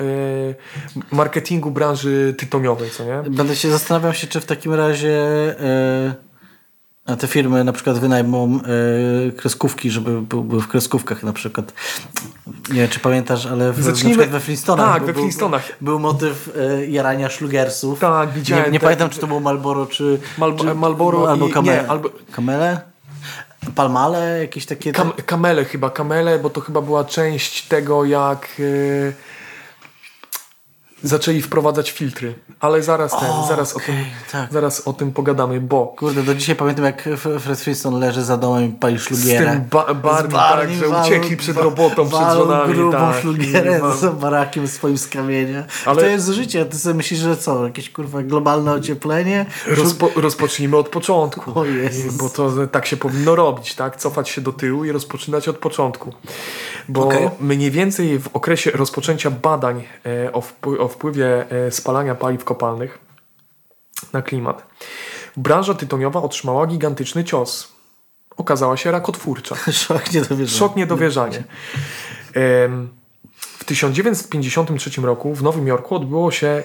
yy, 0.95 1.05
marketingu 1.11 1.71
branży 1.71 2.35
tytoniowej, 2.37 2.89
co 2.89 3.03
nie? 3.05 3.23
Będę 3.29 3.55
się 3.55 3.71
zastanawiał 3.71 4.13
się, 4.13 4.27
czy 4.27 4.41
w 4.41 4.45
takim 4.45 4.73
razie 4.73 5.19
e, 5.59 6.26
a 7.07 7.15
te 7.15 7.27
firmy 7.27 7.63
na 7.63 7.73
przykład 7.73 7.99
wynajmą 7.99 8.59
e, 9.27 9.31
kreskówki, 9.31 9.91
żeby 9.91 10.21
był- 10.21 10.43
były 10.43 10.61
w 10.61 10.67
kreskówkach 10.67 11.23
na 11.23 11.33
przykład. 11.33 11.73
Nie 12.69 12.79
wiem, 12.81 12.89
czy 12.89 12.99
pamiętasz, 12.99 13.45
ale 13.45 13.73
w, 13.73 13.83
Zacznijmy- 13.83 14.27
we 14.27 14.39
Flintstonach. 14.39 14.85
Tak, 14.93 14.97
był- 14.99 15.07
we 15.07 15.13
był- 15.13 15.21
Flintstonach. 15.21 15.63
Był, 15.81 15.99
motyw 15.99 16.49
e, 16.81 16.85
jarania 16.85 17.29
szlugersów. 17.29 17.99
Tak, 17.99 18.29
widziałem 18.33 18.65
Nie, 18.65 18.71
nie 18.71 18.79
pamiętam, 18.79 19.09
czy 19.09 19.19
to 19.19 19.27
było 19.27 19.39
Malboro, 19.39 19.85
czy... 19.85 20.19
Mal- 20.37 20.55
czy 20.55 20.75
Marlboro 20.75 21.29
albo 21.31 21.47
i- 21.47 21.51
kamele. 21.51 21.81
nie, 21.83 21.89
albo- 21.89 22.09
Kamele? 22.31 22.81
Palmale? 23.75 24.39
Jakieś 24.39 24.65
takie... 24.65 24.91
Kam- 24.91 25.11
kamele 25.25 25.65
chyba, 25.65 25.89
kamele, 25.89 26.39
bo 26.39 26.49
to 26.49 26.61
chyba 26.61 26.81
była 26.81 27.03
część 27.05 27.67
tego, 27.67 28.05
jak 28.05 28.47
yy, 28.59 29.13
zaczęli 31.03 31.41
wprowadzać 31.41 31.91
filtry. 31.91 32.33
Ale 32.59 32.83
zaraz 32.83 33.11
ten, 33.19 33.29
O, 33.29 33.45
zaraz 33.47 33.73
o 33.73 33.77
okej, 33.77 33.95
tym, 33.95 34.05
tak. 34.31 34.53
zaraz 34.53 34.87
o 34.87 34.93
tym 34.93 35.11
pogadamy, 35.11 35.61
bo 35.61 35.87
Kurde, 35.97 36.23
do 36.23 36.35
dzisiaj 36.35 36.55
pamiętam, 36.55 36.85
jak 36.85 37.09
Fred 37.39 37.59
Flintstone 37.59 37.99
leży 37.99 38.23
za 38.23 38.37
domem 38.37 38.63
i 38.65 38.69
pali 38.69 38.97
z 38.97 39.01
szlugierę. 39.01 39.51
tym 39.51 39.65
ba- 39.71 39.93
Barney, 39.93 40.29
Z 40.29 40.33
tak, 40.33 40.89
że 40.89 40.89
uciekli 41.01 41.37
przed 41.37 41.57
robotą, 41.57 42.09
przed 42.09 42.33
żonami. 42.33 42.73
grubą 42.73 42.91
tak, 42.97 43.21
szlugierę 43.21 43.81
z 43.99 44.19
barakiem 44.19 44.67
swoim 44.67 44.97
z 44.97 45.07
kamienia. 45.07 45.57
Ale- 45.57 45.67
Ale... 45.85 46.01
To 46.01 46.07
jest 46.07 46.27
życie. 46.27 46.65
Ty 46.65 46.77
sobie 46.79 46.95
myślisz, 46.95 47.19
że 47.19 47.37
co? 47.37 47.65
Jakieś 47.65 47.89
kurwa 47.89 48.23
globalne 48.23 48.73
ocieplenie? 48.73 49.45
Rozpo, 49.67 50.09
rozpocznijmy 50.15 50.77
od 50.77 50.89
początku. 50.89 51.59
O 51.59 51.65
Jezus. 51.65 52.13
Bo 52.15 52.29
to 52.29 52.51
tak 52.71 52.85
się 52.85 52.97
powinno 52.97 53.35
robić, 53.35 53.75
tak? 53.75 53.95
Cofać 53.95 54.29
się 54.29 54.41
do 54.41 54.53
tyłu 54.53 54.85
i 54.85 54.91
rozpoczynać 54.91 55.47
od 55.47 55.57
początku. 55.57 56.13
Bo 56.89 57.07
Okej. 57.07 57.29
mniej 57.39 57.71
więcej 57.71 58.19
w 58.19 58.27
okresie 58.35 58.71
rozpoczęcia 58.71 59.31
badań 59.31 59.83
e, 60.05 60.33
o, 60.33 60.41
wpły, 60.41 60.79
o 60.79 60.87
wpływie 60.87 61.51
e, 61.51 61.71
spalania 61.71 62.15
paliw 62.15 62.43
kopalnych 62.43 62.99
na 64.13 64.21
klimat, 64.21 64.67
branża 65.37 65.73
tytoniowa 65.73 66.21
otrzymała 66.21 66.67
gigantyczny 66.67 67.23
cios. 67.23 67.71
Okazała 68.37 68.77
się 68.77 68.91
rakotwórcza. 68.91 69.55
Szok 69.71 70.13
nie 70.13 70.21
dowierzam. 70.21 70.57
Szok 70.57 70.75
niedowierzanie. 70.75 71.43
W 73.31 73.63
1953 73.65 75.01
roku 75.01 75.35
w 75.35 75.43
Nowym 75.43 75.67
Jorku 75.67 75.95
odbyło 75.95 76.31
się 76.31 76.63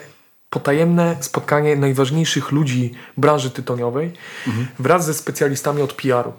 potajemne 0.50 1.16
spotkanie 1.20 1.76
najważniejszych 1.76 2.52
ludzi 2.52 2.94
branży 3.16 3.50
tytoniowej 3.50 4.12
wraz 4.78 5.06
ze 5.06 5.14
specjalistami 5.14 5.82
od 5.82 5.92
PR-u. 5.92 6.32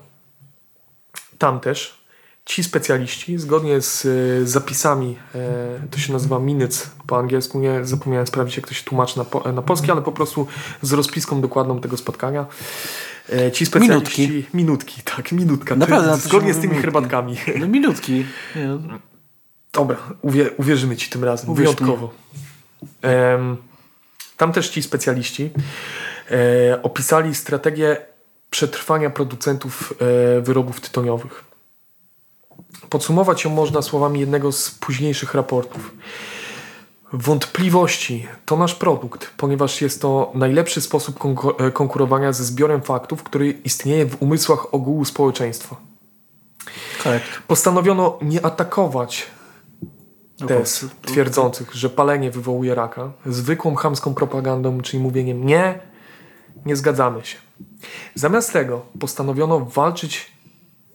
Tam 1.37 1.59
też 1.59 2.02
ci 2.45 2.63
specjaliści, 2.63 3.37
zgodnie 3.37 3.81
z 3.81 4.05
e, 4.05 4.47
zapisami, 4.47 5.17
e, 5.35 5.87
to 5.91 5.97
się 5.99 6.13
nazywa 6.13 6.39
minutes 6.39 6.91
po 7.07 7.17
angielsku, 7.17 7.59
nie 7.59 7.85
zapomniałem 7.85 8.27
sprawdzić, 8.27 8.57
jak 8.57 8.67
to 8.67 8.73
się 8.73 8.83
tłumaczy 8.83 9.17
na, 9.17 9.25
po, 9.25 9.51
na 9.51 9.61
polski, 9.61 9.91
ale 9.91 10.01
po 10.01 10.11
prostu 10.11 10.47
z 10.81 10.93
rozpiską 10.93 11.41
dokładną 11.41 11.79
tego 11.79 11.97
spotkania. 11.97 12.45
E, 13.33 13.51
ci 13.51 13.65
specjaliści... 13.65 14.21
Minutki. 14.21 14.57
Minutki, 14.57 15.01
tak, 15.01 15.31
minutka. 15.31 15.75
Naprawdę, 15.75 16.09
to 16.09 16.17
zgodnie 16.17 16.53
z 16.53 16.55
tymi 16.55 16.67
minutki. 16.67 16.81
herbatkami. 16.81 17.37
No 17.59 17.67
minutki. 17.67 18.25
Nie, 18.55 18.67
Dobra, 19.73 19.97
uwie, 20.21 20.49
uwierzymy 20.57 20.95
ci 20.95 21.09
tym 21.09 21.23
razem, 21.23 21.49
Uwierz 21.49 21.75
wyjątkowo. 21.75 22.13
Em, 23.01 23.57
tam 24.37 24.51
też 24.51 24.69
ci 24.69 24.83
specjaliści 24.83 25.49
e, 26.31 26.81
opisali 26.83 27.35
strategię 27.35 27.97
przetrwania 28.49 29.09
producentów 29.09 29.93
e, 30.37 30.41
wyrobów 30.41 30.81
tytoniowych. 30.81 31.52
Podsumować 32.89 33.43
ją 33.43 33.49
można 33.49 33.81
słowami 33.81 34.19
jednego 34.19 34.51
z 34.51 34.71
późniejszych 34.71 35.33
raportów. 35.33 35.91
Wątpliwości 37.13 38.27
to 38.45 38.57
nasz 38.57 38.75
produkt, 38.75 39.29
ponieważ 39.37 39.81
jest 39.81 40.01
to 40.01 40.31
najlepszy 40.35 40.81
sposób 40.81 41.19
e, 41.59 41.71
konkurowania 41.71 42.33
ze 42.33 42.43
zbiorem 42.43 42.81
faktów, 42.81 43.23
który 43.23 43.51
istnieje 43.51 44.05
w 44.05 44.21
umysłach 44.21 44.73
ogółu 44.73 45.05
społeczeństwa. 45.05 45.75
korekt. 47.03 47.27
Postanowiono 47.47 48.17
nie 48.21 48.45
atakować 48.45 49.25
tez 50.37 50.49
Naukowców. 50.49 50.95
twierdzących, 51.01 51.73
że 51.73 51.89
palenie 51.89 52.31
wywołuje 52.31 52.75
raka, 52.75 53.11
zwykłą 53.25 53.75
chamską 53.75 54.13
propagandą, 54.13 54.81
czyli 54.81 55.03
mówieniem 55.03 55.45
nie, 55.45 55.79
nie 56.65 56.75
zgadzamy 56.75 57.25
się. 57.25 57.37
Zamiast 58.15 58.53
tego 58.53 58.81
postanowiono 58.99 59.59
walczyć, 59.59 60.32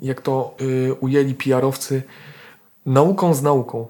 jak 0.00 0.20
to 0.20 0.54
y, 0.61 0.94
ujęli 1.00 1.34
PR-owcy, 1.34 2.02
nauką 2.87 3.34
z 3.34 3.42
nauką. 3.42 3.87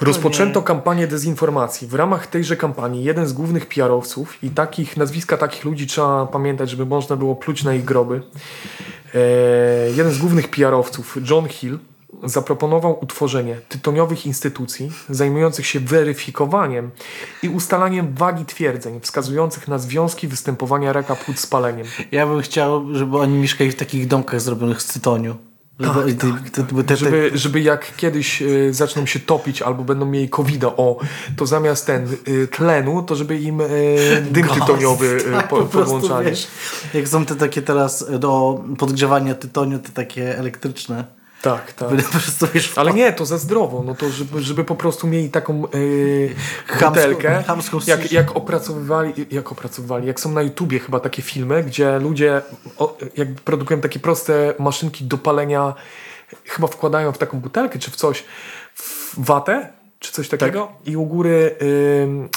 Rozpoczęto 0.00 0.62
kampanię 0.62 1.06
dezinformacji. 1.06 1.88
W 1.88 1.94
ramach 1.94 2.26
tejże 2.26 2.56
kampanii 2.56 3.04
jeden 3.04 3.26
z 3.26 3.32
głównych 3.32 3.66
PR-owców 3.66 4.44
i 4.44 4.50
takich, 4.50 4.96
nazwiska 4.96 5.36
takich 5.36 5.64
ludzi 5.64 5.86
trzeba 5.86 6.26
pamiętać, 6.26 6.70
żeby 6.70 6.86
można 6.86 7.16
było 7.16 7.36
pluć 7.36 7.64
na 7.64 7.74
ich 7.74 7.84
groby. 7.84 8.22
E, 9.14 9.18
jeden 9.96 10.12
z 10.12 10.18
głównych 10.18 10.48
PR-owców, 10.48 11.18
John 11.30 11.48
Hill, 11.48 11.78
zaproponował 12.24 12.98
utworzenie 13.02 13.56
tytoniowych 13.68 14.26
instytucji 14.26 14.92
zajmujących 15.08 15.66
się 15.66 15.80
weryfikowaniem 15.80 16.90
i 17.42 17.48
ustalaniem 17.48 18.14
wagi 18.14 18.44
twierdzeń 18.44 19.00
wskazujących 19.00 19.68
na 19.68 19.78
związki 19.78 20.28
występowania 20.28 20.92
raka 20.92 21.16
płuc 21.16 21.38
z 21.38 21.46
paleniem. 21.46 21.86
Ja 22.12 22.26
bym 22.26 22.40
chciał, 22.42 22.94
żeby 22.94 23.18
oni 23.18 23.38
mieszkali 23.38 23.70
w 23.70 23.76
takich 23.76 24.06
domkach 24.06 24.40
zrobionych 24.40 24.82
z 24.82 24.86
tytoniu. 24.86 25.36
Żeby, 25.80 25.94
Tak, 25.94 26.08
i 26.08 26.14
te, 26.14 26.64
te, 26.64 26.84
te, 26.84 26.96
Żeby, 26.96 27.30
żeby 27.34 27.60
jak 27.60 27.96
kiedyś 27.96 28.42
y, 28.42 28.74
zaczną 28.74 29.06
się 29.06 29.20
topić 29.20 29.62
albo 29.62 29.84
będą 29.84 30.06
mieli 30.06 30.28
covid 30.28 30.64
o, 30.64 30.98
to 31.36 31.46
zamiast 31.46 31.86
ten 31.86 32.08
y, 32.28 32.48
tlenu, 32.48 33.02
to 33.02 33.16
żeby 33.16 33.38
im 33.38 33.60
y, 33.60 34.26
dym 34.30 34.46
Gaz, 34.46 34.54
tytoniowy 34.54 35.24
tak, 35.32 35.48
po, 35.48 35.56
po 35.56 35.64
podłączali. 35.64 36.26
wiesz, 36.26 36.48
jak 36.94 37.08
są 37.08 37.26
te 37.26 37.36
takie 37.36 37.62
teraz 37.62 38.18
do 38.18 38.64
podgrzewania 38.78 39.34
tytoniu, 39.34 39.78
te 39.78 39.88
takie 39.88 40.38
elektryczne. 40.38 41.19
Tak, 41.42 41.72
tak. 41.72 41.88
Po 41.88 42.18
prostu 42.18 42.46
wiesz, 42.54 42.78
Ale 42.78 42.92
nie, 42.92 43.12
to 43.12 43.26
za 43.26 43.38
zdrowo, 43.38 43.82
no 43.82 43.94
to 43.94 44.10
żeby, 44.10 44.42
żeby 44.42 44.64
po 44.64 44.74
prostu 44.74 45.06
mieli 45.06 45.30
taką 45.30 45.62
yy, 45.74 46.34
butelkę, 46.80 47.44
jak, 47.86 48.12
jak 48.12 48.36
opracowywali, 48.36 49.26
jak 49.30 49.52
opracowywali, 49.52 50.06
jak 50.06 50.20
są 50.20 50.32
na 50.32 50.42
YouTubie 50.42 50.78
chyba 50.78 51.00
takie 51.00 51.22
filmy, 51.22 51.64
gdzie 51.64 51.98
ludzie 51.98 52.42
o, 52.78 52.96
jakby 53.16 53.40
produkują 53.40 53.80
takie 53.80 54.00
proste 54.00 54.54
maszynki 54.58 55.04
do 55.04 55.18
palenia, 55.18 55.74
chyba 56.44 56.68
wkładają 56.68 57.12
w 57.12 57.18
taką 57.18 57.40
butelkę 57.40 57.78
czy 57.78 57.90
w 57.90 57.96
coś, 57.96 58.24
w 58.74 59.14
watę, 59.24 59.68
czy 59.98 60.12
coś 60.12 60.28
takiego 60.28 60.72
i 60.84 60.96
u 60.96 61.06
góry 61.06 61.56
ym, 62.02 62.28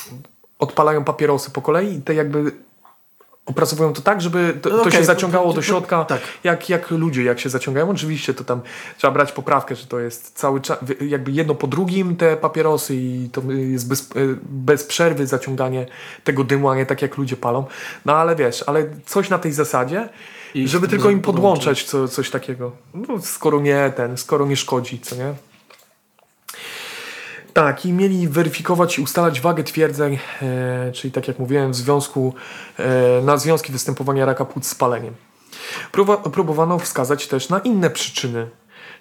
odpalają 0.59 1.03
papierosy 1.03 1.51
po 1.51 1.61
kolei 1.61 1.93
i 1.93 2.01
te 2.01 2.13
jakby 2.13 2.51
opracowują 3.45 3.93
to 3.93 4.01
tak, 4.01 4.21
żeby 4.21 4.53
to, 4.61 4.69
No 4.69 4.75
to 4.75 4.81
okej, 4.81 4.91
się 4.91 4.97
to- 4.99 5.05
zaciągało 5.05 5.45
to- 5.47 5.53
do 5.53 5.55
to- 5.55 5.61
środka, 5.67 6.05
tak. 6.05 6.21
jak, 6.43 6.69
jak 6.69 6.91
ludzie, 6.91 7.23
jak 7.23 7.39
się 7.39 7.49
zaciągają. 7.49 7.89
Oczywiście 7.89 8.33
to 8.33 8.43
tam 8.43 8.61
trzeba 8.97 9.13
brać 9.13 9.31
poprawkę, 9.31 9.75
że 9.75 9.85
to 9.85 9.99
jest 9.99 10.31
cały 10.37 10.61
czas, 10.61 10.77
jakby 11.01 11.31
jedno 11.31 11.55
po 11.55 11.67
drugim 11.67 12.15
te 12.15 12.37
papierosy 12.37 12.95
i 12.95 13.29
to 13.31 13.41
jest 13.51 13.87
bez, 13.87 14.09
bez 14.43 14.83
przerwy 14.83 15.27
zaciąganie 15.27 15.85
tego 16.23 16.43
dymu, 16.43 16.69
a 16.69 16.75
nie 16.75 16.85
tak 16.85 17.01
jak 17.01 17.17
ludzie 17.17 17.37
palą. 17.37 17.65
No 18.05 18.15
ale 18.15 18.35
wiesz, 18.35 18.63
ale 18.67 18.85
coś 19.05 19.29
na 19.29 19.39
tej 19.39 19.51
zasadzie, 19.51 20.09
I 20.55 20.67
żeby 20.67 20.87
tylko 20.87 21.09
im 21.09 21.21
podłączać 21.21 21.83
co, 21.83 22.07
coś 22.07 22.29
takiego. 22.29 22.71
No, 22.93 23.21
skoro 23.21 23.61
nie 23.61 23.93
ten, 23.95 24.17
skoro 24.17 24.45
nie 24.45 24.55
szkodzi, 24.55 24.99
co 24.99 25.15
nie? 25.15 25.33
Tak, 27.53 27.85
i 27.85 27.93
mieli 27.93 28.27
weryfikować 28.27 28.97
i 28.97 29.01
ustalać 29.01 29.41
wagę 29.41 29.63
twierdzeń, 29.63 30.19
e, 30.41 30.91
czyli 30.91 31.11
tak 31.11 31.27
jak 31.27 31.39
mówiłem, 31.39 31.71
w 31.71 31.75
związku, 31.75 32.33
e, 32.77 33.21
na 33.21 33.37
związki 33.37 33.71
występowania 33.71 34.25
raka 34.25 34.45
płuc 34.45 34.67
z 34.67 34.75
paleniem. 34.75 35.13
Próba, 35.91 36.17
próbowano 36.17 36.79
wskazać 36.79 37.27
też 37.27 37.49
na 37.49 37.59
inne 37.59 37.89
przyczyny, 37.89 38.49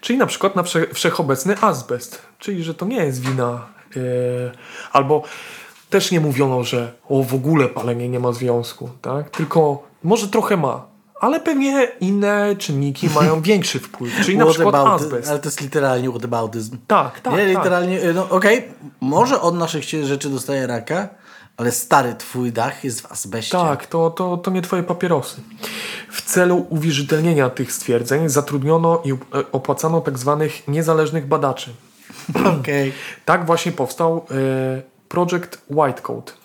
czyli 0.00 0.18
na 0.18 0.26
przykład 0.26 0.56
na 0.56 0.62
wsze, 0.62 0.86
wszechobecny 0.94 1.56
azbest, 1.60 2.22
czyli 2.38 2.64
że 2.64 2.74
to 2.74 2.86
nie 2.86 3.04
jest 3.04 3.20
wina, 3.20 3.66
e, 3.96 4.00
albo 4.92 5.22
też 5.90 6.10
nie 6.10 6.20
mówiono, 6.20 6.64
że 6.64 6.92
o 7.08 7.22
w 7.22 7.34
ogóle 7.34 7.68
palenie 7.68 8.08
nie 8.08 8.20
ma 8.20 8.32
związku, 8.32 8.90
tak? 9.02 9.30
tylko 9.30 9.82
może 10.02 10.28
trochę 10.28 10.56
ma, 10.56 10.91
ale 11.22 11.40
pewnie 11.40 11.88
inne 12.00 12.56
czynniki 12.58 13.08
mają 13.14 13.42
większy 13.50 13.78
wpływ, 13.80 14.20
czyli 14.24 14.38
na 14.38 14.46
przykład 14.46 14.74
azbest. 14.74 15.30
Ale 15.30 15.38
to 15.38 15.48
jest 15.48 15.60
literalnie 15.60 16.10
whataboutyzm. 16.10 16.78
Tak, 16.86 17.20
tak, 17.20 17.32
nie, 17.32 17.38
tak. 17.38 17.48
literalnie, 17.48 18.00
no 18.14 18.28
okej, 18.28 18.68
może 19.00 19.40
od 19.40 19.54
naszych 19.54 19.84
rzeczy 19.84 20.28
dostaje 20.30 20.66
raka, 20.66 21.08
ale 21.56 21.72
stary 21.72 22.14
twój 22.14 22.52
dach 22.52 22.84
jest 22.84 23.00
w 23.00 23.12
azbeście. 23.12 23.58
Tak, 23.58 23.86
to, 23.86 24.10
to, 24.10 24.36
to 24.36 24.50
nie 24.50 24.62
twoje 24.62 24.82
papierosy. 24.82 25.40
W 26.10 26.22
celu 26.22 26.66
uwierzytelnienia 26.70 27.50
tych 27.50 27.72
stwierdzeń 27.72 28.28
zatrudniono 28.28 29.02
i 29.04 29.12
opłacano 29.52 30.00
tak 30.00 30.18
zwanych 30.18 30.68
niezależnych 30.68 31.26
badaczy. 31.26 31.70
Okej. 32.60 32.92
Tak 33.24 33.46
właśnie 33.46 33.72
powstał 33.72 34.26
e, 34.30 34.82
Project 35.08 35.58
Whitecode. 35.70 36.41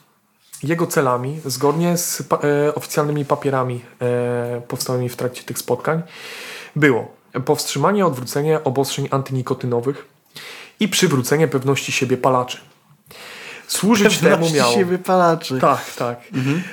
Jego 0.63 0.87
celami, 0.87 1.39
zgodnie 1.45 1.97
z 1.97 2.23
pa, 2.23 2.39
e, 2.67 2.75
oficjalnymi 2.75 3.25
papierami 3.25 3.81
e, 4.01 4.61
powstałymi 4.67 5.09
w 5.09 5.15
trakcie 5.15 5.43
tych 5.43 5.57
spotkań, 5.59 6.01
było 6.75 7.11
powstrzymanie, 7.45 8.05
odwrócenie 8.05 8.63
obostrzeń 8.63 9.07
antynikotynowych 9.11 10.05
i 10.79 10.87
przywrócenie 10.87 11.47
pewności 11.47 11.91
siebie 11.91 12.17
palaczy. 12.17 12.57
Służyć 13.67 14.17
temu 14.17 14.49
miało. 14.49 14.73
się 14.73 14.85
wypalaczy. 14.85 15.59
Tak, 15.59 15.93
tak. 15.97 16.19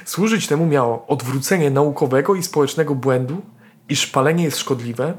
Służyć 0.04 0.46
temu 0.46 0.66
miało 0.66 1.06
odwrócenie 1.06 1.70
naukowego 1.70 2.34
i 2.34 2.42
społecznego 2.42 2.94
błędu, 2.94 3.42
iż 3.88 4.06
palenie 4.06 4.44
jest 4.44 4.58
szkodliwe, 4.58 5.14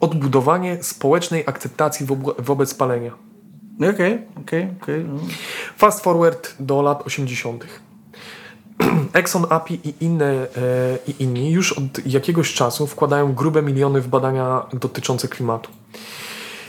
odbudowanie 0.00 0.82
społecznej 0.82 1.44
akceptacji 1.46 2.06
wo- 2.06 2.34
wobec 2.38 2.74
palenia. 2.74 3.12
Okej, 3.80 4.18
okej, 4.40 4.68
okej. 4.82 5.04
no. 5.04 5.20
Fast 5.76 6.04
forward 6.04 6.54
do 6.60 6.82
lat 6.82 7.02
80. 7.06 7.64
Exxon, 9.12 9.46
API 9.50 9.80
i, 9.84 9.94
inne, 10.00 10.32
e, 10.32 10.46
i 11.06 11.22
inni 11.22 11.50
już 11.52 11.72
od 11.72 12.06
jakiegoś 12.06 12.54
czasu 12.54 12.86
wkładają 12.86 13.34
grube 13.34 13.62
miliony 13.62 14.00
w 14.00 14.08
badania 14.08 14.66
dotyczące 14.72 15.28
klimatu. 15.28 15.70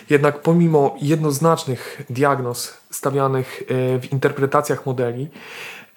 Jednak 0.10 0.42
pomimo 0.42 0.96
jednoznacznych 1.02 2.02
diagnoz 2.10 2.78
stawianych 2.90 3.64
e, 3.64 4.00
w 4.00 4.12
interpretacjach 4.12 4.86
modeli, 4.86 5.30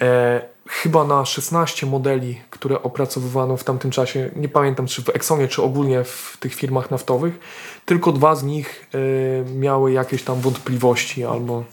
e, 0.00 0.54
chyba 0.68 1.05
na 1.05 1.24
16 1.24 1.87
modeli, 1.87 2.40
które 2.50 2.83
opracowywano 2.83 3.57
w 3.57 3.64
tamtym 3.64 3.90
czasie, 3.90 4.31
nie 4.37 4.48
pamiętam 4.48 4.87
czy 4.87 5.03
w 5.03 5.09
Exxonie, 5.09 5.48
czy 5.48 5.62
ogólnie 5.62 6.05
w 6.05 6.37
tych 6.40 6.55
firmach 6.55 6.90
naftowych, 6.90 7.38
tylko 7.85 8.12
dwa 8.12 8.37
z 8.37 8.42
nich 8.42 8.90
e, 8.94 9.50
miały 9.50 9.92
jakieś 9.92 10.22
tam 10.22 10.40
wątpliwości 10.40 11.24
albo 11.24 11.64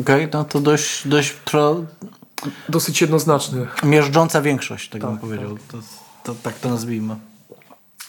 Okej, 0.00 0.28
no 0.32 0.44
to 0.44 0.60
dość, 0.60 1.08
dość 1.08 1.34
tro... 1.44 1.84
dosyć 2.68 3.00
jednoznaczny. 3.00 3.66
miażdżąca 3.84 4.42
większość, 4.42 4.88
tak, 4.88 5.00
bym 5.00 5.10
Tak, 5.10 5.20
powiedział. 5.20 5.58
To, 5.68 5.78
to, 6.24 6.34
tak 6.42 6.58
to 6.58 6.68
nazwijmy. 6.68 7.16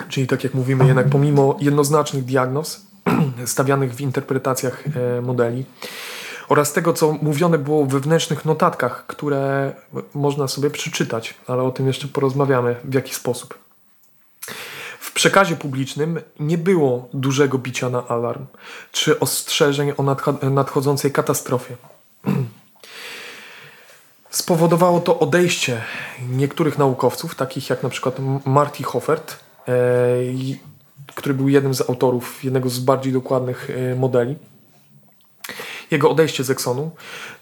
Czyli 0.09 0.27
tak 0.27 0.43
jak 0.43 0.53
mówimy, 0.53 0.87
jednak 0.87 1.09
pomimo 1.09 1.57
jednoznacznych 1.61 2.25
diagnoz 2.25 2.81
stawianych 3.45 3.95
w 3.95 4.01
interpretacjach 4.01 4.83
e, 5.17 5.21
modeli 5.21 5.65
oraz 6.49 6.73
tego, 6.73 6.93
co 6.93 7.12
mówione 7.21 7.57
było 7.57 7.86
w 7.86 7.89
wewnętrznych 7.89 8.45
notatkach, 8.45 9.05
które 9.07 9.73
można 10.13 10.47
sobie 10.47 10.69
przeczytać, 10.69 11.33
ale 11.47 11.63
o 11.63 11.71
tym 11.71 11.88
jeszcze 11.88 12.07
porozmawiamy 12.07 12.75
w 12.83 12.93
jaki 12.93 13.13
sposób. 13.13 13.57
W 14.99 15.12
przekazie 15.12 15.55
publicznym 15.55 16.19
nie 16.39 16.57
było 16.57 17.10
dużego 17.13 17.57
bicia 17.57 17.89
na 17.89 18.07
alarm 18.07 18.45
czy 18.91 19.19
ostrzeżeń 19.19 19.93
o 19.97 20.03
nadchodzącej 20.49 21.12
katastrofie. 21.12 21.75
Spowodowało 24.29 24.99
to 24.99 25.19
odejście 25.19 25.81
niektórych 26.29 26.77
naukowców, 26.77 27.36
takich 27.36 27.69
jak 27.69 27.83
na 27.83 27.89
przykład 27.89 28.17
Marty 28.45 28.83
Hoffert 28.83 29.39
e, 29.67 29.73
który 31.15 31.33
był 31.33 31.49
jednym 31.49 31.73
z 31.73 31.89
autorów 31.89 32.43
jednego 32.43 32.69
z 32.69 32.79
bardziej 32.79 33.13
dokładnych 33.13 33.69
e, 33.69 33.95
modeli. 33.95 34.36
Jego 35.91 36.10
odejście 36.10 36.43
z 36.43 36.50
Exxonu 36.50 36.91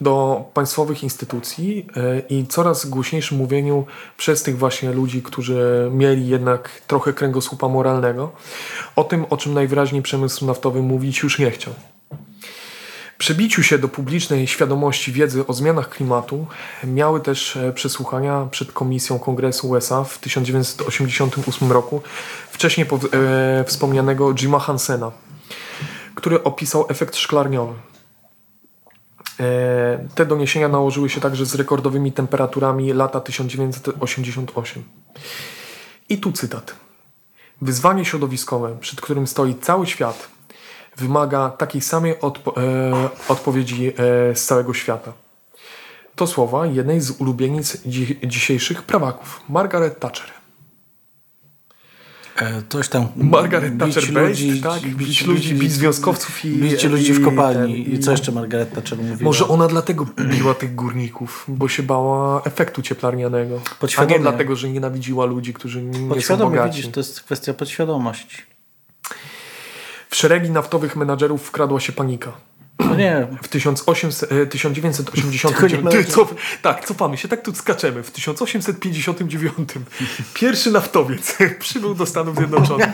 do 0.01 0.45
państwowych 0.53 1.03
instytucji 1.03 1.87
e, 1.95 2.19
i 2.19 2.47
coraz 2.47 2.85
głośniejszym 2.85 3.37
mówieniu 3.37 3.85
przez 4.17 4.43
tych 4.43 4.57
właśnie 4.57 4.91
ludzi, 4.91 5.21
którzy 5.21 5.89
mieli 5.91 6.27
jednak 6.27 6.81
trochę 6.87 7.13
kręgosłupa 7.13 7.67
moralnego, 7.67 8.31
o 8.95 9.03
tym, 9.03 9.25
o 9.29 9.37
czym 9.37 9.53
najwyraźniej 9.53 10.01
przemysł 10.01 10.45
naftowy 10.45 10.81
mówić 10.81 11.19
już 11.19 11.39
nie 11.39 11.51
chciał. 11.51 11.73
Przebiciu 13.17 13.63
się 13.63 13.79
do 13.79 13.87
publicznej 13.87 14.47
świadomości 14.47 15.11
wiedzy 15.11 15.47
o 15.47 15.53
zmianach 15.53 15.89
klimatu 15.89 16.47
miały 16.83 17.21
też 17.21 17.57
e, 17.57 17.73
przesłuchania 17.73 18.47
przed 18.51 18.71
Komisją 18.71 19.19
Kongresu 19.19 19.69
USA 19.69 20.03
w 20.03 20.17
1988 20.17 21.71
roku 21.71 22.01
wcześniej 22.51 22.87
e, 22.87 23.63
wspomnianego 23.67 24.33
Jima 24.33 24.59
Hansena, 24.59 25.11
który 26.15 26.43
opisał 26.43 26.85
efekt 26.89 27.15
szklarniowy. 27.15 27.73
E, 29.39 30.07
te 30.15 30.25
doniesienia 30.25 30.67
nałożyły 30.67 31.09
się 31.09 31.21
także 31.21 31.45
z 31.45 31.55
rekordowymi 31.55 32.11
temperaturami 32.11 32.93
lata 32.93 33.19
1988. 33.19 34.83
I 36.09 36.17
tu 36.17 36.31
cytat. 36.31 36.75
Wyzwanie 37.61 38.05
środowiskowe, 38.05 38.77
przed 38.79 39.01
którym 39.01 39.27
stoi 39.27 39.55
cały 39.55 39.87
świat, 39.87 40.27
wymaga 40.97 41.49
takiej 41.49 41.81
samej 41.81 42.19
odpo 42.19 42.61
e, 42.61 43.09
odpowiedzi 43.27 43.87
e, 43.87 43.93
z 44.35 44.45
całego 44.45 44.73
świata. 44.73 45.13
To 46.15 46.27
słowa 46.27 46.65
jednej 46.65 47.01
z 47.01 47.11
ulubienic 47.11 47.77
dzi 47.87 48.19
dzisiejszych 48.23 48.83
prawaków, 48.83 49.41
Margaret 49.49 49.99
Thatcher. 49.99 50.44
E, 52.35 52.61
coś 52.69 52.89
tam. 52.89 53.07
Margaret 53.15 53.79
Thatcher 53.79 54.13
ludzi, 54.13 54.61
tak, 54.61 54.81
bić, 54.81 54.95
bić 54.95 55.25
ludzi, 55.25 55.55
bić 55.55 55.71
związkowców 55.71 56.45
i. 56.45 56.49
Bić 56.49 56.83
ludzi 56.83 57.13
w 57.13 57.25
kopalni. 57.25 57.79
I, 57.79 57.93
I, 57.93 57.99
co 57.99 58.11
jeszcze 58.11 58.31
Margaret 58.31 58.73
Thatcher 58.73 58.97
mówiła? 58.97 59.17
Może 59.21 59.47
ona 59.47 59.67
dlatego 59.67 60.07
biła 60.21 60.53
tych 60.53 60.75
górników, 60.75 61.45
bo 61.47 61.67
się 61.67 61.83
bała 61.83 62.41
efektu 62.43 62.81
cieplarnianego. 62.81 63.61
A 63.97 64.05
nie 64.05 64.19
dlatego, 64.19 64.55
że 64.55 64.69
nienawidziła 64.69 65.25
ludzi, 65.25 65.53
którzy 65.53 65.81
nie 65.81 66.21
są 66.21 66.37
bogaci. 66.37 66.75
widzisz, 66.75 66.91
to 66.91 66.99
jest 66.99 67.21
kwestia 67.21 67.53
podświadomości. 67.53 68.37
W 70.09 70.15
szeregi 70.15 70.49
naftowych 70.49 70.95
menadżerów 70.95 71.43
wkradła 71.43 71.79
się 71.79 71.93
panika. 71.93 72.33
No 72.79 72.95
nie. 72.95 73.27
W 73.41 73.47
1800, 73.47 74.29
1989. 74.51 75.91
Ty, 75.91 76.05
co, 76.05 76.27
tak, 76.61 76.85
cofamy 76.85 77.17
się, 77.17 77.27
tak 77.27 77.41
tu 77.41 77.55
skaczemy. 77.55 78.03
W 78.03 78.11
1859 78.11 79.69
pierwszy 80.33 80.71
naftowiec 80.71 81.37
przybył 81.59 81.95
do 81.95 82.05
Stanów 82.05 82.37
Zjednoczonych. 82.37 82.89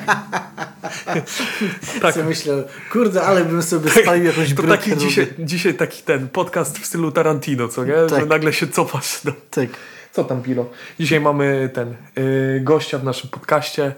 tak. 2.01 2.13
Co 2.13 2.23
myślę, 2.23 2.63
kurde, 2.91 3.21
ale 3.21 3.45
bym 3.45 3.63
sobie 3.63 3.89
spalił 3.89 4.25
jakąś 4.25 4.53
To 4.53 4.63
taki 4.63 4.97
dzisiaj, 4.97 5.27
dzisiaj 5.39 5.73
taki 5.73 6.03
ten 6.03 6.29
podcast 6.29 6.79
w 6.79 6.85
stylu 6.85 7.11
Tarantino, 7.11 7.67
co 7.67 7.85
nie? 7.85 7.93
Tak. 8.09 8.19
Że 8.19 8.25
nagle 8.25 8.53
się 8.53 8.67
cofasz. 8.67 9.23
No. 9.23 9.31
Tak. 9.49 9.69
Co 10.11 10.23
tam, 10.23 10.41
Pilo? 10.41 10.69
Dzisiaj 10.99 11.19
mamy 11.19 11.69
ten 11.73 11.95
yy, 12.15 12.61
gościa 12.63 12.97
w 12.97 13.03
naszym 13.03 13.29
podcaście. 13.29 13.93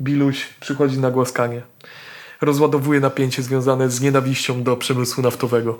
Biluś 0.00 0.46
przychodzi 0.60 0.98
na 0.98 1.10
głaskanie 1.10 1.62
rozładowuje 2.40 3.00
napięcie 3.00 3.42
związane 3.42 3.90
z 3.90 4.00
nienawiścią 4.00 4.62
do 4.62 4.76
przemysłu 4.76 5.22
naftowego. 5.22 5.78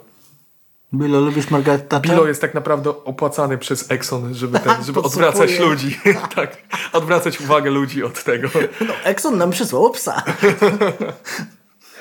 Bilo, 0.92 1.20
lubisz 1.20 1.50
Margaret? 1.50 1.94
Bilo 2.02 2.26
jest 2.26 2.40
tak 2.40 2.54
naprawdę 2.54 2.90
opłacany 2.90 3.58
przez 3.58 3.90
Exxon, 3.90 4.34
żeby, 4.34 4.58
ten, 4.60 4.72
żeby 4.86 5.02
odwracać 5.02 5.58
ludzi. 5.58 5.98
tak, 6.36 6.56
odwracać 6.92 7.40
uwagę 7.40 7.70
ludzi 7.70 8.04
od 8.04 8.24
tego. 8.24 8.48
No, 8.88 8.94
Exxon 9.04 9.38
nam 9.38 9.50
przysłał 9.50 9.90
psa. 9.90 10.22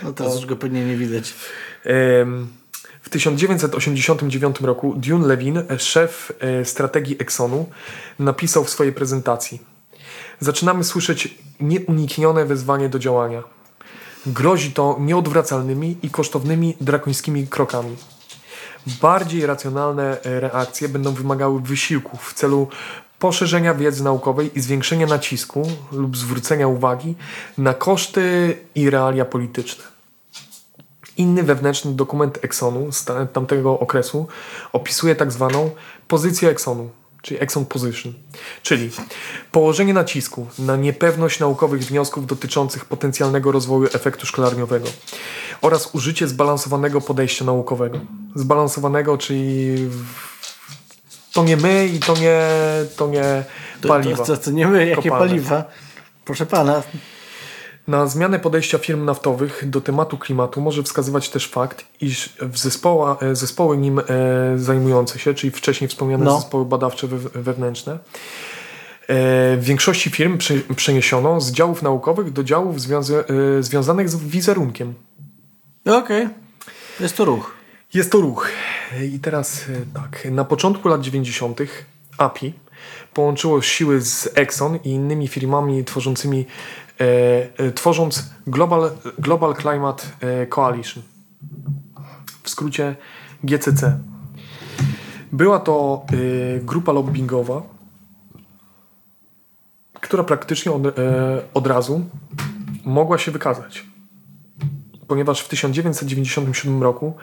no 0.04 0.14
teraz 0.14 0.36
już 0.36 0.46
go 0.46 0.56
pewnie 0.56 0.86
nie 0.86 0.96
widać. 0.96 1.34
w 3.02 3.10
1989 3.10 4.62
roku 4.62 4.94
Dune 4.98 5.28
Levin, 5.28 5.64
szef 5.78 6.32
e, 6.40 6.66
strategii 6.66 7.16
Exxonu, 7.20 7.70
napisał 8.20 8.64
w 8.64 8.70
swojej 8.70 8.94
prezentacji 8.94 9.60
Zaczynamy 10.40 10.84
słyszeć 10.84 11.38
nieuniknione 11.60 12.46
wezwanie 12.46 12.90
do 12.90 13.00
działania 13.00 13.44
grozi 14.28 14.72
to 14.72 14.98
nieodwracalnymi 15.00 15.98
i 16.04 16.10
kosztownymi 16.10 16.78
drakońskimi 16.82 17.48
krokami. 17.48 17.96
Bardziej 19.02 19.46
racjonalne 19.46 20.22
e, 20.22 20.40
reakcje 20.40 20.90
będą 20.90 21.14
wymagały 21.14 21.62
wysiłków 21.62 22.30
w 22.30 22.34
celu 22.34 22.68
poszerzenia 23.20 23.74
wiedzy 23.74 24.04
naukowej 24.04 24.58
i 24.58 24.62
zwiększenia 24.62 25.08
nacisku 25.08 25.72
lub 25.92 26.18
zwrócenia 26.18 26.68
uwagi 26.68 27.16
na 27.58 27.74
koszty 27.74 28.58
i 28.76 28.90
realia 28.90 29.26
polityczne. 29.26 29.84
Inny 31.18 31.44
wewnętrzny 31.44 31.94
dokument 31.94 32.40
Exxonu 32.42 32.92
z 32.92 33.06
tamtego 33.34 33.80
okresu 33.80 34.28
opisuje 34.74 35.16
tak 35.16 35.32
zwaną 35.32 35.70
pozycję 36.08 36.50
Exxonu, 36.50 36.90
czyli 37.22 37.42
Exxon 37.42 37.66
Position, 37.66 38.14
czyli 38.64 38.90
położenie 39.52 39.94
nacisku 39.94 40.48
na 40.60 40.76
niepewność 40.76 41.40
naukowych 41.40 41.82
wniosków 41.82 42.28
dotyczących 42.28 42.86
potencjalnego 42.86 43.52
rozwoju 43.52 43.86
efektu 43.94 44.26
szklarniowego 44.26 44.88
oraz 45.62 45.96
użycie 45.96 46.28
zbalansowanego 46.28 47.02
podejścia 47.02 47.46
naukowego. 47.46 48.00
Zbalansowanego, 48.36 49.18
czyli 49.18 49.78
to 51.34 51.44
nie 51.44 51.58
my 51.58 51.88
i 51.88 52.00
to 52.00 52.16
nie, 52.16 52.42
to 52.96 53.08
nie 53.08 53.44
paliwa. 53.88 54.26
To, 54.26 54.38
to, 54.38 54.44
to 54.44 54.52
nie 54.52 54.68
my, 54.68 54.88
jakie 54.88 55.10
kopalne. 55.10 55.28
paliwa? 55.28 55.64
Proszę 56.26 56.46
pana, 56.46 56.84
na 57.88 58.08
zmianę 58.08 58.40
podejścia 58.40 58.78
firm 58.78 59.06
naftowych 59.06 59.70
do 59.70 59.82
tematu 59.82 60.18
klimatu 60.18 60.62
może 60.62 60.84
wskazywać 60.84 61.30
też 61.30 61.48
fakt, 61.48 61.86
iż 62.02 62.34
w 62.40 62.58
zespoła, 62.58 63.18
e, 63.22 63.36
zespoły 63.36 63.78
nim 63.78 64.00
e, 64.00 64.04
zajmujące 64.56 65.20
się, 65.20 65.34
czyli 65.34 65.52
wcześniej 65.52 65.88
wspomniane 65.88 66.26
no. 66.26 66.40
zespoły 66.40 66.66
badawcze 66.66 67.08
wewnętrzne, 67.36 67.94
e, 67.94 67.98
w 69.58 69.60
większości 69.64 70.10
firm 70.10 70.38
przeniesiono 70.76 71.42
z 71.42 71.52
działów 71.52 71.82
naukowych 71.82 72.34
do 72.34 72.44
działów 72.44 72.82
związa 72.82 73.14
związanych 73.60 74.10
z 74.10 74.16
wizerunkiem. 74.16 74.94
Okej. 75.86 75.98
Okay. 76.24 76.30
Jest 77.00 77.18
to 77.18 77.26
ruch. 77.26 77.54
Jest 77.94 78.12
to 78.12 78.22
ruch. 78.22 78.50
I 79.14 79.20
teraz 79.20 79.66
tak, 79.94 80.32
na 80.32 80.46
początku 80.46 80.90
lat 80.90 81.02
90. 81.02 81.60
API 82.18 82.54
połączyło 83.14 83.62
siły 83.62 84.02
z 84.02 84.30
Exxon 84.36 84.80
i 84.84 84.90
innymi 84.90 85.28
firmami 85.28 85.84
tworzącymi 85.86 86.46
tworząc 87.76 88.30
Global, 88.48 88.92
Global 89.20 89.56
Climate 89.56 90.04
e, 90.22 90.48
Coalition, 90.48 91.04
w 92.44 92.50
skrócie 92.50 92.96
GCC. 93.44 94.00
Była 95.32 95.60
to 95.60 96.06
grupa 96.62 96.92
lobbyingowa, 96.92 97.62
która 99.94 100.24
praktycznie 100.24 100.72
od, 100.72 100.82
od 101.54 101.68
razu 101.68 102.06
mogła 102.86 103.18
się 103.18 103.32
wykazać. 103.32 103.86
Ponieważ 105.08 105.42
w 105.42 105.48
1997 105.48 106.84
roku 106.84 107.16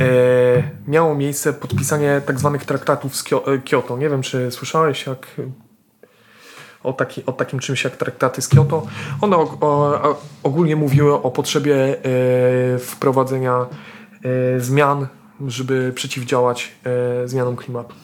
e, 0.00 0.04
miało 0.86 1.14
miejsce 1.14 1.52
podpisanie 1.52 2.22
tak 2.26 2.38
zwanych 2.38 2.64
traktatów 2.64 3.16
z 3.16 3.24
Kyoto. 3.70 3.98
Nie 3.98 4.08
wiem, 4.08 4.22
czy 4.22 4.50
słyszałeś, 4.50 5.06
jak 5.06 5.26
o, 6.84 6.92
taki, 6.92 7.26
o 7.26 7.32
takim 7.32 7.58
czymś 7.58 7.84
jak 7.84 7.96
traktaty 7.96 8.42
z 8.42 8.48
Kyoto. 8.48 8.86
One 9.20 9.36
o, 9.36 9.42
o, 9.60 10.20
ogólnie 10.42 10.76
mówiły 10.76 11.22
o 11.22 11.30
potrzebie 11.30 11.76
e, 11.76 12.78
wprowadzenia 12.78 13.66
e, 14.56 14.60
zmian, 14.60 15.06
żeby 15.46 15.92
przeciwdziałać 15.94 16.72
e, 17.24 17.28
zmianom 17.28 17.56
klimatu. 17.56 17.94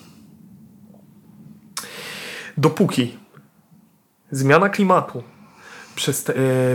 Dopóki 2.57 3.19
zmiana 4.31 4.69
klimatu 4.69 5.23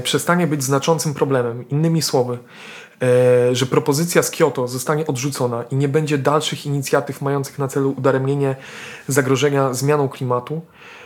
przestanie 0.03 0.47
być 0.47 0.63
znaczącym 0.63 1.13
problemem, 1.13 1.69
innymi 1.69 2.01
słowy, 2.01 2.37
że 3.51 3.65
propozycja 3.65 4.23
z 4.23 4.31
Kyoto 4.31 4.67
zostanie 4.67 5.07
odrzucona 5.07 5.63
i 5.71 5.75
nie 5.75 5.87
będzie 5.87 6.17
dalszych 6.17 6.65
inicjatyw 6.65 7.21
mających 7.21 7.59
na 7.59 7.67
celu 7.67 7.93
udaremnienie 7.97 8.55
zagrożenia 9.07 9.73
zmianą 9.73 10.09
klimatu, 10.09 10.61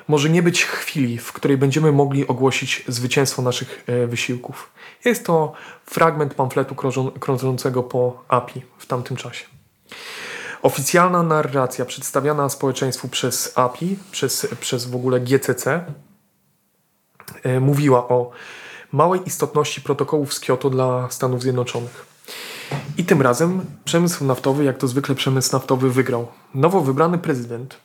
może 0.07 0.29
nie 0.29 0.43
być 0.43 0.65
chwili, 0.65 1.17
w 1.17 1.33
której 1.33 1.57
będziemy 1.57 1.91
mogli 1.91 2.27
ogłosić 2.27 2.83
zwycięstwo 2.87 3.41
naszych 3.41 3.83
e, 3.87 4.07
wysiłków. 4.07 4.71
Jest 5.05 5.25
to 5.25 5.53
fragment 5.85 6.33
pamfletu 6.33 6.75
krążącego 7.19 7.83
po 7.83 8.23
API 8.27 8.61
w 8.77 8.85
tamtym 8.85 9.17
czasie. 9.17 9.45
Oficjalna 10.61 11.23
narracja 11.23 11.85
przedstawiana 11.85 12.49
społeczeństwu 12.49 13.07
przez 13.07 13.57
API, 13.57 13.97
przez, 14.11 14.47
przez 14.59 14.85
w 14.85 14.95
ogóle 14.95 15.19
GCC, 15.19 15.85
e, 17.43 17.59
mówiła 17.59 18.07
o 18.07 18.31
małej 18.91 19.21
istotności 19.25 19.81
protokołów 19.81 20.33
z 20.33 20.39
Kyoto 20.39 20.69
dla 20.69 21.07
Stanów 21.11 21.41
Zjednoczonych. 21.41 22.05
I 22.97 23.03
tym 23.03 23.21
razem 23.21 23.65
przemysł 23.85 24.25
naftowy, 24.25 24.63
jak 24.63 24.77
to 24.77 24.87
zwykle 24.87 25.15
przemysł 25.15 25.53
naftowy, 25.53 25.91
wygrał. 25.91 26.27
Nowo 26.55 26.81
wybrany 26.81 27.17
prezydent 27.17 27.77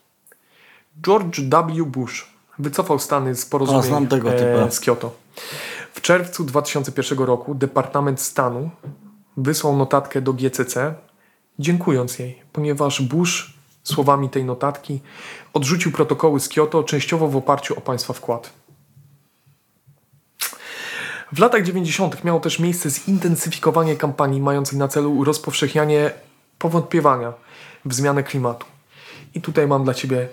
George 1.03 1.41
W. 1.41 1.85
Bush 1.85 2.27
wycofał 2.59 2.99
Stany 2.99 3.35
z 3.35 3.47
porozumienia 3.47 4.71
z 4.71 4.81
Kyoto. 4.81 5.15
W 5.95 6.01
czerwcu 6.01 6.45
2001 6.45 7.19
roku 7.19 7.55
Departament 7.55 8.21
Stanu 8.21 8.71
wysłał 9.37 9.77
notatkę 9.77 10.21
do 10.21 10.33
GCC, 10.33 10.95
dziękując 11.59 12.19
jej, 12.19 12.43
ponieważ 12.53 13.03
Bush 13.03 13.55
słowami 13.83 14.31
tej 14.31 14.45
notatki 14.45 15.01
odrzucił 15.53 15.93
protokoły 15.93 16.41
z 16.41 16.49
Kioto 16.49 16.85
częściowo 16.85 17.29
w 17.29 17.37
oparciu 17.37 17.79
o 17.79 17.81
państwa 17.81 18.13
wkład. 18.13 18.53
W 21.33 21.39
latach 21.39 21.63
90. 21.63 22.25
miało 22.25 22.41
też 22.41 22.59
miejsce 22.59 22.91
zintensyfikowanie 22.91 23.97
kampanii 23.97 24.41
mającej 24.41 24.79
na 24.79 24.89
celu 24.89 25.25
rozpowszechnianie 25.25 26.11
powątpiewania 26.59 27.33
w 27.85 27.95
zmianę 27.95 28.23
klimatu. 28.23 28.67
I 29.35 29.41
tutaj 29.41 29.67
mam 29.67 29.85
dla 29.85 29.95
Ciebie 29.95 30.29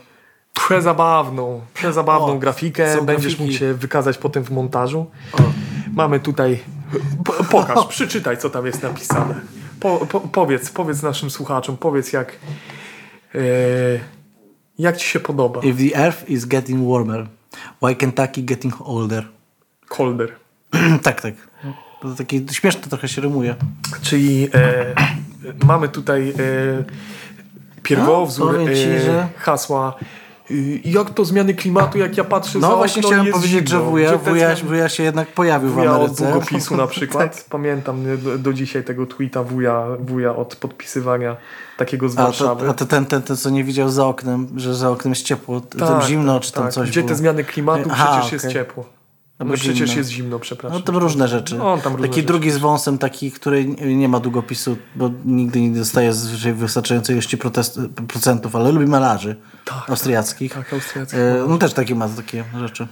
przezabawną, 0.54 1.62
przezabawną 1.74 2.28
O, 2.34 2.40
grafikę. 2.40 3.02
Będziesz 3.02 3.36
grafiki. 3.36 3.44
mógł 3.44 3.54
się 3.54 3.74
wykazać 3.74 4.18
potem 4.18 4.44
w 4.44 4.52
montażu. 4.52 5.06
O. 5.34 5.38
Mamy 5.94 6.20
tutaj. 6.20 6.60
Po, 7.26 7.44
pokaż, 7.44 7.86
przeczytaj, 7.96 8.38
co 8.38 8.50
tam 8.50 8.66
jest 8.66 8.84
napisane. 8.84 9.36
Po, 9.80 10.06
po, 10.06 10.20
powiedz, 10.20 10.70
powiedz 10.70 11.02
naszym 11.02 11.30
słuchaczom, 11.30 11.78
powiedz 11.78 12.14
jak. 12.14 12.36
E, 13.36 13.40
jak 14.80 14.98
ci 14.98 15.10
się 15.10 15.20
podoba. 15.20 15.62
If 15.64 15.90
the 15.90 15.98
earth 15.98 16.30
is 16.30 16.46
getting 16.46 16.90
warmer, 16.90 17.28
why 17.82 17.96
Kentucky 17.96 18.44
getting 18.44 18.82
older? 18.82 19.28
Kolder. 19.88 20.32
tak, 21.04 21.22
tak. 21.22 21.34
To 22.02 22.16
taki 22.16 22.46
śmieszne 22.52 22.82
trochę 22.82 23.08
się 23.08 23.22
rymuje. 23.22 23.56
Czyli 24.02 24.50
e, 24.54 24.96
mamy 25.66 25.90
tutaj 25.90 26.30
e, 26.30 26.34
pierwowzór 27.84 28.54
No, 28.54 28.60
powiem 28.60 28.76
ci, 28.76 28.84
e, 28.84 29.28
hasła. 29.38 29.96
Y, 30.52 30.82
Jak 30.86 31.10
to 31.10 31.26
zmiany 31.26 31.54
klimatu, 31.54 31.98
jak 31.98 32.18
ja 32.18 32.24
patrzę 32.24 32.60
za 32.60 32.70
No 32.70 32.78
właśnie 32.78 33.02
chciałem 33.02 33.26
jest 33.26 33.38
powiedzieć, 33.38 33.70
że 33.70 33.80
wuja, 33.80 34.18
wuja, 34.18 34.56
wuja 34.56 34.90
się 34.90 35.04
jednak 35.04 35.28
pojawił 35.28 35.70
w 35.70 35.74
Wuja 35.74 35.92
od 35.92 35.98
Ameryce. 35.98 36.32
długopisu 36.32 36.78
na 36.78 36.88
przykład. 36.96 37.36
tak. 37.36 37.46
Pamiętam 37.50 38.04
do, 38.38 38.54
dzisiaj 38.54 38.84
tego 38.84 39.06
tweeta 39.06 39.44
wuja, 39.44 39.86
wuja 40.00 40.36
od 40.36 40.56
podpisywania 40.56 41.38
takiego 41.78 42.10
z 42.10 42.20
A, 42.20 42.24
Warszawy. 42.24 42.66
to, 42.66 42.72
a 42.72 42.74
to 42.74 42.86
ten, 42.86 43.06
ten, 43.06 43.22
ten, 43.22 43.38
co 43.38 43.50
nie 43.50 43.64
widział 43.64 43.90
za 43.90 44.06
oknem, 44.08 44.48
że 44.56 44.76
za 44.76 44.90
oknem 44.90 45.12
jest 45.12 45.24
ciepło, 45.24 45.62
t- 45.62 45.78
tam 45.80 46.02
zimno, 46.02 46.40
czy 46.40 46.52
tam 46.52 46.64
tak. 46.64 46.74
coś 46.74 46.90
Gdzie 46.90 47.02
było. 47.02 47.10
te 47.10 47.16
zmiany 47.16 47.44
klimatu? 47.44 47.90
Aha, 47.92 48.12
przecież 48.12 48.32
jest 48.34 48.46
okej. 48.46 48.54
ciepło. 48.54 48.86
No 49.46 49.54
przecież 49.54 49.78
zimno. 49.78 49.94
jest 49.94 50.10
zimno, 50.10 50.40
przepraszam. 50.40 50.80
No 50.80 50.86
to 50.86 51.00
różne 51.00 51.28
rzeczy. 51.28 51.56
No, 51.56 51.74
on 51.74 51.82
tam 51.82 51.94
różne 51.94 52.08
taki 52.08 52.22
rzeczy. 52.22 52.28
drugi 52.28 52.52
z 52.52 52.58
wąsem, 52.58 52.98
taki, 52.98 53.32
który 53.32 53.66
nie 53.96 54.10
ma 54.10 54.20
długopisu, 54.20 54.78
bo 54.96 55.12
nigdy 55.26 55.62
nie 55.62 55.78
dostaje 55.78 56.12
wystarczającej 56.54 57.16
ilości 57.16 57.38
protest, 57.38 57.80
procentów, 58.08 58.56
ale 58.56 58.72
lubi 58.72 58.86
malarzy 58.86 59.36
Tak, 59.66 59.90
austriackich. 59.90 60.54
Tak, 60.54 60.74
austriackich. 60.74 61.20
E, 61.20 61.46
no 61.48 61.58
też 61.58 61.74
takie 61.74 61.96
ma 61.96 62.10
takie 62.10 62.44
rzeczy. 62.60 62.88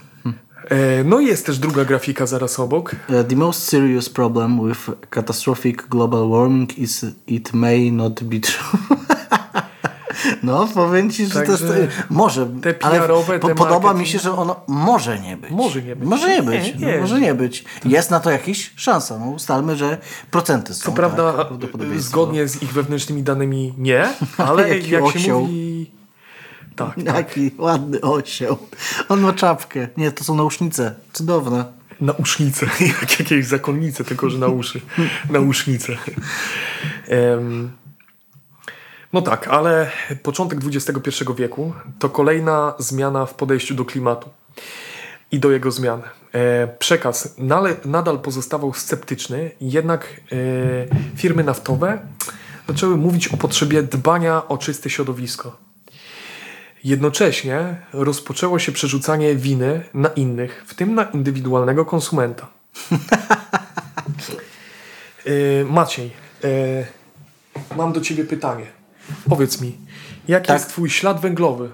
E, 0.69 1.03
no 1.03 1.19
i 1.19 1.25
jest 1.25 1.45
też 1.45 1.59
druga 1.59 1.85
grafika 1.85 2.25
zaraz 2.25 2.59
obok. 2.59 2.95
Uh, 3.09 3.27
the 3.27 3.35
most 3.35 3.63
serious 3.63 4.09
problem 4.09 4.67
with 4.69 4.79
catastrophic 5.09 5.81
global 5.89 6.29
warming 6.29 6.77
is 6.77 7.05
it 7.27 7.53
may 7.53 7.91
not 7.91 8.23
be 8.23 8.39
true. 8.39 8.79
No, 10.43 10.67
powiem 10.73 11.11
ci, 11.11 11.25
że 11.25 11.33
to 11.33 11.51
jest. 11.51 11.63
Także 11.63 11.87
Może. 12.09 12.45
te 12.61 12.73
ale 12.81 13.01
po, 13.39 13.55
podoba 13.55 13.93
mi 13.93 14.07
się, 14.07 14.19
że 14.19 14.31
ono 14.37 14.55
może 14.67 15.19
nie 15.19 15.37
być. 15.37 15.51
Może 15.51 15.81
nie 15.81 15.95
być. 15.95 16.09
Może 16.09 16.29
nie 16.29 16.43
być. 16.43 16.75
Nie, 16.75 16.85
nie. 16.85 16.97
Może 16.97 17.19
nie 17.19 17.33
być. 17.33 17.65
Jest 17.85 18.11
na 18.11 18.19
to 18.19 18.31
jakaś 18.31 18.71
szansa. 18.75 19.19
No, 19.19 19.25
ustalmy, 19.25 19.75
że 19.75 19.97
procenty 20.31 20.73
są. 20.73 20.83
Co 20.83 20.91
prawda, 20.91 21.33
tak, 21.33 21.47
zgodnie 21.97 22.47
z 22.47 22.63
ich 22.63 22.73
wewnętrznymi 22.73 23.23
danymi 23.23 23.73
nie, 23.77 24.09
ale 24.37 24.69
Jaki 24.75 24.91
jak 24.91 25.17
się 25.17 25.33
mówi. 25.33 25.91
Tak, 26.75 26.95
tak. 26.95 27.15
Jaki 27.15 27.51
ładny 27.57 28.01
osioł. 28.01 28.57
On 29.09 29.21
ma 29.21 29.33
czapkę. 29.33 29.87
Nie, 29.97 30.11
to 30.11 30.23
są 30.23 30.35
nausznice. 30.35 30.95
Cudowne. 31.13 31.79
Nausznice, 32.01 32.65
jak 33.01 33.19
jakieś 33.19 33.45
zakonnice, 33.45 34.03
tylko 34.03 34.29
że 34.29 34.37
na 34.37 34.47
uszy. 34.47 34.81
Nausznice. 35.29 35.93
Em, 37.07 37.71
no 39.13 39.21
tak, 39.21 39.47
ale 39.47 39.91
początek 40.23 40.59
XXI 40.65 41.23
wieku 41.37 41.73
to 41.99 42.09
kolejna 42.09 42.73
zmiana 42.79 43.25
w 43.25 43.33
podejściu 43.33 43.75
do 43.75 43.85
klimatu 43.85 44.29
i 45.31 45.39
do 45.39 45.51
jego 45.51 45.71
zmian. 45.71 46.01
E, 46.33 46.67
przekaz 46.67 47.35
nadal 47.85 48.19
pozostawał 48.19 48.73
sceptyczny, 48.73 49.51
jednak 49.61 50.21
e, 50.31 50.35
firmy 51.15 51.43
naftowe 51.43 51.99
zaczęły 52.67 52.97
mówić 52.97 53.27
o 53.27 53.37
potrzebie 53.37 53.83
dbania 53.83 54.47
o 54.47 54.57
czyste 54.57 54.89
środowisko. 54.89 55.57
Jednocześnie 56.83 57.81
rozpoczęło 57.93 58.59
się 58.59 58.71
przerzucanie 58.71 59.35
winy 59.35 59.83
na 59.93 60.09
innych, 60.09 60.63
w 60.67 60.73
tym 60.73 60.95
na 60.95 61.03
indywidualnego 61.03 61.85
konsumenta. 61.85 62.47
E, 65.25 65.65
Maciej, 65.65 66.11
e, 66.43 66.47
mam 67.75 67.93
do 67.93 68.01
ciebie 68.01 68.25
pytanie. 68.25 68.65
Powiedz 69.29 69.61
mi, 69.61 69.77
jaki 70.27 70.47
Tak. 70.47 70.59
jest 70.59 70.69
twój 70.69 70.89
ślad 70.89 71.21
węglowy? 71.21 71.69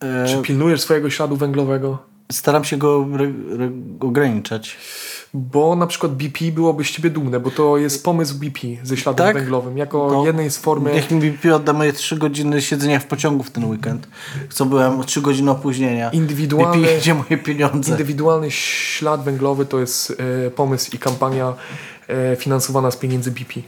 E, 0.00 0.26
Czy 0.28 0.42
pilnujesz 0.42 0.80
swojego 0.80 1.10
śladu 1.10 1.36
węglowego? 1.36 1.98
staram 2.32 2.64
się 2.64 2.76
go 2.76 3.06
ograniczać. 4.00 4.76
Bo 5.34 5.76
na 5.76 5.86
przykład 5.86 6.12
BP 6.14 6.52
byłoby 6.52 6.84
z 6.84 6.90
ciebie 6.90 7.10
dumne, 7.10 7.40
bo 7.40 7.50
to 7.50 7.78
jest 7.78 8.04
pomysł 8.04 8.34
BP 8.38 8.60
ze 8.82 8.96
śladem 8.96 9.26
Tak? 9.26 9.36
węglowym, 9.36 9.78
jako 9.78 10.10
No. 10.12 10.26
jednej 10.26 10.50
z 10.50 10.56
formy. 10.58 10.92
Niech 10.94 11.10
mi 11.10 11.20
BP 11.20 11.54
odda 11.56 11.72
moje 11.72 11.92
3 11.92 12.16
godziny 12.16 12.62
siedzenia 12.62 13.00
w 13.00 13.06
pociągu 13.06 13.42
w 13.42 13.50
ten 13.50 13.64
weekend. 13.64 14.08
Co 14.50 14.64
byłem 14.66 15.00
o 15.00 15.04
3 15.04 15.20
godziny 15.20 15.50
opóźnienia. 15.50 16.10
Indywidualny- 16.10 16.80
BP, 16.82 16.98
gdzie 16.98 17.14
moje 17.14 17.38
pieniądze? 17.38 17.90
Indywidualny 17.90 18.50
ślad 18.50 19.24
węglowy 19.24 19.66
to 19.66 19.80
jest 19.80 20.16
e, 20.46 20.50
pomysł 20.50 20.90
i 20.94 20.98
kampania 20.98 21.54
finansowana 22.36 22.90
z 22.90 22.96
pieniędzy 22.96 23.30
BP. 23.30 23.60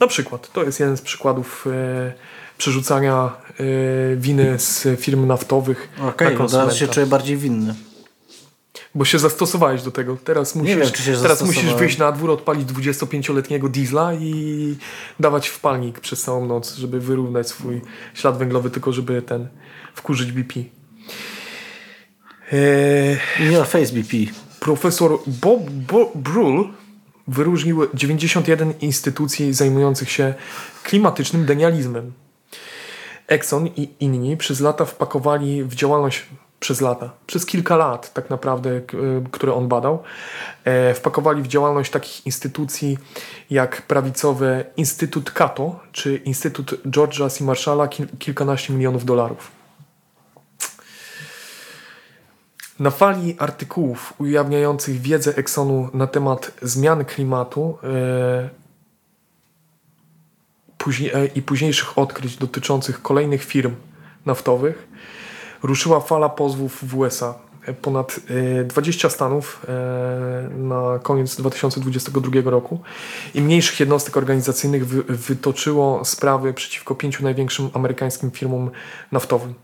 Na 0.00 0.06
przykład, 0.06 0.52
to 0.52 0.64
jest 0.64 0.80
jeden 0.80 0.96
z 0.96 1.00
przykładów 1.02 1.66
e, 1.66 2.12
przerzucania 2.58 3.32
e, 3.50 4.16
winy 4.16 4.58
z 4.58 5.00
firm 5.00 5.26
naftowych 5.26 5.88
Okej, 5.96 6.08
okay, 6.08 6.26
konsumenta. 6.26 6.66
teraz 6.66 6.76
się 6.76 6.88
czuję 6.88 7.06
bardziej 7.06 7.36
winny. 7.36 7.74
Bo 8.94 9.04
się 9.04 9.18
zastosowałeś 9.18 9.82
do 9.82 9.90
tego. 9.90 10.16
Teraz 10.24 10.54
musisz, 10.54 10.76
wiem, 10.76 11.16
teraz 11.22 11.42
musisz 11.42 11.74
wyjść 11.74 11.98
na 11.98 12.12
dwór, 12.12 12.30
odpalić 12.30 12.68
25-letniego 12.68 13.68
diesla 13.68 14.14
i 14.14 14.76
dawać 15.20 15.48
w 15.48 15.60
palnik 15.60 16.00
przez 16.00 16.22
całą 16.22 16.46
noc, 16.46 16.76
żeby 16.76 17.00
wyrównać 17.00 17.48
swój 17.48 17.80
ślad 18.14 18.38
węglowy, 18.38 18.70
tylko 18.70 18.92
żeby 18.92 19.22
ten 19.22 19.48
wkurzyć 19.94 20.32
BP. 20.32 20.60
Eee, 22.52 23.18
Nie, 23.50 23.64
Face 23.64 23.92
BP. 23.92 24.16
profesor 24.60 25.18
Bob 25.26 25.70
Bo 25.70 26.12
Brull 26.14 26.68
wyróżnił 27.28 27.86
91 27.94 28.74
instytucji 28.80 29.54
zajmujących 29.54 30.10
się 30.10 30.34
klimatycznym 30.82 31.46
denializmem. 31.46 32.12
Exxon 33.26 33.66
i 33.66 33.88
inni 34.00 34.36
przez 34.36 34.60
lata 34.60 34.84
wpakowali 34.84 35.64
w 35.64 35.74
działalność 35.74 36.26
przez 36.60 36.80
lata, 36.80 37.10
przez 37.26 37.46
kilka 37.46 37.76
lat 37.76 38.12
tak 38.12 38.30
naprawdę, 38.30 38.70
y, 38.70 38.82
które 39.30 39.54
on 39.54 39.68
badał, 39.68 40.02
e, 40.64 40.94
wpakowali 40.94 41.42
w 41.42 41.46
działalność 41.46 41.90
takich 41.90 42.26
instytucji 42.26 42.98
jak 43.50 43.82
prawicowy 43.82 44.64
Instytut 44.76 45.30
Cato 45.30 45.80
czy 45.92 46.16
Instytut 46.16 46.82
George'a 46.86 47.30
C. 47.30 47.44
Marshalla 47.44 47.88
kil, 47.88 48.06
kilkanaście 48.18 48.72
milionów 48.72 49.04
dolarów. 49.04 49.63
Na 52.78 52.90
fali 52.90 53.36
artykułów 53.38 54.14
ujawniających 54.18 55.00
wiedzę 55.00 55.36
Exxonu 55.36 55.90
na 55.94 56.06
temat 56.06 56.50
zmian 56.62 57.04
klimatu 57.04 57.78
e, 57.82 58.50
e, 61.14 61.26
i 61.26 61.42
późniejszych 61.42 61.98
odkryć 61.98 62.36
dotyczących 62.36 63.02
kolejnych 63.02 63.44
firm 63.44 63.74
naftowych 64.26 64.88
ruszyła 65.62 66.00
fala 66.00 66.28
pozwów 66.28 66.78
w 66.82 66.98
USA. 66.98 67.34
E, 67.66 67.72
Ponad 67.72 68.20
e, 68.60 68.64
20 68.64 69.10
stanów 69.10 69.66
na 70.56 70.98
koniec 71.02 71.36
2022 71.36 72.50
roku 72.50 72.80
i 73.34 73.40
mniejszych 73.40 73.80
jednostek 73.80 74.16
organizacyjnych 74.16 74.86
wy, 74.86 75.02
wytoczyło 75.02 76.04
sprawy 76.04 76.54
przeciwko 76.54 76.94
pięciu 76.94 77.22
największym 77.22 77.70
amerykańskim 77.74 78.30
firmom 78.30 78.70
naftowym. 79.12 79.54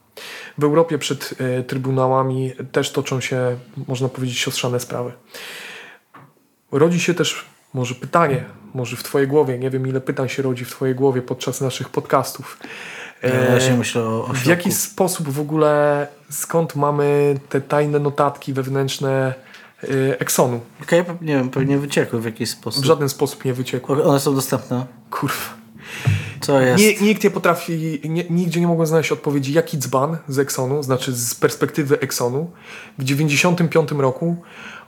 W 0.59 0.65
Europie 0.65 0.99
przed 0.99 1.35
e, 1.39 1.63
trybunałami 1.63 2.53
też 2.73 2.93
toczą 2.93 3.21
się, 3.21 3.57
można 3.89 4.09
powiedzieć, 4.09 4.39
siostrzane 4.39 4.81
sprawy. 4.81 5.13
Rodzi 6.73 7.01
się 7.01 7.15
też 7.15 7.45
może 7.75 7.95
pytanie, 7.95 8.45
może 8.75 8.97
w 8.97 9.03
Twojej 9.03 9.29
głowie, 9.29 9.59
nie 9.59 9.71
wiem 9.71 9.87
ile 9.87 10.01
pytań 10.01 10.29
się 10.29 10.43
rodzi 10.43 10.65
w 10.65 10.71
Twojej 10.71 10.95
głowie 10.95 11.23
podczas 11.23 11.61
naszych 11.61 11.89
podcastów. 11.89 12.59
Ja 13.23 13.31
E, 13.31 13.77
myślę 13.77 14.03
o, 14.03 14.25
o 14.25 14.33
w 14.33 14.47
jaki 14.47 14.73
sposób 14.73 15.29
w 15.29 15.41
ogóle, 15.41 16.07
skąd 16.31 16.77
mamy 16.77 17.39
te 17.49 17.61
tajne 17.61 17.99
notatki 17.99 18.53
wewnętrzne 18.53 19.35
e, 19.85 20.21
Exxonu? 20.21 20.61
Okej, 20.83 21.05
nie 21.21 21.35
wiem, 21.35 21.51
pewnie 21.51 21.79
wyciekły 21.79 22.21
w 22.21 22.25
jakiś 22.25 22.49
W 22.49 22.53
sposób. 22.53 22.85
żaden 22.85 23.09
sposób 23.09 23.45
nie 23.45 23.55
wyciekły. 23.55 24.05
One 24.05 24.21
są 24.21 24.35
dostępne. 24.35 24.87
Kurwa. 25.11 25.61
Co 26.41 26.61
jest? 26.61 26.83
Nie, 26.83 26.95
nikt 26.95 27.25
nie 27.25 27.31
potrafi, 27.31 28.01
nie, 28.05 28.25
nigdzie 28.31 28.61
nie 28.61 28.67
mogłem 28.67 28.87
znaleźć 28.87 29.13
odpowiedzi, 29.13 29.53
jaki 29.53 29.79
dzban 29.79 30.17
z 30.29 30.39
Exxonu, 30.39 30.83
znaczy 30.83 31.13
z 31.13 31.35
perspektywy 31.35 32.01
Exxonu, 32.01 32.51
w 32.99 33.05
95 33.05 33.91
roku 33.91 34.37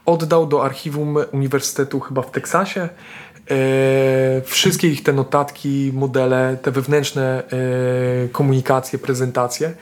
oddał 0.05 0.47
do 0.47 0.65
archiwum 0.65 1.17
Uniwersytetu 1.31 1.99
chyba 1.99 2.21
w 2.21 2.31
Teksasie 2.31 2.81
e, 2.81 4.41
wszystkie 4.45 4.87
ich 4.87 5.03
te 5.03 5.13
notatki, 5.13 5.91
modele, 5.93 6.57
te 6.61 6.71
wewnętrzne 6.71 7.43
e, 7.43 8.27
komunikacje, 8.27 8.99
prezentacje 8.99 9.73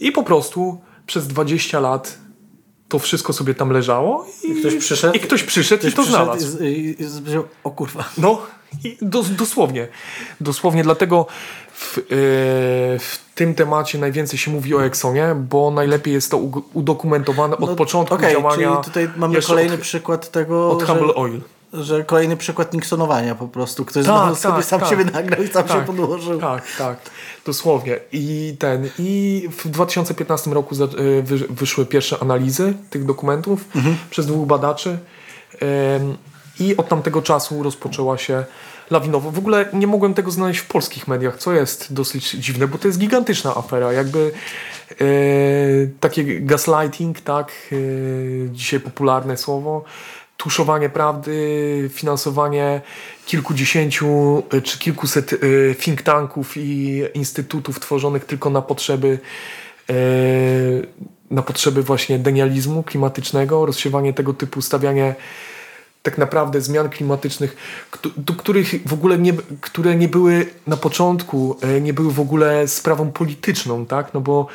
i 0.00 0.12
po 0.12 0.22
prostu 0.22 0.80
przez 1.06 1.26
20 1.26 1.80
lat 1.80 2.18
to 2.88 2.98
wszystko 2.98 3.32
sobie 3.32 3.54
tam 3.54 3.70
leżało 3.70 4.26
i, 4.44 4.50
I 4.50 4.54
ktoś 4.60 4.74
przyszedł, 4.74 5.14
i, 5.14 5.20
ktoś 5.20 5.42
przyszedł 5.42 5.80
ktoś 5.80 5.92
i 5.92 5.96
to 5.96 6.02
przyszedł 6.02 6.24
znalazł. 6.24 6.64
I, 6.64 6.66
i, 6.66 6.90
i 7.02 7.20
powiedział, 7.20 7.44
o 7.64 7.70
kurwa. 7.70 8.04
No, 8.18 8.42
i 8.84 8.96
dos, 9.02 9.30
dosłownie. 9.30 9.88
Dosłownie, 10.40 10.82
dlatego 10.82 11.26
w, 11.72 11.96
yy, 11.96 12.04
w 12.98 13.18
tym 13.34 13.54
temacie 13.54 13.98
najwięcej 13.98 14.38
się 14.38 14.50
mówi 14.50 14.74
o 14.74 14.84
Exxonie, 14.84 15.34
bo 15.50 15.70
najlepiej 15.70 16.14
jest 16.14 16.30
to 16.30 16.36
u- 16.38 16.62
udokumentowane 16.72 17.56
od 17.56 17.70
No, 17.70 17.76
początku 17.76 18.14
okej, 18.14 18.32
działania. 18.34 18.70
Czyli 18.72 18.84
tutaj 18.84 19.08
mamy 19.16 19.42
kolejny 19.42 19.74
od, 19.74 19.80
przykład 19.80 20.30
tego, 20.30 20.70
od 20.70 20.80
że, 20.80 20.86
Humble 20.86 21.14
Oil. 21.14 21.40
że 21.72 22.04
kolejny 22.04 22.36
przykład 22.36 22.72
Nixonowania 22.74 23.34
po 23.34 23.48
prostu. 23.48 23.84
Ktoś 23.84 24.06
Tak, 24.06 24.14
znowu 24.16 24.34
sobie 24.34 24.54
tak, 24.54 24.64
sam 24.64 24.80
tak. 24.80 24.88
siebie 24.88 25.04
nagrał 25.04 25.42
i 25.42 25.48
sam 25.48 25.68
się 25.68 25.74
Tak, 25.74 25.84
podłożył. 25.84 26.40
Tak, 26.40 26.62
tak, 26.78 26.96
dosłownie. 27.46 27.98
I 28.12 28.56
ten, 28.58 28.88
i 28.98 29.48
w 29.64 29.68
2015 29.68 30.50
roku 30.50 30.74
wy, 31.22 31.38
wyszły 31.50 31.86
pierwsze 31.86 32.18
analizy 32.22 32.74
tych 32.90 33.04
dokumentów 33.04 33.64
Mhm. 33.76 33.96
przez 34.10 34.26
dwóch 34.26 34.46
badaczy. 34.46 34.98
I 36.60 36.76
od 36.76 36.88
tamtego 36.88 37.22
czasu 37.22 37.62
rozpoczęła 37.62 38.18
się 38.18 38.44
lawinowo. 38.90 39.30
W 39.30 39.38
ogóle 39.38 39.68
nie 39.72 39.86
mogłem 39.86 40.14
tego 40.14 40.30
znaleźć 40.30 40.60
w 40.60 40.66
polskich 40.66 41.08
mediach, 41.08 41.36
co 41.36 41.52
jest 41.52 41.92
dosyć 41.92 42.30
dziwne, 42.30 42.68
bo 42.68 42.78
to 42.78 42.88
jest 42.88 42.98
gigantyczna 42.98 43.54
afera. 43.56 43.92
Jakby 43.92 44.32
y, 45.00 45.92
takie 46.00 46.40
gaslighting, 46.40 47.20
tak, 47.20 47.52
y, 47.72 48.48
dzisiaj 48.52 48.80
popularne 48.80 49.36
słowo, 49.36 49.84
tuszowanie 50.36 50.88
prawdy, 50.88 51.90
finansowanie 51.92 52.80
kilkudziesięciu 53.26 54.42
y, 54.54 54.62
czy 54.62 54.78
kilkuset 54.78 55.32
y, 55.32 55.74
think 55.80 56.02
tanków 56.02 56.56
i 56.56 57.02
instytutów 57.14 57.80
tworzonych 57.80 58.24
tylko 58.24 58.50
na 58.50 58.62
potrzeby 58.62 59.18
y, 59.90 60.86
na 61.30 61.42
potrzeby 61.42 61.82
właśnie 61.82 62.18
denializmu 62.18 62.82
klimatycznego, 62.82 63.66
rozsiewanie 63.66 64.12
tego 64.12 64.34
typu, 64.34 64.62
stawianie 64.62 65.14
tak 66.04 66.18
naprawdę 66.18 66.60
zmian 66.60 66.90
klimatycznych, 66.90 67.56
których 68.38 68.88
w 68.88 68.92
ogóle 68.92 69.18
nie, 69.18 69.32
które 69.60 69.96
nie 69.96 70.08
były 70.08 70.46
na 70.66 70.76
początku, 70.76 71.56
e, 71.60 71.80
nie 71.80 71.92
były 71.92 72.12
w 72.12 72.20
ogóle 72.20 72.68
sprawą 72.68 73.12
polityczną, 73.12 73.86
tak? 73.86 74.14
No 74.14 74.20
bo 74.20 74.46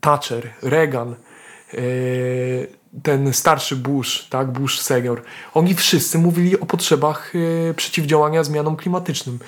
Thatcher, 0.00 0.50
Reagan, 0.62 1.14
e, 1.74 1.76
ten 3.02 3.32
starszy 3.32 3.76
Bush, 3.76 4.26
tak, 4.30 4.50
Bush 4.52 4.80
senior, 4.80 5.22
oni 5.54 5.74
wszyscy 5.74 6.18
mówili 6.18 6.60
o 6.60 6.66
potrzebach 6.66 7.32
e, 7.70 7.74
przeciwdziałania 7.74 8.44
zmianom 8.44 8.76
klimatycznym. 8.76 9.38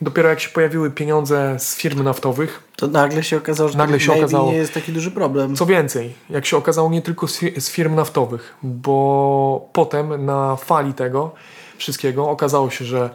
Dopiero 0.00 0.28
jak 0.28 0.40
się 0.40 0.48
pojawiły 0.48 0.90
pieniądze 0.90 1.56
z 1.58 1.76
firm 1.76 2.02
naftowych, 2.02 2.62
To 2.76 2.86
nagle 2.86 3.22
się 3.24 3.36
okazało, 3.36 3.68
że 3.68 3.78
Nagle 3.78 4.00
się 4.00 4.12
okazało- 4.12 4.50
nie 4.50 4.56
jest 4.56 4.74
taki 4.74 4.92
duży 4.92 5.10
problem. 5.10 5.56
co 5.56 5.66
więcej, 5.66 6.14
jak 6.30 6.46
się 6.46 6.56
okazało, 6.56 6.90
nie 6.90 7.02
tylko 7.02 7.28
z, 7.28 7.40
z 7.58 7.70
firm 7.70 7.94
naftowych, 7.94 8.54
bo 8.62 9.68
potem 9.72 10.24
na 10.24 10.56
fali 10.56 10.94
tego 10.94 11.30
wszystkiego 11.78 12.30
okazało 12.30 12.70
się, 12.70 12.84
że 12.84 13.10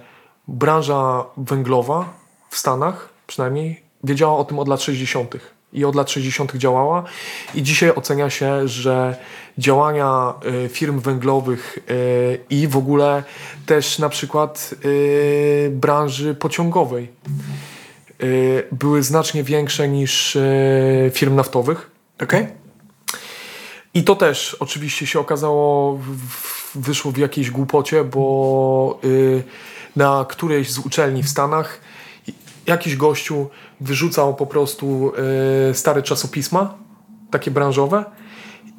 branża 0.47 1.26
węglowa 1.38 2.13
w 2.49 2.57
Stanach 2.57 3.09
przynajmniej 3.28 3.82
wiedziała 4.03 4.38
o 4.38 4.43
tym 4.45 4.59
od 4.59 4.68
lat 4.68 4.82
60. 4.82 5.36
i 5.74 5.86
od 5.86 5.95
lat 5.95 6.11
60. 6.11 6.55
działała 6.55 7.03
i 7.55 7.63
dzisiaj 7.63 7.91
ocenia 7.95 8.30
się, 8.30 8.68
że 8.68 9.15
działania 9.57 10.34
y, 10.65 10.70
firm 10.70 10.99
węglowych 10.99 11.78
y, 11.89 12.39
i 12.49 12.68
w 12.68 12.78
ogóle 12.78 13.24
też 13.65 13.99
na 13.99 14.09
przykład 14.09 14.76
y, 14.86 15.70
branży 15.74 16.36
pociągowej 16.36 17.07
były 18.72 19.03
znacznie 19.03 19.43
większe 19.43 19.88
niż 19.88 20.38
firm 21.11 21.36
naftowych. 21.36 21.91
Okej? 22.24 22.47
I 23.93 24.03
to 24.03 24.15
też 24.15 24.57
oczywiście 24.59 25.07
się 25.07 25.20
okazało, 25.20 25.99
wyszło 26.76 27.11
w 27.11 27.18
jakiejś 27.18 27.51
głupocie, 27.51 28.03
bo 28.03 28.99
na 29.95 30.26
którejś 30.30 30.72
z 30.72 30.78
uczelni 30.78 31.24
w 31.24 31.30
Stanach 31.30 31.82
jakiś 32.68 32.95
gościu 32.95 33.49
wyrzucał 33.82 34.36
po 34.36 34.45
prostu 34.45 35.11
y, 35.69 35.73
stare 35.73 36.03
czasopisma, 36.03 36.73
takie 37.32 37.51
branżowe 37.51 38.05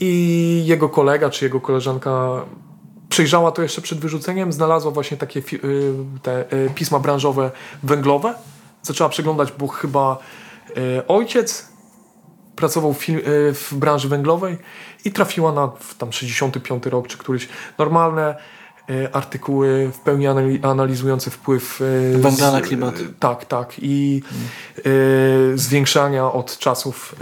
i 0.01 0.63
jego 0.67 0.89
kolega 0.89 1.31
czy 1.31 1.45
jego 1.45 1.61
koleżanka 1.61 2.45
przejrzała 3.09 3.53
to 3.53 3.63
jeszcze 3.63 3.81
przed 3.81 3.99
wyrzuceniem, 3.99 4.53
znalazła 4.53 4.91
właśnie 4.91 5.17
takie 5.17 5.41
y, 5.41 5.95
te 6.23 6.53
y, 6.53 6.71
pisma 6.75 6.99
branżowe 6.99 7.51
węglowe. 7.83 8.35
Zaczęła 8.83 9.11
przeglądać, 9.11 9.53
bo 9.59 9.69
chyba 9.69 10.19
ojciec 11.09 11.69
pracował 12.57 12.93
w, 12.93 13.07
w 13.55 13.75
branży 13.75 14.09
węglowej 14.09 14.59
i 15.05 15.13
trafiła 15.13 15.53
na 15.53 15.73
tam 15.99 16.13
65 16.13 16.87
rok 16.87 17.07
czy 17.07 17.19
któryś 17.19 17.49
normalne 17.79 18.37
artykuły 19.13 19.91
w 19.95 19.99
pełni 19.99 20.27
anali- 20.27 20.67
analizujące 20.67 21.31
wpływ 21.31 21.83
Węgla 22.19 22.53
na 22.53 22.61
klimat. 22.61 23.01
y, 23.01 23.09
Tak, 23.21 23.45
tak. 23.45 23.73
I 23.79 24.23
zwiększania 25.55 26.33
od 26.33 26.59
czasów 26.59 27.15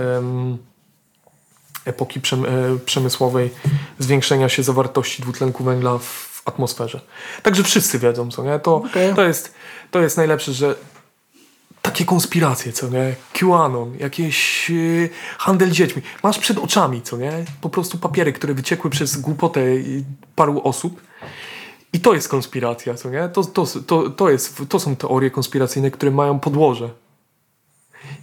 epoki 1.84 2.20
przem, 2.20 2.44
przemysłowej 2.84 3.50
zwiększenia 3.98 4.48
się 4.48 4.62
zawartości 4.62 5.22
dwutlenku 5.22 5.64
węgla 5.64 5.98
w 5.98 6.42
atmosferze. 6.44 7.00
Także 7.42 7.62
wszyscy 7.62 7.98
wiedzą, 7.98 8.30
co 8.30 8.44
nie? 8.44 8.58
To, 8.58 8.76
Okej. 8.76 9.14
to, 9.14 9.22
jest, 9.24 9.54
to 9.90 10.00
jest 10.00 10.16
najlepsze, 10.16 10.52
że 10.52 10.74
takie 11.82 12.04
konspiracje, 12.04 12.72
co 12.72 12.88
nie? 12.88 13.14
QAnon, 13.32 13.96
jakieś 13.98 14.70
yy, 14.70 15.08
handel 15.38 15.70
dziećmi. 15.70 16.02
Masz 16.22 16.38
przed 16.38 16.58
oczami, 16.58 17.02
co 17.02 17.16
nie? 17.16 17.44
Po 17.60 17.68
prostu 17.68 17.98
papiery, 17.98 18.32
które 18.32 18.54
wyciekły 18.54 18.90
przez 18.90 19.16
głupotę 19.16 19.60
paru 20.36 20.60
osób. 20.64 21.00
I 21.96 22.00
to 22.00 22.14
jest 22.14 22.28
konspiracja, 22.28 22.94
co 22.94 23.10
nie? 23.10 23.28
To, 23.28 23.44
to, 23.44 23.66
to, 23.86 24.10
to, 24.10 24.30
jest, 24.30 24.62
to 24.68 24.80
są 24.80 24.96
teorie 24.96 25.30
konspiracyjne, 25.30 25.90
które 25.90 26.10
mają 26.10 26.38
podłoże. 26.40 26.88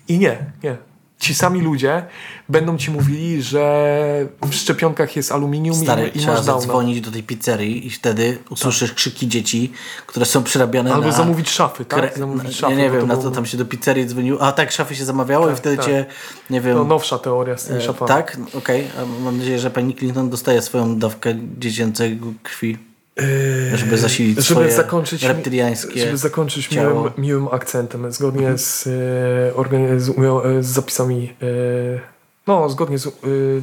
I 0.07 0.17
nie, 0.19 0.45
nie. 0.63 0.77
Ci 1.19 1.35
sami 1.35 1.61
ludzie 1.61 2.05
będą 2.49 2.77
ci 2.77 2.91
mówili, 2.91 3.41
że 3.43 4.27
w 4.41 4.53
szczepionkach 4.53 5.15
jest 5.15 5.31
aluminium 5.31 5.75
Stary, 5.75 6.07
i, 6.07 6.17
i 6.17 6.19
trzeba 6.19 6.33
masz 6.33 6.45
downa. 6.45 6.61
zadzwonić 6.61 7.01
do 7.01 7.11
tej 7.11 7.23
pizzerii 7.23 7.87
i 7.87 7.89
wtedy 7.89 8.37
usłyszysz 8.49 8.93
krzyki 8.93 9.27
dzieci, 9.27 9.71
które 10.07 10.25
są 10.25 10.43
przerabiane 10.43 10.93
Albo 10.93 11.07
na... 11.07 11.13
zamówić 11.13 11.49
szafy, 11.49 11.85
tak? 11.85 11.99
kre- 12.15 12.19
Zamówić 12.19 12.43
na- 12.43 12.51
szafy, 12.51 12.73
ja 12.73 12.79
nie 12.79 12.91
wiem, 12.91 13.07
na 13.07 13.17
to 13.17 13.31
tam 13.31 13.45
się 13.45 13.57
do 13.57 13.65
pizzerii 13.65 14.05
dzwoniło. 14.05 14.41
A 14.41 14.51
tak, 14.51 14.71
szafy 14.71 14.95
się 14.95 15.05
zamawiało 15.05 15.45
i 15.47 15.49
Tak, 15.49 15.57
wtedy 15.57 15.77
tak. 15.77 15.85
cię, 15.85 16.05
nie 16.49 16.61
wiem... 16.61 16.77
To 16.77 16.83
nowsza 16.83 17.19
teoria 17.19 17.57
z 17.57 17.65
tymi 17.65 17.79
e, 17.79 17.81
szafami. 17.81 18.07
tak? 18.09 18.37
Okej. 18.57 18.87
A 19.01 19.23
Mam 19.23 19.37
nadzieję, 19.37 19.59
że 19.59 19.69
pani 19.71 19.95
Clinton 19.95 20.29
dostaje 20.29 20.61
swoją 20.61 20.99
dawkę 20.99 21.35
dziecięcego 21.59 22.25
krwi, 22.43 22.77
żeby 23.75 23.97
zasilić 23.97 24.35
żeby 24.35 24.43
swoje 24.43 24.71
zakończyć, 24.71 25.23
reptyliańskie 25.23 25.99
żeby 26.05 26.17
zakończyć 26.17 26.71
miłym, 26.71 27.11
miłym 27.17 27.47
akcentem, 27.51 28.11
zgodnie 28.11 28.57
z, 28.57 28.83
organi- 29.55 29.99
z, 29.99 30.09
Unią- 30.09 30.45
e, 30.45 30.63
z 30.63 30.67
zapisami, 30.67 31.33
e, 31.41 31.45
no, 32.47 32.69
zgodnie 32.69 32.97
z 32.97 33.07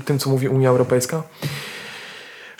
tym, 0.05 0.19
co 0.19 0.31
mówi 0.31 0.49
Unia 0.49 0.69
Europejska. 0.69 1.23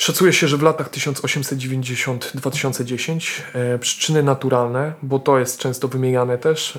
Szacuje 0.01 0.33
się, 0.33 0.49
że 0.49 0.57
w 0.57 0.63
latach 0.63 0.91
1890-2010 0.91 3.43
e, 3.55 3.79
przyczyny 3.79 4.23
naturalne, 4.23 4.93
bo 5.03 5.19
to 5.19 5.39
jest 5.39 5.59
często 5.59 5.89
wymieniane 5.89 6.39
też, 6.39 6.79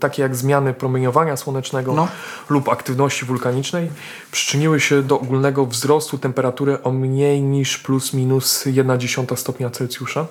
takie 0.00 0.22
jak 0.22 0.36
zmiany 0.36 0.74
promieniowania 0.74 1.36
słonecznego 1.36 1.92
No. 1.92 2.08
lub 2.48 2.68
aktywności 2.68 3.24
wulkanicznej, 3.24 3.90
przyczyniły 4.30 4.80
się 4.80 5.02
do 5.02 5.20
ogólnego 5.20 5.66
wzrostu 5.66 6.18
temperatury 6.18 6.82
o 6.82 6.92
mniej 6.92 7.42
niż 7.42 7.78
plus 7.78 8.12
minus 8.12 8.66
1,1 8.66 9.36
stopnia 9.36 9.70
Celsjusza. 9.70 10.26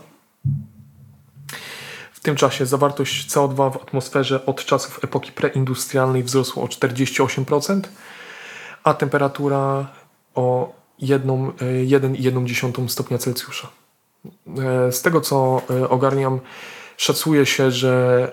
W 2.13 2.19
tym 2.19 2.35
czasie 2.35 2.65
zawartość 2.65 3.29
CO2 3.29 3.73
w 3.73 3.75
atmosferze 3.75 4.45
od 4.45 4.65
czasów 4.65 5.03
epoki 5.03 5.31
preindustrialnej 5.31 6.23
wzrosła 6.23 6.63
o 6.63 6.65
48%, 6.65 7.81
a 8.83 8.93
temperatura 8.93 9.87
o 10.35 10.80
1 11.01 11.29
e, 11.29 11.99
1,1 11.99 12.87
stopnia 12.87 13.17
Celsjusza. 13.17 13.67
E, 14.57 14.91
Z 14.91 15.01
tego 15.01 15.21
co 15.21 15.61
e, 15.69 15.89
ogarniam, 15.89 16.39
szacuje 16.97 17.45
się, 17.45 17.71
że 17.71 18.31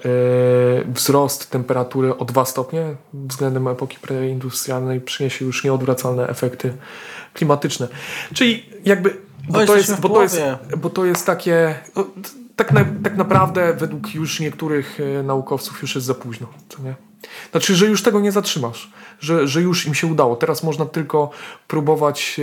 wzrost 0.94 1.50
temperatury 1.50 2.16
o 2.16 2.24
2 2.24 2.44
stopnie 2.44 2.94
względem 3.14 3.68
epoki 3.68 3.98
preindustrialnej 3.98 5.00
przyniesie 5.00 5.44
już 5.44 5.64
nieodwracalne 5.64 6.28
efekty 6.28 6.72
klimatyczne. 7.34 7.88
Czyli 8.34 8.66
jakby. 8.84 9.16
Bo 9.48 9.54
to, 9.54 9.60
jesteśmy 9.60 9.92
jest, 9.92 10.00
bo, 10.02 10.08
to 10.08 10.22
jest, 10.22 10.40
bo 10.76 10.90
to 10.90 11.04
jest 11.04 11.26
takie. 11.26 11.74
Tak, 12.56 12.72
na, 12.72 12.84
tak 13.04 13.16
naprawdę, 13.16 13.74
według 13.74 14.14
już 14.14 14.40
niektórych 14.40 14.98
naukowców, 15.24 15.82
już 15.82 15.94
jest 15.94 16.06
za 16.06 16.14
późno. 16.14 16.46
Co 16.68 16.82
nie? 16.82 17.07
Znaczy, 17.50 17.74
że 17.74 17.86
już 17.86 18.02
tego 18.02 18.20
nie 18.20 18.32
zatrzymasz, 18.32 18.92
że, 19.20 19.48
że 19.48 19.62
już 19.62 19.86
im 19.86 19.94
się 19.94 20.06
udało. 20.06 20.36
Teraz 20.36 20.62
można 20.62 20.86
tylko 20.86 21.30
próbować 21.68 22.40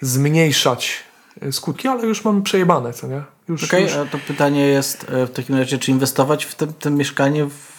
zmniejszać 0.00 1.04
e, 1.42 1.52
skutki, 1.52 1.88
ale 1.88 2.06
już 2.06 2.24
mamy 2.24 2.42
przejebane, 2.42 2.92
co 2.92 3.06
nie? 3.06 3.22
Już, 3.48 3.64
Okej, 3.64 3.82
już... 3.82 3.92
a 3.92 4.04
to 4.04 4.18
pytanie 4.18 4.66
jest 4.66 5.06
e, 5.08 5.26
w 5.26 5.30
takim 5.30 5.56
razie, 5.56 5.78
czy 5.78 5.90
inwestować 5.90 6.44
w 6.44 6.54
te 6.54 6.90
mieszkanie 6.90 7.46
w 7.46 7.70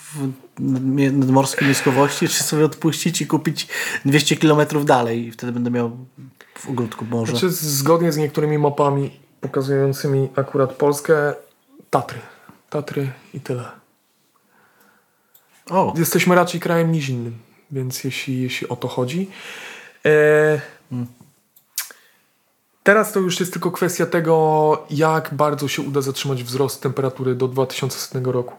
nadmorskiej 0.60 1.68
miejscowości, 1.68 2.28
czy 2.28 2.44
sobie 2.44 2.66
odpuścić 2.66 3.22
i 3.22 3.28
kupić 3.28 3.68
200 4.06 4.36
km 4.36 4.86
dalej 4.86 5.28
i 5.28 5.32
wtedy 5.32 5.52
będę 5.52 5.72
miał 5.72 5.98
w 6.56 6.70
ogródku 6.70 7.06
morze. 7.06 7.32
Znaczy, 7.32 7.50
zgodnie 7.50 8.12
z 8.12 8.18
niektórymi 8.18 8.58
mapami 8.58 9.20
pokazującymi 9.42 10.30
akurat 10.36 10.74
Polskę, 10.74 11.34
Tatry. 11.90 12.20
Tatry 12.70 13.12
i 13.34 13.40
tyle. 13.40 13.81
O, 15.72 15.94
Jesteśmy 15.98 16.36
raczej 16.36 16.60
krajem 16.60 16.92
nizinnym, 16.92 17.38
więc 17.72 18.04
jeśli, 18.04 18.42
jeśli 18.42 18.70
o 18.70 18.76
to 18.76 18.88
chodzi. 18.88 19.30
E, 20.06 20.62
teraz 22.84 23.12
to 23.14 23.20
już 23.20 23.40
jest 23.40 23.54
tylko 23.54 23.72
kwestia 23.72 24.06
tego, 24.06 24.86
jak 24.90 25.34
bardzo 25.34 25.68
się 25.68 25.82
uda 25.82 26.02
zatrzymać 26.02 26.44
wzrost 26.44 26.82
temperatury 26.82 27.36
do 27.36 27.48
2100 27.48 28.32
roku. 28.32 28.56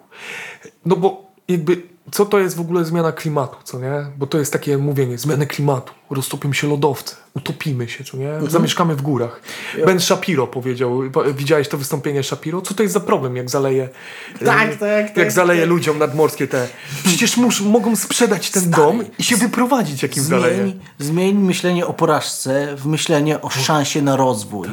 No 0.86 0.96
bo 0.96 1.32
jakby, 1.48 1.82
co 2.10 2.26
to 2.26 2.38
jest 2.38 2.56
w 2.56 2.60
ogóle 2.60 2.84
zmiana 2.84 3.12
klimatu, 3.12 3.56
co 3.64 3.78
nie? 3.78 4.06
Bo 4.18 4.26
to 4.26 4.38
jest 4.38 4.52
takie 4.52 4.78
mówienie, 4.78 5.18
zmiana 5.18 5.46
klimatu, 5.46 5.92
roztopią 6.10 6.52
się 6.52 6.68
lodowce, 6.68 7.16
utopimy 7.34 7.88
się, 7.88 8.04
co 8.04 8.16
nie? 8.16 8.30
Zamieszkamy 8.48 8.96
w 8.96 9.02
górach. 9.02 9.40
Ben 9.86 10.00
Shapiro 10.00 10.46
powiedział, 10.46 11.02
po- 11.12 11.24
widziałeś 11.24 11.68
to 11.68 11.78
wystąpienie 11.78 12.22
Shapiro? 12.22 12.62
Co 12.62 12.74
to 12.74 12.82
jest 12.82 12.94
za 12.94 13.00
problem, 13.00 13.36
jak 13.36 13.50
zaleje, 13.50 13.88
Tak, 14.44 14.70
tak, 14.70 14.78
tak, 14.78 15.16
jak 15.16 15.32
zaleje 15.32 15.60
tak. 15.60 15.70
ludziom 15.70 15.98
nadmorskie 15.98 16.46
te. 16.48 16.68
Przecież 17.04 17.36
mus, 17.36 17.60
mogą 17.60 17.96
sprzedać 17.96 18.50
ten 18.50 18.70
dom 18.70 19.04
i 19.18 19.22
się 19.24 19.36
wyprowadzić, 19.36 20.02
jak 20.02 20.16
im 20.16 20.22
zaleje. 20.22 20.72
zmień, 20.98 21.36
myślenie 21.36 21.86
o 21.86 21.92
porażce 21.92 22.76
w 22.76 22.86
myślenie 22.86 23.40
o 23.40 23.50
szansie 23.50 24.02
na 24.02 24.16
rozwój. 24.16 24.68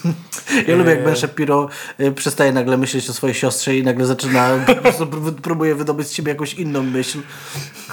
Ja 0.68 0.76
lubię, 0.76 0.90
jak 0.90 1.04
Ben 1.04 1.16
Shapiro 1.16 1.68
y, 2.00 2.12
przestaje 2.12 2.52
nagle 2.52 2.76
myśleć 2.76 3.10
o 3.10 3.12
swojej 3.12 3.34
siostrze 3.34 3.76
i 3.76 3.82
nagle 3.82 4.06
zaczyna, 4.06 4.58
po 4.66 4.74
prostu 4.74 5.04
pró- 5.04 5.32
próbuje 5.34 5.74
wydobyć 5.74 6.08
z 6.08 6.12
siebie 6.12 6.32
jakąś 6.32 6.54
inną 6.54 6.82
myśl. 6.82 7.18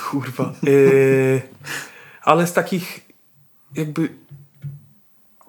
Kurwa. 0.09 0.53
Yy, 0.63 1.41
ale 2.21 2.47
z 2.47 2.53
takich 2.53 2.99
jakby 3.75 4.09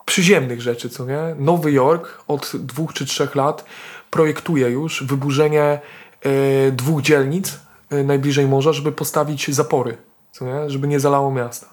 przyziemnych 0.05 0.61
rzeczy, 0.63 0.91
co 0.91 1.07
nie? 1.07 1.35
Nowy 1.39 1.73
Jork 1.73 2.25
od 2.29 2.53
dwóch 2.55 2.93
czy 2.93 3.07
trzech 3.07 3.35
lat 3.35 3.65
projektuje 4.11 4.69
już 4.71 5.05
wyburzenie 5.05 5.81
yy, 6.25 6.73
dwóch 6.73 7.03
dzielnic 7.03 7.61
najbliżej 8.05 8.47
morza, 8.47 8.73
żeby 8.73 8.93
postawić 8.93 9.55
zapory, 9.55 9.97
co 10.33 10.45
nie? 10.45 10.71
Żeby 10.71 10.89
nie 10.89 11.01
zalało 11.01 11.31
miasta. 11.31 11.67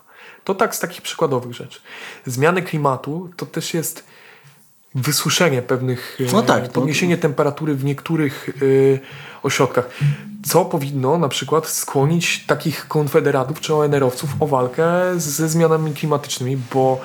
To 0.44 0.56
tak 0.56 0.76
z 0.76 0.80
takich 0.80 1.02
przykładowych 1.02 1.54
rzeczy. 1.54 1.80
Zmiany 2.26 2.62
klimatu 2.62 3.30
to 3.38 3.46
też 3.46 3.74
jest 3.74 4.04
wysuszenie 4.96 5.62
pewnych, 5.62 6.18
No 6.34 6.40
e, 6.40 6.44
tak, 6.44 6.68
to- 6.68 6.74
podniesienie 6.74 7.18
temperatury 7.18 7.76
w 7.76 7.84
niektórych 7.86 8.50
e, 8.50 9.44
ośrodkach, 9.44 9.90
co 10.46 10.66
powinno 10.66 11.18
na 11.18 11.30
przykład 11.30 11.68
skłonić 11.68 12.46
takich 12.46 12.88
konfederatów 12.88 13.60
czy 13.62 13.74
ONR-owców 13.76 14.30
o 14.40 14.48
walkę 14.48 14.86
ze 15.18 15.50
zmianami 15.50 15.94
klimatycznymi, 15.94 16.58
bo 16.74 17.02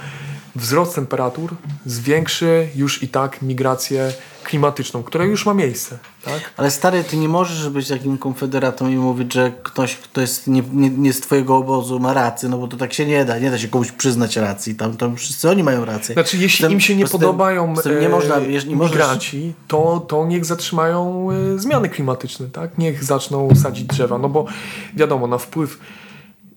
wzrost 0.56 0.94
temperatur 0.94 1.54
zwiększy 1.86 2.68
już 2.74 3.02
i 3.02 3.08
tak 3.08 3.42
migrację 3.42 4.12
klimatyczną, 4.44 5.02
która 5.02 5.24
już 5.24 5.46
ma 5.46 5.54
miejsce. 5.54 5.98
Tak? 6.24 6.52
Ale 6.56 6.70
stary, 6.70 7.04
ty 7.04 7.16
nie 7.16 7.28
możesz 7.28 7.68
być 7.68 7.88
takim 7.88 8.18
konfederatą 8.18 8.88
i 8.88 8.96
mówić, 8.96 9.32
że 9.32 9.52
ktoś, 9.62 9.96
kto 9.96 10.20
jest 10.20 10.46
nie, 10.46 10.62
nie, 10.72 10.90
nie 10.90 11.12
z 11.12 11.20
twojego 11.20 11.56
obozu 11.56 12.00
ma 12.00 12.12
rację, 12.12 12.48
no 12.48 12.58
bo 12.58 12.68
to 12.68 12.76
tak 12.76 12.92
się 12.92 13.06
nie 13.06 13.24
da. 13.24 13.38
Nie 13.38 13.50
da 13.50 13.58
się 13.58 13.68
komuś 13.68 13.92
przyznać 13.92 14.36
racji. 14.36 14.74
Tam, 14.74 14.96
tam 14.96 15.16
wszyscy 15.16 15.50
oni 15.50 15.62
mają 15.62 15.84
rację. 15.84 16.12
Znaczy, 16.12 16.38
jeśli 16.38 16.64
tym- 16.64 16.72
im 16.72 16.80
się 16.80 16.96
nie 16.96 17.06
podobają 17.06 17.74
tym 17.76 18.00
nie 18.00 18.06
e, 18.06 18.08
można, 18.08 18.38
nie 18.38 18.76
możesz, 18.76 18.92
migranci, 18.92 19.52
to, 19.68 20.06
to 20.08 20.26
niech 20.26 20.44
zatrzymają 20.44 21.28
e, 21.30 21.58
zmiany 21.58 21.88
klimatyczne, 21.88 22.46
tak? 22.46 22.78
Niech 22.78 23.04
zaczną 23.04 23.48
sadzić 23.54 23.84
drzewa, 23.84 24.18
no 24.18 24.28
bo 24.28 24.46
wiadomo, 24.94 25.26
na 25.26 25.38
wpływ 25.38 25.78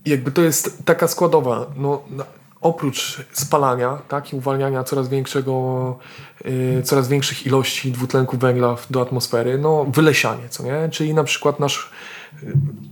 jakby 0.05 0.31
to 0.31 0.41
jest 0.41 0.85
taka 0.85 1.07
składowa, 1.07 1.65
no 1.77 2.01
oprócz 2.66 3.22
spalania, 3.34 3.97
tak, 4.07 4.34
i 4.34 4.36
uwalniania 4.36 4.84
coraz 4.84 5.07
większego, 5.09 5.97
e, 6.80 6.84
coraz 6.84 7.07
większych 7.07 7.45
ilości 7.47 7.91
dwutlenku 7.91 8.38
węgla 8.38 8.76
do 8.89 9.01
atmosfery, 9.01 9.57
no 9.57 9.86
wylesianie, 9.88 10.49
co 10.49 10.63
nie? 10.63 10.89
Czyli 10.91 11.13
na 11.13 11.24
przykład 11.24 11.59
nasz 11.59 11.89
e, 12.43 12.45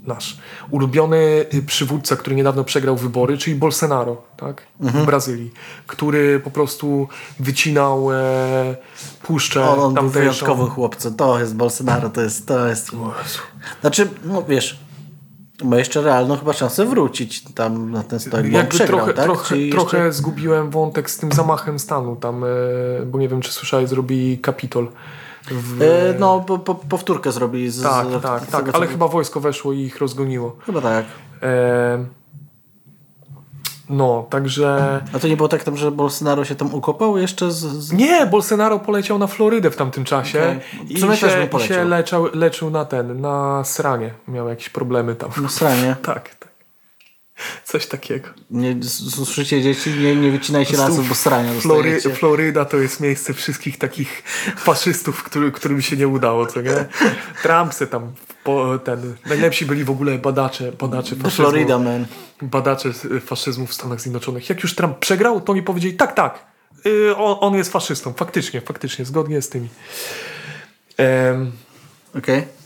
nasz 0.08 0.38
ulubiony 0.72 1.46
e, 1.54 1.62
przywódca, 1.62 2.16
który 2.16 2.36
niedawno 2.36 2.64
przegrał 2.64 2.96
wybory, 2.98 3.38
czyli 3.38 3.56
Bolsonaro, 3.56 4.22
tak, 4.38 4.62
Mhm. 4.82 5.04
w 5.04 5.08
Brazylii, 5.08 5.52
który 5.88 6.40
po 6.40 6.52
prostu 6.52 7.08
wycinał 7.40 8.14
e, 8.14 8.76
puszczę 9.24 9.64
On, 9.70 9.80
on 9.80 9.94
był 9.94 10.04
tamtejszą. 10.04 10.20
wyjątkowym 10.20 10.68
chłopcem. 10.68 11.16
To 11.16 11.40
jest 11.40 11.56
Bolsonaro, 11.56 12.10
to 12.10 12.22
jest... 12.22 12.48
To 12.48 12.68
jest... 12.68 12.92
Znaczy, 13.82 14.10
no 14.26 14.44
wiesz, 14.44 14.80
ma 15.64 15.76
jeszcze 15.78 16.02
realną 16.02 16.38
chyba 16.38 16.54
szansę 16.54 16.86
wrócić 16.86 17.44
tam 17.54 17.92
na 17.92 18.04
ten 18.04 18.20
stolik, 18.20 18.54
Jakby 18.54 18.70
przegrał, 18.72 18.98
trochę, 19.00 19.14
tak? 19.14 19.26
trochę, 19.26 19.48
Czyli 19.48 19.72
trochę 19.72 19.98
jeszcze- 19.98 20.14
zgubiłem 20.14 20.70
wątek 20.70 21.10
z 21.10 21.18
tym 21.18 21.32
zamachem 21.32 21.80
stanu 21.80 22.16
tam, 22.16 22.44
e, 22.44 22.48
bo 23.06 23.20
nie 23.20 23.30
wiem, 23.30 23.42
czy 23.42 23.52
słyszałeś, 23.52 23.90
zrobili 23.90 24.38
Kapitol. 24.38 24.88
W, 25.52 25.82
E, 25.82 26.20
no, 26.20 26.40
po, 26.48 26.60
po, 26.60 26.76
powtórkę 26.76 27.32
zrobili 27.32 27.70
z, 27.72 27.82
tak, 27.84 28.08
z, 28.08 28.22
tak, 28.22 28.44
z 28.44 28.48
tak, 28.48 28.70
ale 28.74 28.88
chyba 28.88 29.08
wojsko 29.08 29.40
weszło 29.40 29.74
i 29.74 29.80
ich 29.80 29.98
rozgoniło. 29.98 30.56
Chyba 30.66 30.82
tak. 30.82 31.06
E, 31.44 32.06
no, 33.90 34.28
także... 34.30 35.02
A 35.14 35.20
to 35.20 35.28
nie 35.28 35.38
było 35.38 35.50
tak 35.50 35.64
tam, 35.64 35.78
że 35.78 35.92
Bolsonaro 35.92 36.46
się 36.46 36.56
tam 36.56 36.74
ukopał 36.74 37.18
jeszcze 37.18 37.52
z... 37.52 37.56
z... 37.56 37.92
Nie, 37.92 38.26
Bolsonaro 38.26 38.80
poleciał 38.80 39.20
na 39.20 39.28
Florydę 39.28 39.72
w 39.72 39.76
tamtym 39.76 40.04
czasie. 40.04 40.60
W 40.84 40.92
i 40.92 41.02
też 41.02 41.20
się, 41.20 41.44
i 41.44 41.48
poleciał. 41.48 41.78
się 41.78 41.86
leczał, 41.86 42.28
leczył 42.34 42.70
na 42.70 42.86
ten, 42.86 43.22
na 43.22 43.64
sranie. 43.64 44.14
Miał 44.28 44.50
jakieś 44.50 44.70
problemy 44.70 45.16
tam. 45.16 45.30
No 45.42 45.50
sranie. 45.50 45.96
Tak, 46.04 46.36
tak. 46.36 46.53
Coś 47.66 47.88
takiego. 47.88 48.30
Nie, 48.52 48.84
słyszycie 48.84 49.62
dzieci, 49.62 49.90
nie, 49.90 50.16
nie 50.16 50.32
wycinajcie 50.32 50.78
lasów, 50.78 51.10
bo 51.10 51.16
srania 51.16 51.54
Flory. 51.54 52.02
Floryda 52.02 52.66
to 52.66 52.78
jest 52.78 53.00
miejsce 53.00 53.34
wszystkich 53.34 53.78
takich 53.78 54.24
faszystów, 54.58 55.24
który, 55.24 55.52
którym 55.52 55.82
się 55.82 55.98
nie 55.98 56.08
udało, 56.08 56.46
co 56.46 56.62
nie? 56.62 56.86
Trump 57.44 57.74
se 57.74 57.88
tam 57.88 58.12
po, 58.44 58.80
ten. 58.84 59.16
Najlepsi 59.26 59.66
byli 59.66 59.84
w 59.84 59.90
ogóle 59.90 60.18
badacze, 60.18 60.72
badacze 60.72 61.16
faszyzmu. 61.16 61.46
Florida 61.46 61.80
Man. 61.80 62.06
Badacze 62.42 62.94
faszyzmu 63.26 63.68
w 63.68 63.74
Stanach 63.74 64.02
Zjednoczonych. 64.02 64.50
Jak 64.50 64.64
już 64.64 64.76
Trump 64.76 65.00
przegrał, 65.00 65.42
to 65.42 65.52
oni 65.52 65.64
powiedzieli 65.64 65.94
tak, 65.94 66.14
tak. 66.16 66.46
y, 66.86 67.16
on, 67.16 67.38
on 67.40 67.56
jest 67.56 67.72
faszystą. 67.72 68.14
Faktycznie, 68.14 68.62
faktycznie, 68.62 69.06
zgodnie 69.06 69.42
z 69.42 69.50
tymi. 69.50 69.70
Em, 70.98 71.52
Okej. 72.18 72.63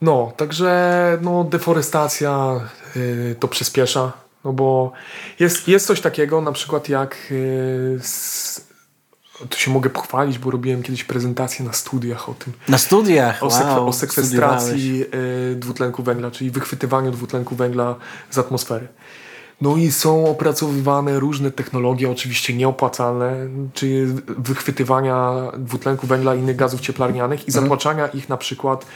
No, 0.00 0.32
także 0.36 1.18
no, 1.22 1.44
deforestacja 1.44 2.60
y, 2.96 3.36
to 3.40 3.48
przyspiesza, 3.48 4.12
no 4.44 4.52
bo 4.52 4.92
jest, 5.40 5.68
jest 5.68 5.86
coś 5.86 6.00
takiego 6.00 6.40
na 6.40 6.52
przykład 6.52 6.88
jak 6.88 7.16
y, 7.30 7.98
s, 8.00 8.66
tu 9.50 9.58
się 9.58 9.70
mogę 9.70 9.90
pochwalić, 9.90 10.38
bo 10.38 10.50
robiłem 10.50 10.82
kiedyś 10.82 11.04
prezentację 11.04 11.64
na 11.64 11.72
studiach 11.72 12.28
o 12.28 12.34
tym, 12.34 12.52
Na 12.68 12.78
studiach, 12.78 13.42
o, 13.42 13.50
sekwe, 13.50 13.74
wow, 13.74 13.88
o 13.88 13.92
sekwestracji 13.92 15.04
y, 15.52 15.56
dwutlenku 15.56 16.02
węgla, 16.02 16.30
czyli 16.30 16.50
wychwytywaniu 16.50 17.10
dwutlenku 17.10 17.56
węgla 17.56 17.94
z 18.30 18.38
atmosfery. 18.38 18.88
No 19.60 19.76
i 19.76 19.92
są 19.92 20.30
opracowywane 20.30 21.20
różne 21.20 21.50
technologie, 21.50 22.10
oczywiście 22.10 22.54
nieopłacalne, 22.54 23.48
czyli 23.74 24.06
wychwytywania 24.26 25.32
dwutlenku 25.58 26.06
węgla 26.06 26.34
i 26.34 26.38
innych 26.38 26.56
gazów 26.56 26.80
cieplarnianych 26.80 27.48
i 27.48 27.50
zatłaczania 27.50 28.06
ich 28.06 28.28
na 28.28 28.36
przykład 28.36 28.86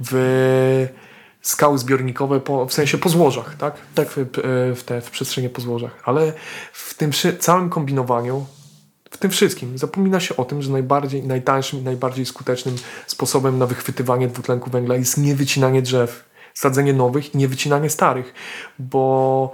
w 0.00 0.88
skały 1.42 1.78
zbiornikowe, 1.78 2.40
po, 2.40 2.66
w 2.66 2.72
sensie 2.72 2.98
po 2.98 3.08
złożach, 3.08 3.56
tak? 3.56 3.74
Tak, 3.94 4.08
w, 4.10 4.26
w, 4.76 4.82
te, 4.84 5.00
w 5.00 5.10
przestrzenie 5.10 5.50
po 5.50 5.60
złożach. 5.60 6.02
Ale 6.04 6.32
w 6.72 6.94
tym 6.94 7.10
całym 7.38 7.70
kombinowaniu, 7.70 8.46
w 9.10 9.16
tym 9.16 9.30
wszystkim 9.30 9.78
zapomina 9.78 10.20
się 10.20 10.36
o 10.36 10.44
tym, 10.44 10.62
że 10.62 10.70
najbardziej, 10.70 11.22
najtańszym 11.22 11.78
i 11.80 11.82
najbardziej 11.82 12.26
skutecznym 12.26 12.76
sposobem 13.06 13.58
na 13.58 13.66
wychwytywanie 13.66 14.28
dwutlenku 14.28 14.70
węgla 14.70 14.94
jest 14.94 15.18
nie 15.18 15.34
wycinanie 15.36 15.82
drzew, 15.82 16.24
sadzenie 16.54 16.92
nowych 16.92 17.34
i 17.34 17.38
nie 17.38 17.48
wycinanie 17.48 17.90
starych, 17.90 18.34
bo 18.78 19.52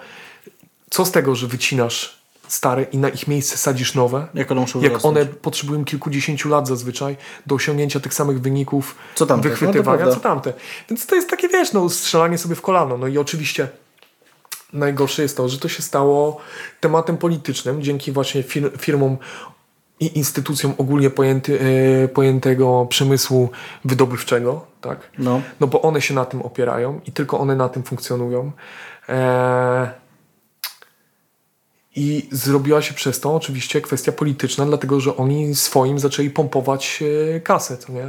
co 0.91 1.05
z 1.05 1.13
tego, 1.13 1.35
że 1.35 1.47
wycinasz 1.47 2.16
stare 2.49 2.83
i 2.83 2.99
na 2.99 3.09
ich 3.09 3.29
miejsce 3.29 3.57
sadzisz 3.57 3.95
nowe, 3.95 4.27
Jak 4.35 4.51
one 4.53 4.61
muszą 4.61 4.81
jak 4.81 4.89
wyrosnąć. 4.93 5.17
one 5.17 5.27
potrzebują 5.27 5.85
kilkudziesięciu 5.85 6.49
lat 6.49 6.69
zazwyczaj 6.69 7.17
do 7.47 7.55
osiągnięcia 7.55 8.01
tych 8.01 8.15
samych 8.15 8.41
wyników 8.41 8.95
Co 9.15 9.27
tamte? 9.27 9.49
wychwytywania, 9.49 10.05
No 10.07 10.15
co 10.15 10.21
tamte. 10.21 10.53
Więc 10.91 11.07
to 11.07 11.15
jest 11.15 11.31
takie, 11.31 11.49
wiesz, 11.49 11.73
no, 11.73 11.89
strzelanie 11.91 12.39
sobie 12.39 12.55
w 12.55 12.63
kolano. 12.63 12.99
No 12.99 13.07
i 13.07 13.19
oczywiście 13.19 13.69
najgorsze 14.73 15.23
jest 15.23 15.37
to, 15.37 15.49
że 15.49 15.59
to 15.59 15.69
się 15.69 15.83
stało 15.83 16.41
tematem 16.81 17.17
politycznym 17.17 17.83
dzięki 17.83 18.13
właśnie 18.13 18.43
fir- 18.43 18.79
firmom 18.79 19.17
i 20.01 20.19
instytucjom 20.19 20.75
ogólnie 20.79 21.11
pojęty, 21.11 21.59
e, 22.05 22.09
pojętego 22.09 22.87
przemysłu 22.89 23.49
wydobywczego, 23.85 24.67
tak? 24.81 24.99
No. 25.19 25.41
No 25.61 25.67
bo 25.67 25.83
one 25.83 26.01
się 26.03 26.15
na 26.15 26.25
tym 26.25 26.43
opierają 26.43 27.01
i 27.07 27.13
tylko 27.13 27.39
one 27.41 27.57
na 27.57 27.69
tym 27.69 27.83
funkcjonują. 27.83 28.53
E, 29.09 29.91
I 31.97 32.29
zrobiła 32.33 32.83
się 32.83 32.95
przez 32.95 33.21
to 33.21 33.35
oczywiście 33.35 33.81
kwestia 33.81 34.13
polityczna, 34.13 34.67
dlatego 34.67 35.01
że 35.01 35.17
oni 35.17 35.55
swoim 35.55 35.99
zaczęli 35.99 36.31
pompować 36.31 37.03
e, 37.37 37.41
kasę, 37.41 37.77
to 37.77 37.93
nie? 37.93 38.07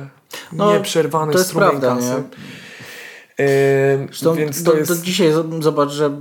No, 0.54 0.74
Nieprzerwany 0.74 1.32
to 1.34 1.38
jest 1.38 1.50
strumień 1.50 1.70
prawda, 1.80 1.96
kasy. 1.96 2.08
nie? 2.08 2.24
Zresztą 4.08 4.36
więc 4.36 4.64
do, 4.64 4.72
to 4.72 4.78
jest, 4.78 4.92
do 4.92 5.06
dzisiaj 5.06 5.32
z- 5.32 5.64
zobacz, 5.64 5.90
że 5.92 6.12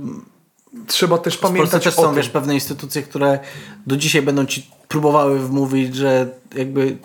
trzeba 0.87 1.17
też 1.17 1.37
Polsce 1.37 1.55
pamiętać 1.57 1.83
też 1.83 1.93
o 1.93 2.01
są 2.01 2.07
tym. 2.07 2.15
wiesz, 2.15 2.29
pewne 2.29 2.53
instytucje, 2.53 3.01
które 3.03 3.39
do 3.87 3.97
dzisiaj 3.97 4.21
będą 4.21 4.45
ci 4.45 4.69
próbowały 4.87 5.39
wmówić, 5.39 5.95
że 5.95 6.27
jakby 6.55 6.97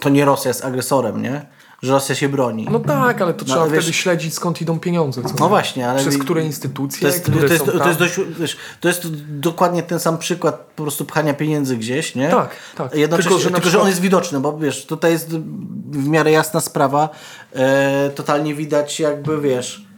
to 0.00 0.08
nie 0.08 0.24
Rosja 0.24 0.48
jest 0.48 0.64
agresorem, 0.64 1.22
nie? 1.22 1.46
Że 1.82 1.92
Rosja 1.92 2.14
się 2.14 2.28
broni. 2.28 2.66
No 2.70 2.80
tak, 2.80 3.22
ale 3.22 3.34
to 3.34 3.44
trzeba 3.44 3.60
ale 3.60 3.70
wiesz- 3.70 3.84
wtedy 3.84 3.92
śledzić 3.96 4.34
skąd 4.34 4.60
idą 4.62 4.80
pieniądze. 4.80 5.22
Co 5.22 5.28
No 5.38 5.44
nie? 5.44 5.48
właśnie, 5.48 5.88
ale... 5.90 6.00
Przez 6.00 6.18
które 6.18 6.44
instytucje, 6.44 7.00
To 7.00 7.06
jest, 7.06 7.22
które 7.22 7.46
to, 7.48 7.52
jest, 7.54 7.66
są 7.66 7.72
to, 7.72 7.78
tam. 7.78 7.88
jest 7.88 7.98
dość, 8.00 8.14
wiesz, 8.40 8.56
to 8.80 8.88
jest 8.88 9.06
dokładnie 9.26 9.82
ten 9.82 10.00
sam 10.00 10.18
przykład 10.18 10.54
po 10.76 10.82
prostu 10.82 11.04
pchania 11.04 11.34
pieniędzy 11.34 11.76
gdzieś, 11.76 12.14
nie? 12.14 12.28
Tak, 12.28 12.50
tak. 12.76 12.94
Jednocześnie, 12.94 13.28
Tylko, 13.30 13.42
że 13.44 13.50
tylko, 13.50 13.70
że 13.70 13.80
on 13.80 13.88
jest 13.88 14.00
widoczny, 14.00 14.40
bo 14.40 14.58
wiesz, 14.58 14.86
tutaj 14.86 15.12
jest 15.12 15.28
w 15.90 16.08
miarę 16.08 16.30
jasna 16.30 16.60
sprawa, 16.60 17.08
e, 17.52 18.10
totalnie 18.14 18.54
widać 18.54 19.00
jakby, 19.00 19.40
wiesz... 19.40 19.89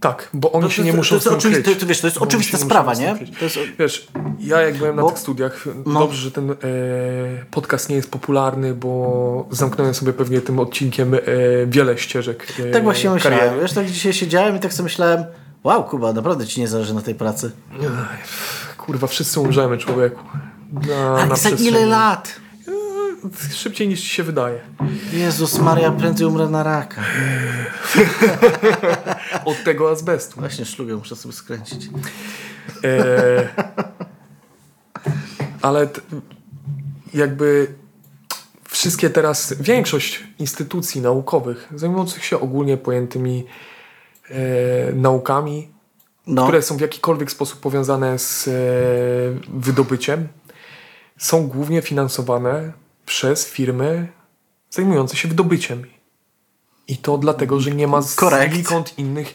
Tak, 0.00 0.28
bo 0.34 0.52
oni 0.52 0.64
To- 0.64 0.70
się 0.70 0.82
to- 0.82 0.86
nie 0.86 0.90
to- 0.90 0.96
muszą 0.96 1.20
to 1.20 1.30
oczywiste- 1.36 1.62
kryć. 1.62 1.80
to 1.80 1.86
wiesz, 1.86 2.00
to 2.00 2.06
jest 2.06 2.18
oczywista 2.18 2.58
sprawa, 2.58 2.94
nie? 2.94 3.16
To 3.38 3.44
jest- 3.44 3.58
Wiesz, 3.78 4.08
ja 4.40 4.60
jak 4.60 4.76
byłem 4.76 4.96
na 4.96 5.02
Bo- 5.02 5.10
tych 5.10 5.18
studiach, 5.18 5.64
no. 5.86 6.00
dobrze, 6.00 6.18
że 6.22 6.30
ten 6.30 6.50
e, 6.50 6.54
podcast 7.50 7.88
nie 7.88 7.96
jest 7.96 8.10
popularny, 8.10 8.74
bo 8.74 9.46
zamknąłem 9.50 9.94
sobie 9.94 10.12
pewnie 10.12 10.40
tym 10.40 10.58
odcinkiem 10.58 11.14
e, 11.14 11.18
wiele 11.66 11.98
ścieżek 11.98 12.46
e, 12.68 12.70
Tak 12.70 12.82
właśnie 12.84 13.10
myślałem. 13.10 13.38
kariery. 13.40 13.60
Wiesz, 13.62 13.72
tak 13.72 13.86
dzisiaj 13.86 14.12
siedziałem 14.12 14.56
i 14.56 14.60
tak 14.60 14.72
sobie 14.72 14.84
myślałem, 14.84 15.24
wow, 15.64 15.84
Kuba, 15.84 16.12
naprawdę 16.12 16.46
ci 16.46 16.60
nie 16.60 16.68
zależy 16.68 16.94
na 16.94 17.02
tej 17.02 17.14
pracy. 17.14 17.50
Ej, 17.80 17.88
Kurwa, 18.78 19.06
wszyscy 19.06 19.40
umrzemy, 19.40 19.78
człowieku. 19.78 20.22
Na, 20.72 20.96
Ale 21.18 21.26
na 21.26 21.36
za 21.36 21.48
ile 21.50 21.86
lat? 21.86 22.34
Szybciej 23.52 23.88
niż 23.88 24.00
ci 24.00 24.08
się 24.08 24.22
wydaje. 24.22 24.60
Jezus 25.12 25.58
Maria, 25.58 25.90
prędzej 25.90 26.26
umrę 26.26 26.48
na 26.48 26.62
raka. 26.62 27.02
Od 29.44 29.64
tego 29.64 29.90
azbestu. 29.90 30.40
Właśnie 30.40 30.64
szlugę 30.64 30.96
muszę 30.96 31.16
sobie 31.16 31.34
skręcić. 31.34 31.88
E, 32.84 33.48
ale 35.62 35.86
t, 35.86 36.00
jakby 37.14 37.74
wszystkie 38.68 39.10
teraz, 39.10 39.54
większość 39.60 40.24
instytucji 40.38 41.00
naukowych 41.00 41.68
zajmujących 41.74 42.24
się 42.24 42.40
ogólnie 42.40 42.76
pojętymi 42.76 43.44
e, 44.30 44.92
naukami, 44.92 45.68
No, 46.28 46.42
które 46.42 46.62
są 46.62 46.76
w 46.76 46.80
jakikolwiek 46.80 47.30
sposób 47.30 47.60
powiązane 47.60 48.18
z 48.18 48.48
e, 48.48 48.52
wydobyciem, 49.48 50.28
są 51.18 51.48
głównie 51.48 51.82
finansowane 51.82 52.72
przez 53.08 53.46
firmy 53.46 54.08
zajmujące 54.70 55.16
się 55.16 55.28
wydobyciem. 55.28 55.84
I 56.88 56.96
to 56.96 57.18
dlatego, 57.18 57.60
że 57.60 57.70
nie 57.70 57.86
ma 57.86 58.02
znikąd 58.52 58.98
innych 58.98 59.34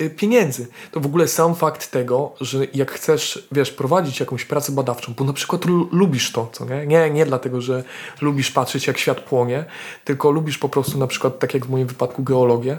y, 0.00 0.10
pieniędzy. 0.10 0.66
To 0.90 1.00
w 1.00 1.06
ogóle 1.06 1.28
sam 1.28 1.54
fakt 1.54 1.90
tego, 1.90 2.34
że 2.40 2.58
jak 2.74 2.90
chcesz, 2.90 3.48
wiesz, 3.52 3.70
prowadzić 3.70 4.20
jakąś 4.20 4.44
pracę 4.44 4.72
badawczą, 4.72 5.14
bo 5.14 5.24
na 5.24 5.32
przykład 5.32 5.64
lu- 5.64 5.88
lubisz 5.92 6.32
to, 6.32 6.50
co 6.52 6.64
nie? 6.64 6.86
nie? 6.86 7.10
Nie 7.10 7.26
dlatego, 7.26 7.60
że 7.60 7.84
lubisz 8.20 8.50
patrzeć, 8.50 8.86
jak 8.86 8.98
świat 8.98 9.20
płonie, 9.20 9.64
tylko 10.04 10.30
lubisz 10.30 10.58
po 10.58 10.68
prostu 10.68 10.98
na 10.98 11.06
przykład, 11.06 11.38
tak 11.38 11.54
jak 11.54 11.66
w 11.66 11.70
moim 11.70 11.86
wypadku, 11.86 12.22
geologię, 12.22 12.78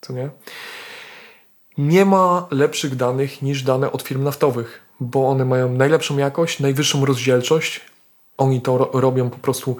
co 0.00 0.12
nie? 0.12 0.30
Nie 1.78 2.04
ma 2.04 2.46
lepszych 2.50 2.96
danych 2.96 3.42
niż 3.42 3.62
dane 3.62 3.92
od 3.92 4.02
firm 4.02 4.22
naftowych, 4.24 4.80
bo 5.00 5.28
one 5.28 5.44
mają 5.44 5.72
najlepszą 5.72 6.18
jakość, 6.18 6.60
najwyższą 6.60 7.04
rozdzielczość. 7.04 7.80
Oni 8.38 8.60
to 8.60 8.78
ro- 8.78 8.90
robią 8.92 9.30
po 9.30 9.36
prostu 9.38 9.76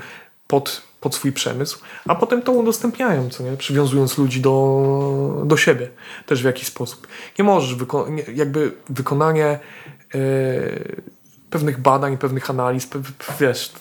pod, 0.47 0.83
pod 1.01 1.15
swój 1.15 1.33
przemysł, 1.33 1.79
a 2.09 2.15
potem 2.15 2.43
to 2.43 2.53
udostępniają, 2.53 3.31
co 3.31 3.43
nie? 3.43 3.57
przywiązując 3.57 4.19
ludzi 4.19 4.41
do, 4.41 5.43
do 5.45 5.57
siebie 5.57 5.89
też 6.27 6.43
w 6.43 6.45
jakiś 6.45 6.67
sposób. 6.69 7.07
Nie 7.39 7.45
możesz, 7.45 7.77
wyko- 7.77 8.11
nie, 8.11 8.25
jakby 8.35 8.73
wykonanie 8.89 9.47
e, 9.47 9.59
pewnych 11.51 11.81
badań, 11.81 12.19
pewnych 12.19 12.51
analiz, 12.51 12.87
pe, 12.87 13.03
wiesz, 13.41 13.73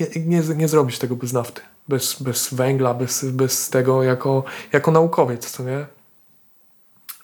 nie, 0.00 0.06
nie, 0.16 0.42
nie 0.56 0.68
zrobisz 0.68 0.98
tego 0.98 1.16
bez 1.16 1.32
nafty, 1.32 1.60
bez, 1.88 2.22
bez 2.22 2.54
węgla, 2.54 2.94
bez, 2.94 3.24
bez 3.24 3.70
tego 3.70 4.02
jako, 4.02 4.44
jako 4.72 4.90
naukowiec, 4.90 5.50
co 5.50 5.62
nie? 5.62 5.86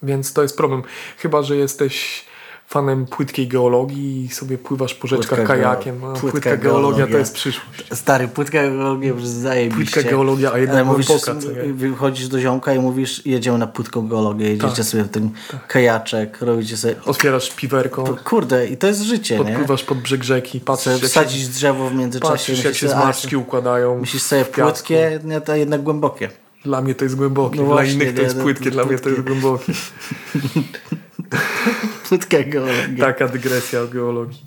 Więc 0.02 0.32
to 0.32 0.42
jest 0.42 0.56
problem. 0.56 0.82
Chyba, 1.18 1.42
że 1.42 1.56
jesteś 1.56 2.24
fanem 2.70 3.06
płytkiej 3.06 3.48
geologii 3.48 4.24
i 4.24 4.28
sobie 4.28 4.58
pływasz 4.58 4.94
po 4.94 5.06
rzeczkach 5.08 5.38
Płytka 5.38 5.54
kajakiem. 5.54 6.04
A 6.04 6.12
płytka 6.12 6.30
płytka 6.30 6.56
geologia 6.56 6.90
to 6.90 6.96
geologia. 6.96 7.18
jest 7.18 7.34
przyszłość. 7.34 7.84
Stary, 7.94 8.28
płytka 8.28 8.62
geologia 8.62 9.08
już 9.08 9.26
zajebiście. 9.26 9.92
Płytka 9.92 10.10
geologia, 10.10 10.48
a 10.48 10.52
Ale 10.52 10.60
jednak 10.60 10.86
mówisz, 10.86 11.06
głęboka, 11.06 11.32
nie? 11.66 11.72
wychodzisz 11.72 12.28
do 12.28 12.40
ziomka 12.40 12.74
i 12.74 12.78
mówisz, 12.78 13.26
jedziemy 13.26 13.58
na 13.58 13.66
płytką 13.66 14.08
geologię, 14.08 14.46
jedziecie 14.48 14.74
Tak. 14.76 14.84
sobie 14.84 15.02
w 15.04 15.08
ten 15.08 15.30
kajaczek, 15.68 16.38
robicie 16.42 16.76
sobie... 16.76 16.94
Otwierasz 17.04 17.50
piwerko, 17.56 18.16
Kurde, 18.24 18.66
i 18.66 18.76
to 18.76 18.86
jest 18.86 19.02
życie, 19.02 19.38
nie? 19.38 19.44
podpływasz 19.44 19.84
pod 19.84 19.98
brzeg 19.98 20.22
rzeki, 20.24 20.60
patrzysz, 20.60 21.00
wsadzić 21.02 21.48
drzewo 21.48 21.90
w 21.90 21.94
międzyczasie. 21.94 22.32
patrzysz, 22.32 22.64
jak 22.64 22.74
się 22.74 22.88
zmarszczki 22.88 23.36
układają. 23.36 24.00
Myślisz 24.00 24.22
sobie 24.22 24.44
płytkie, 24.44 25.20
nie, 25.24 25.40
to 25.40 25.56
jednak 25.56 25.82
głębokie. 25.82 26.28
Dla 26.64 26.80
mnie 26.82 26.94
to 26.94 27.04
jest 27.04 27.16
głębokie, 27.16 27.56
No 27.56 27.64
dla 27.64 27.74
właśnie, 27.74 27.92
innych 27.94 28.10
to 28.14 28.16
nie, 28.18 28.22
jest 28.22 28.40
płytkie, 28.40 28.70
dla 28.70 28.84
mnie 28.84 28.98
to 28.98 29.08
jest 29.08 29.20
głębokie. 29.22 29.72
Płytka 32.08 32.36
geologia. 32.46 33.06
Taka 33.06 33.28
dygresja 33.28 33.80
o 33.80 33.86
geologii. 33.86 34.44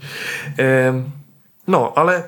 No, 1.67 1.93
ale 1.95 2.27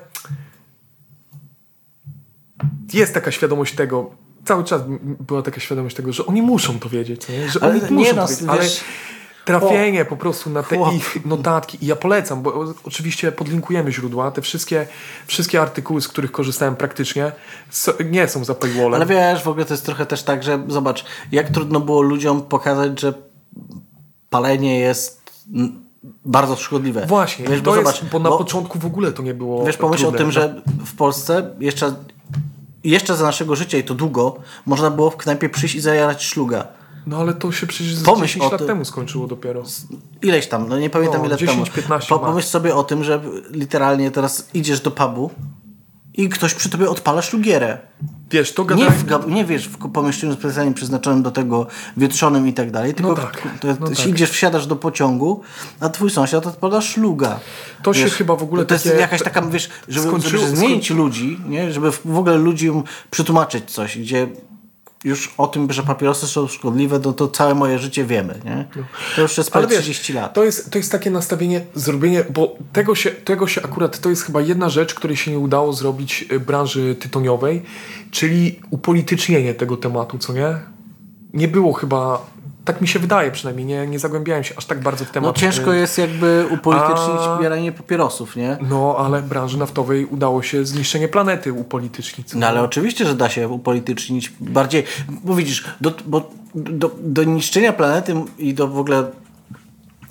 jest 2.92 3.14
taka 3.14 3.30
świadomość 3.30 3.74
tego, 3.74 4.10
cały 4.44 4.64
czas 4.64 4.82
była 5.20 5.42
taka 5.42 5.60
świadomość 5.60 5.96
tego, 5.96 6.12
że 6.12 6.26
oni 6.26 6.42
muszą 6.42 6.78
to 6.78 6.88
wiedzieć, 6.88 7.28
nie? 7.28 7.48
że 7.48 7.62
Ale 7.62 7.72
oni 7.72 7.94
muszą 7.94 8.16
no, 8.16 8.22
to 8.22 8.28
wiedzieć, 8.28 8.48
ale 8.48 8.62
wiesz, 8.62 8.84
trafienie 9.44 10.04
po 10.04 10.16
prostu 10.16 10.50
na 10.50 10.62
te 10.62 10.76
Chłop. 10.76 10.94
ich 10.94 11.26
notatki 11.26 11.78
i 11.84 11.86
ja 11.86 11.96
polecam, 11.96 12.42
bo 12.42 12.74
oczywiście 12.84 13.32
podlinkujemy 13.32 13.92
źródła, 13.92 14.30
te 14.30 14.42
wszystkie, 14.42 14.86
wszystkie 15.26 15.60
artykuły, 15.62 16.00
z 16.00 16.08
których 16.08 16.32
korzystałem 16.32 16.76
praktycznie 16.76 17.32
nie 18.04 18.28
są 18.28 18.44
za 18.44 18.54
paywallem. 18.54 18.94
Ale 18.94 19.06
wiesz, 19.06 19.42
w 19.42 19.48
ogóle 19.48 19.64
to 19.64 19.74
jest 19.74 19.86
trochę 19.86 20.06
też 20.06 20.22
tak, 20.22 20.42
że 20.42 20.64
zobacz, 20.68 21.04
jak 21.32 21.48
trudno 21.48 21.80
było 21.80 22.02
ludziom 22.02 22.42
pokazać, 22.42 23.00
że 23.00 23.14
palenie 24.36 24.78
jest 24.80 25.22
bardzo 26.24 26.56
szkodliwe. 26.56 27.06
Właśnie, 27.06 27.44
wiesz, 27.46 27.60
bo 27.60 27.76
jest, 27.76 27.86
zobacz, 27.86 28.12
bo 28.12 28.18
na 28.18 28.30
bo- 28.30 28.38
początku 28.38 28.78
w 28.78 28.86
ogóle 28.86 29.12
to 29.12 29.22
nie 29.22 29.34
było 29.34 29.64
Wiesz, 29.64 29.76
pomyśl 29.76 30.02
trudne. 30.02 30.18
o 30.18 30.22
tym, 30.22 30.32
że 30.32 30.62
w 30.86 30.94
Polsce 30.96 31.50
jeszcze, 31.60 31.94
jeszcze 32.84 33.16
za 33.16 33.24
naszego 33.24 33.56
życia 33.56 33.78
i 33.78 33.84
to 33.84 33.94
długo 33.94 34.36
można 34.66 34.90
było 34.90 35.10
w 35.10 35.16
knajpie 35.16 35.48
przyjść 35.48 35.74
i 35.74 35.80
zajarać 35.80 36.24
szluga. 36.24 36.66
No 37.06 37.16
ale 37.18 37.34
to 37.34 37.52
się 37.52 37.66
przecież 37.66 38.02
Pomyśl 38.02 38.34
10 38.38 38.44
o 38.44 38.56
lat 38.56 38.66
temu 38.66 38.84
skończyło 38.84 39.26
dopiero. 39.26 39.62
Ileś 40.22 40.46
tam, 40.48 40.68
no 40.68 40.78
nie 40.78 40.90
pamiętam 40.90 41.20
No, 41.20 41.26
ile 41.26 41.36
10, 41.36 41.58
temu. 41.58 41.76
15 41.76 42.08
Po, 42.08 42.18
pomyśl 42.18 42.48
sobie 42.48 42.74
o 42.74 42.84
tym, 42.84 43.04
że 43.04 43.20
literalnie 43.50 44.10
teraz 44.10 44.48
idziesz 44.54 44.80
do 44.80 44.90
pubu 44.90 45.30
i 46.14 46.28
ktoś 46.28 46.54
przy 46.54 46.70
tobie 46.70 46.90
odpala 46.90 47.22
szlugierę. 47.22 47.78
Wiesz, 48.30 48.52
to 48.54 48.62
Nie, 48.62 48.68
gadałem... 48.68 48.92
w, 48.92 49.06
gab- 49.06 49.28
nie 49.28 49.44
wiesz, 49.44 49.68
w 49.68 49.78
pomieszczeniu 49.92 50.34
specjalnie 50.34 50.74
przeznaczonym 50.74 51.22
do 51.22 51.30
tego 51.30 51.66
wietrzonym 51.96 52.48
i 52.48 52.52
tak 52.52 52.70
dalej, 52.70 52.94
tylko 52.94 53.10
No 53.10 53.16
tak, 53.16 53.42
to, 53.60 53.68
no 53.80 53.88
to 53.88 53.94
tak. 53.96 54.06
idziesz, 54.06 54.30
wsiadasz 54.30 54.66
do 54.66 54.76
pociągu, 54.76 55.40
a 55.80 55.88
twój 55.88 56.10
sąsiad 56.10 56.46
odpala 56.46 56.80
szluga. 56.80 57.40
To 57.82 57.94
się 57.94 58.08
chyba 58.10 58.36
w 58.36 58.42
ogóle 58.42 58.64
To 58.66 58.74
jest 58.74 58.84
takie- 58.84 58.96
jakaś 58.98 59.22
taka, 59.22 59.42
wiesz, 59.42 59.68
żeby, 59.88 60.06
skończyło- 60.08 60.40
żeby 60.40 60.56
zmienić 60.56 60.84
skończy- 60.84 60.94
ludzi, 60.94 61.40
nie? 61.48 61.72
żeby 61.72 61.90
w 61.92 62.18
ogóle 62.18 62.36
ludziom 62.38 62.82
przetłumaczyć 63.10 63.70
coś, 63.70 63.98
gdzie 63.98 64.28
już 65.06 65.34
o 65.38 65.46
tym, 65.46 65.72
że 65.72 65.82
papierosy 65.82 66.26
są 66.26 66.48
szkodliwe, 66.48 67.00
no 67.04 67.12
to 67.12 67.28
całe 67.28 67.54
moje 67.54 67.78
życie 67.78 68.04
wiemy. 68.04 68.40
Nie? 68.44 68.68
To 69.16 69.22
już 69.22 69.38
jest 69.38 69.50
prawie 69.50 69.68
wiesz, 69.68 69.78
30 69.80 70.12
lat. 70.12 70.34
To 70.34 70.44
jest, 70.44 70.70
to 70.70 70.78
jest 70.78 70.92
takie 70.92 71.10
nastawienie, 71.10 71.60
zrobienie, 71.74 72.24
bo 72.30 72.56
tego 72.72 72.94
się, 72.94 73.10
tego 73.10 73.46
się 73.46 73.62
akurat, 73.62 74.00
to 74.00 74.10
jest 74.10 74.22
chyba 74.22 74.40
jedna 74.40 74.68
rzecz, 74.68 74.94
której 74.94 75.16
się 75.16 75.30
nie 75.30 75.38
udało 75.38 75.72
zrobić 75.72 76.24
y, 76.32 76.40
branży 76.40 76.94
tytoniowej, 76.94 77.62
czyli 78.10 78.60
upolitycznienie 78.70 79.54
tego 79.54 79.76
tematu, 79.76 80.18
co 80.18 80.32
nie? 80.32 80.56
Nie 81.32 81.48
było 81.48 81.72
chyba, 81.72 82.26
tak 82.66 82.80
mi 82.80 82.88
się 82.88 82.98
wydaje 82.98 83.30
przynajmniej, 83.30 83.66
nie, 83.66 83.86
nie 83.86 83.98
zagłębiałem 83.98 84.44
się 84.44 84.54
aż 84.56 84.64
tak 84.66 84.80
bardzo 84.80 85.04
w 85.04 85.08
No 85.08 85.12
temat. 85.14 85.38
ciężko 85.38 85.74
y, 85.74 85.78
jest 85.78 85.98
jakby 85.98 86.46
upolitycznić 86.50 87.20
A- 87.20 87.36
pobieranie 87.36 87.72
papierosów, 87.72 88.36
nie? 88.36 88.56
No, 88.70 88.96
ale 88.98 89.22
branży 89.22 89.58
naftowej 89.58 90.04
udało 90.04 90.42
się 90.42 90.64
zniszczenie 90.64 91.08
planety 91.08 91.52
upolitycznić. 91.52 92.34
No 92.34 92.46
ale 92.46 92.62
oczywiście, 92.62 93.06
że 93.06 93.14
da 93.14 93.28
się 93.28 93.48
upolitycznić 93.48 94.32
bardziej, 94.40 94.84
bo 95.08 95.34
widzisz, 95.34 95.64
do, 95.80 95.92
bo 96.06 96.30
do, 96.54 96.90
do 97.00 97.24
niszczenia 97.24 97.72
planety 97.72 98.14
i 98.38 98.54
do 98.54 98.68
w 98.68 98.78
ogóle 98.78 99.04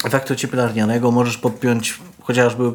efektu 0.06 0.36
cieplarnianego 0.36 1.12
możesz 1.12 1.38
podpiąć 1.38 2.00
chociażby 2.28 2.72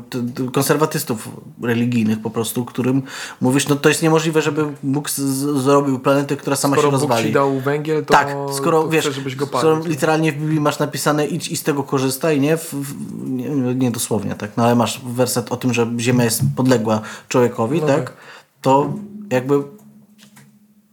konserwatystów 0.52 1.28
religijnych 1.62 2.20
po 2.22 2.30
prostu, 2.30 2.64
którym 2.64 3.02
mówisz, 3.40 3.68
no 3.68 3.76
to 3.76 3.88
jest 3.88 4.02
niemożliwe, 4.02 4.42
żeby 4.42 4.64
Bóg 4.82 5.10
zrobił 5.10 5.98
planetę, 5.98 6.36
która 6.36 6.56
sama 6.56 6.76
Skoro 6.76 6.88
się 6.88 6.92
Bóg 6.92 7.00
rozwali. 7.00 7.26
ci 7.26 7.32
dał 7.32 7.60
węgiel, 7.60 8.04
to, 8.04 8.12
tak, 8.14 8.36
skoro 8.56 8.82
to 8.82 8.88
wiesz, 8.88 9.04
chcę, 9.04 9.14
żebyś 9.14 9.36
go 9.36 9.46
skoro 9.46 9.76
palił. 9.76 9.90
literalnie 9.90 10.32
w 10.32 10.36
Biblii 10.36 10.60
masz 10.60 10.78
napisane 10.78 11.26
idź 11.26 11.48
i 11.48 11.56
z 11.56 11.62
tego 11.62 11.82
korzystaj, 11.82 12.40
nie? 12.40 12.56
W, 12.56 12.74
w, 12.74 12.94
nie? 13.30 13.48
nie 13.74 13.90
dosłownie, 13.90 14.34
tak, 14.34 14.50
no 14.56 14.64
ale 14.64 14.74
masz 14.74 15.00
werset 15.04 15.52
o 15.52 15.56
tym, 15.56 15.74
że 15.74 15.90
Ziemia 15.98 16.24
jest 16.24 16.42
podległa 16.56 17.00
człowiekowi, 17.28 17.80
No 17.80 17.86
tak, 17.86 17.96
tak. 18.04 18.12
to 18.60 18.92
jakby 19.30 19.62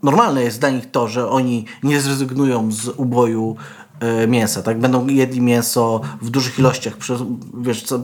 normalne 0.03 0.43
jest 0.43 0.59
dla 0.59 0.69
nich 0.69 0.91
to, 0.91 1.07
że 1.07 1.29
oni 1.29 1.65
nie 1.83 2.01
zrezygnują 2.01 2.71
z 2.71 2.87
uboju 2.97 3.55
mięsa, 4.27 4.61
tak? 4.61 4.79
Będą 4.79 5.07
jedli 5.07 5.41
mięso 5.41 6.01
w 6.21 6.29
dużych 6.29 6.59
ilościach. 6.59 6.97
Przez, 6.97 7.21
wiesz, 7.61 7.83
co, 7.83 7.99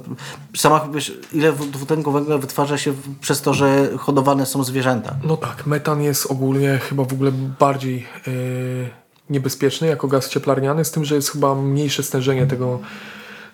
sama, 0.55 0.87
wiesz, 0.93 1.17
ile 1.33 1.53
dwutlenku 1.53 2.11
węgla 2.11 2.37
wytwarza 2.37 2.77
się 2.77 2.93
przez 3.21 3.41
to, 3.41 3.53
że 3.53 3.89
hodowane 3.97 4.45
są 4.45 4.63
zwierzęta. 4.63 5.15
No 5.23 5.37
tak, 5.37 5.65
metan 5.65 6.01
jest 6.01 6.25
ogólnie 6.31 6.79
chyba 6.89 7.03
w 7.03 7.13
ogóle 7.13 7.31
bardziej 7.59 7.97
e, 8.27 8.31
niebezpieczny 9.29 9.87
jako 9.87 10.07
gaz 10.07 10.29
cieplarniany, 10.29 10.85
z 10.85 10.91
tym, 10.91 11.05
że 11.05 11.15
jest 11.15 11.29
chyba 11.31 11.55
mniejsze 11.55 12.03
stężenie 12.03 12.47
tego, 12.47 12.79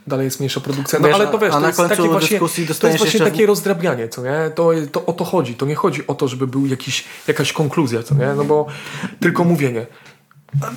dalej 0.07 0.25
jest 0.25 0.39
mniejsza 0.39 0.59
produkcja. 0.59 0.99
No 0.99 1.07
Wiesz, 1.07 1.15
ale 1.15 1.27
to 1.27 1.39
wiesz, 1.39 1.51
to 1.53 1.67
jest 1.67 1.77
takie 1.89 2.07
właśnie, 2.09 2.39
to 2.39 2.45
jest 2.63 2.79
właśnie 2.81 3.05
jeszcze 3.05 3.25
w- 3.25 3.31
takie 3.31 3.45
rozdrabnianie, 3.45 4.09
co 4.09 4.23
nie? 4.23 4.51
To, 4.55 4.71
to 4.91 5.05
o 5.05 5.13
to 5.13 5.25
chodzi. 5.25 5.55
To 5.55 5.65
nie 5.65 5.75
chodzi 5.75 6.07
o 6.07 6.15
to, 6.15 6.27
żeby 6.27 6.47
był 6.47 6.65
jakiś, 6.65 7.03
jakaś 7.27 7.53
konkluzja, 7.53 8.03
co 8.03 8.15
nie? 8.15 8.27
No 8.37 8.43
bo 8.43 8.65
tylko 9.19 9.43
mówienie. 9.43 9.85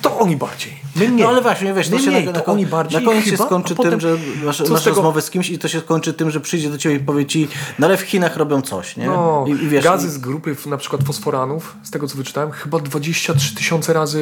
To 0.02 0.18
oni 0.18 0.36
bardziej. 0.36 0.72
My 0.96 1.08
nie. 1.08 1.22
No 1.24 1.28
ale 1.30 1.42
właśnie, 1.42 1.74
wiesz, 1.74 1.88
to 1.88 1.96
My 1.96 2.02
się 2.02 2.10
mniej, 2.10 2.24
na, 2.24 2.32
to 2.32 2.38
na, 2.38 2.44
oni 2.46 2.66
bardziej 2.66 3.00
na 3.00 3.06
koniec 3.06 3.24
się 3.24 3.30
chyba, 3.30 3.46
skończy 3.46 3.72
a 3.74 3.76
potem- 3.76 3.90
tym, 3.90 4.00
że 4.00 4.16
masz, 4.44 4.60
masz 4.60 4.84
tego- 4.84 4.96
rozmowę 4.96 5.22
z 5.22 5.30
kimś 5.30 5.50
i 5.50 5.58
to 5.58 5.68
się 5.68 5.80
skończy 5.80 6.14
tym, 6.14 6.30
że 6.30 6.40
przyjdzie 6.40 6.70
do 6.70 6.78
ciebie 6.78 6.94
i 6.96 7.00
powie 7.00 7.26
ci, 7.26 7.48
no 7.78 7.86
ale 7.86 7.96
w 7.96 8.00
Chinach 8.00 8.36
robią 8.36 8.62
coś, 8.62 8.96
nie? 8.96 9.06
No, 9.06 9.44
I, 9.48 9.50
i 9.50 9.68
wiesz, 9.68 9.84
gazy 9.84 10.10
z 10.10 10.18
grupy 10.18 10.56
na 10.66 10.76
przykład 10.76 11.02
fosforanów, 11.02 11.76
z 11.82 11.90
tego 11.90 12.06
co 12.06 12.16
wyczytałem, 12.16 12.50
chyba 12.50 12.78
23 12.78 13.54
tysiące 13.54 13.92
razy 13.92 14.20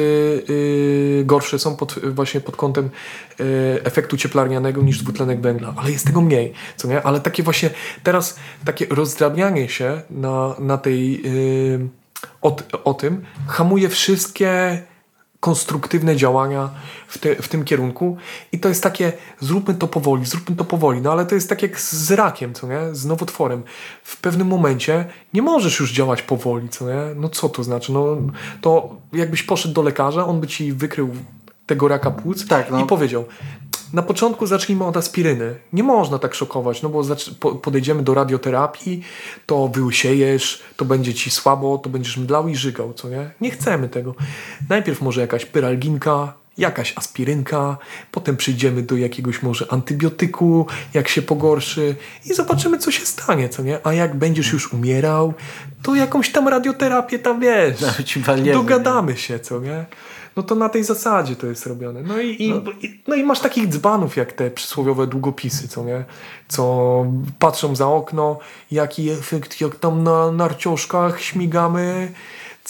yy, 1.17 1.23
gorsze 1.25 1.59
są 1.59 1.75
pod, 1.75 1.95
właśnie 2.09 2.41
pod 2.41 2.55
kątem 2.55 2.89
yy, 3.39 3.45
efektu 3.83 4.17
cieplarnianego 4.17 4.81
niż 4.81 4.97
dwutlenek 5.03 5.41
węgla, 5.41 5.73
ale 5.77 5.91
jest 5.91 6.05
tego 6.05 6.21
mniej, 6.21 6.53
co 6.77 6.87
nie? 6.87 7.03
Ale 7.03 7.19
takie 7.19 7.43
właśnie 7.43 7.69
teraz 8.03 8.35
takie 8.65 8.85
rozdrabnianie 8.89 9.69
się 9.69 10.01
na, 10.09 10.55
na 10.59 10.77
tej 10.77 11.21
yy, 11.23 11.89
o, 12.41 12.55
o 12.83 12.93
tym 12.93 13.21
hamuje 13.47 13.89
wszystkie 13.89 14.81
konstruktywne 15.41 16.15
działania 16.15 16.69
w, 17.07 17.17
te, 17.17 17.35
w 17.35 17.47
tym 17.47 17.63
kierunku. 17.63 18.17
I 18.51 18.59
to 18.59 18.69
jest 18.69 18.83
takie, 18.83 19.13
zróbmy 19.39 19.73
to 19.73 19.87
powoli, 19.87 20.25
zróbmy 20.25 20.55
to 20.55 20.65
powoli, 20.65 21.01
no 21.01 21.11
ale 21.11 21.25
to 21.25 21.35
jest 21.35 21.49
tak 21.49 21.61
jak 21.61 21.79
z 21.79 22.11
rakiem, 22.11 22.53
co 22.53 22.67
nie, 22.67 22.79
z 22.91 23.05
nowotworem. 23.05 23.63
W 24.03 24.21
pewnym 24.21 24.47
momencie 24.47 25.05
nie 25.33 25.41
możesz 25.41 25.79
już 25.79 25.93
działać 25.93 26.21
powoli, 26.21 26.69
co 26.69 26.87
nie, 26.87 27.15
no 27.15 27.29
co 27.29 27.49
to 27.49 27.63
znaczy, 27.63 27.93
no 27.93 28.17
to 28.61 28.95
jakbyś 29.13 29.43
poszedł 29.43 29.73
do 29.73 29.81
lekarza, 29.81 30.25
on 30.25 30.39
by 30.39 30.47
ci 30.47 30.73
wykrył 30.73 31.09
tego 31.65 31.87
raka 31.87 32.11
płuc 32.11 32.47
Tak, 32.47 32.71
no. 32.71 32.79
i 32.79 32.85
powiedział, 32.85 33.25
na 33.93 34.01
początku 34.01 34.47
zacznijmy 34.47 34.85
od 34.85 34.97
aspiryny. 34.97 35.55
Nie 35.73 35.83
można 35.83 36.19
tak 36.19 36.35
szokować, 36.35 36.81
no 36.81 36.89
bo 36.89 37.03
podejdziemy 37.61 38.03
do 38.03 38.13
radioterapii, 38.13 39.03
to 39.45 39.67
wyłysiejesz, 39.67 40.63
to 40.77 40.85
będzie 40.85 41.13
ci 41.13 41.31
słabo, 41.31 41.77
to 41.77 41.89
będziesz 41.89 42.17
mdlał 42.17 42.47
i 42.47 42.55
żygał, 42.55 42.93
co 42.93 43.09
nie? 43.09 43.31
Nie 43.41 43.51
chcemy 43.51 43.89
tego. 43.89 44.15
Najpierw 44.69 45.01
może 45.01 45.21
jakaś 45.21 45.45
pyralginka, 45.45 46.33
jakaś 46.57 46.93
aspirynka, 46.97 47.77
potem 48.11 48.37
przyjdziemy 48.37 48.81
do 48.81 48.95
jakiegoś 48.97 49.43
może 49.43 49.71
antybiotyku, 49.71 50.67
jak 50.93 51.07
się 51.07 51.21
pogorszy 51.21 51.95
i 52.25 52.33
zobaczymy, 52.33 52.77
co 52.77 52.91
się 52.91 53.05
stanie, 53.05 53.49
co 53.49 53.63
nie? 53.63 53.79
A 53.83 53.93
jak 53.93 54.15
będziesz 54.15 54.53
już 54.53 54.73
umierał, 54.73 55.33
to 55.83 55.95
jakąś 55.95 56.31
tam 56.31 56.47
radioterapię 56.47 57.19
tam 57.19 57.39
wiesz. 57.39 57.75
Walniemy, 58.25 58.53
Dogadamy 58.53 59.17
się, 59.17 59.39
co 59.39 59.59
nie? 59.59 59.85
No 60.35 60.43
to 60.43 60.55
na 60.55 60.69
tej 60.69 60.83
zasadzie 60.83 61.35
to 61.35 61.47
jest 61.47 61.65
robione. 61.67 62.03
No 62.03 62.21
i, 62.21 62.27
i, 62.29 62.49
i, 62.85 63.01
no 63.07 63.15
i 63.15 63.23
masz 63.23 63.39
takich 63.39 63.67
dzbanów 63.67 64.17
jak 64.17 64.33
te 64.33 64.51
przysłowiowe 64.51 65.07
długopisy, 65.07 65.67
co 65.67 65.83
nie? 65.83 66.05
Co 66.47 67.05
patrzą 67.39 67.75
za 67.75 67.87
okno, 67.87 68.39
jaki 68.71 69.09
efekt, 69.09 69.61
jak 69.61 69.75
tam 69.75 70.03
na 70.03 70.31
narciuszkach 70.31 71.21
śmigamy, 71.21 72.11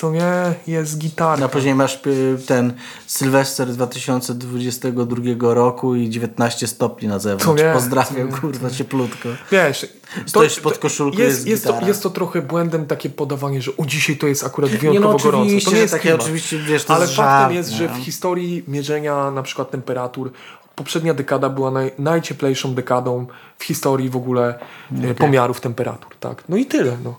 co 0.01 0.11
nie? 0.11 0.53
Jest 0.67 0.97
gitarka. 0.97 1.45
A 1.45 1.47
później 1.47 1.75
masz 1.75 1.99
y, 2.07 2.37
ten 2.47 2.73
Sylwester 3.07 3.67
2022 3.67 5.53
roku 5.53 5.95
i 5.95 6.09
19 6.09 6.67
stopni 6.67 7.07
na 7.07 7.19
zewnątrz. 7.19 7.63
nie? 7.63 7.73
Pozdrawiam, 7.73 8.31
nie? 8.31 8.37
kurwa, 8.37 8.69
cieplutko. 8.69 9.29
Wiesz, 9.51 9.85
Stoisz 10.25 10.59
pod 10.59 10.77
koszulką, 10.77 11.17
jest, 11.17 11.47
jest 11.47 11.47
jest, 11.47 11.79
to, 11.79 11.87
jest 11.87 12.03
to 12.03 12.09
trochę 12.09 12.41
błędem 12.41 12.85
takie 12.85 13.09
podawanie, 13.09 13.61
że 13.61 13.71
o 13.77 13.85
dzisiaj 13.85 14.17
to 14.17 14.27
jest 14.27 14.43
akurat 14.43 14.71
wyjątkowo 14.71 15.13
no 15.13 15.19
gorąco. 15.19 15.65
To 15.65 15.71
nie 15.71 15.81
jest 15.81 15.93
takie 15.93 16.15
oczywiście, 16.15 16.57
wiesz, 16.57 16.85
to 16.85 16.93
Ale 16.93 17.03
jest 17.03 17.15
faktem 17.15 17.39
żart, 17.39 17.53
jest, 17.53 17.71
nie? 17.71 17.77
że 17.77 17.89
w 17.89 17.97
historii 17.97 18.63
mierzenia 18.67 19.31
na 19.31 19.43
przykład 19.43 19.71
temperatur 19.71 20.31
poprzednia 20.75 21.13
dekada 21.13 21.49
była 21.49 21.71
naj, 21.71 21.91
najcieplejszą 21.99 22.73
dekadą 22.73 23.27
w 23.57 23.63
historii 23.63 24.09
w 24.09 24.15
ogóle 24.15 24.59
e, 25.03 25.13
pomiarów 25.13 25.61
temperatur. 25.61 26.15
Tak? 26.19 26.43
No 26.49 26.57
i 26.57 26.65
tyle. 26.65 26.97
No. 27.03 27.15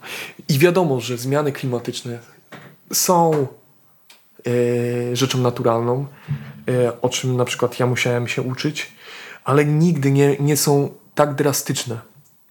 I 0.48 0.58
wiadomo, 0.58 1.00
że 1.00 1.18
zmiany 1.18 1.52
klimatyczne 1.52 2.18
są 2.93 3.47
e, 4.47 5.16
rzeczą 5.16 5.38
naturalną, 5.38 6.07
e, 6.68 7.01
o 7.01 7.09
czym 7.09 7.36
na 7.36 7.45
przykład 7.45 7.80
ja 7.80 7.86
musiałem 7.86 8.28
się 8.28 8.43
uczyć, 8.43 8.93
ale 9.45 9.64
nigdy 9.64 10.11
nie, 10.11 10.36
nie 10.36 10.57
są 10.57 10.95
tak 11.14 11.34
drastyczne 11.34 12.01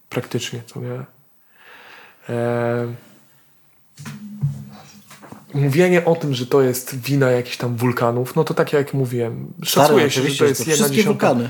praktycznie, 0.08 0.62
co 0.66 0.80
nie? 0.80 1.04
E, 2.28 2.86
mówienie 5.54 6.04
o 6.04 6.16
tym, 6.16 6.34
że 6.34 6.46
to 6.46 6.62
jest 6.62 6.96
wina 6.96 7.30
jakichś 7.30 7.56
tam 7.56 7.76
wulkanów, 7.76 8.36
no 8.36 8.44
to 8.44 8.54
tak 8.54 8.72
jak 8.72 8.94
mówiłem, 8.94 9.52
szacuje 9.62 10.10
się, 10.10 10.22
że 10.22 10.38
to 10.38 10.44
jest 10.44 10.66
jedna 10.66 10.88
dziesiąta 10.88 11.28
wulkany. 11.28 11.48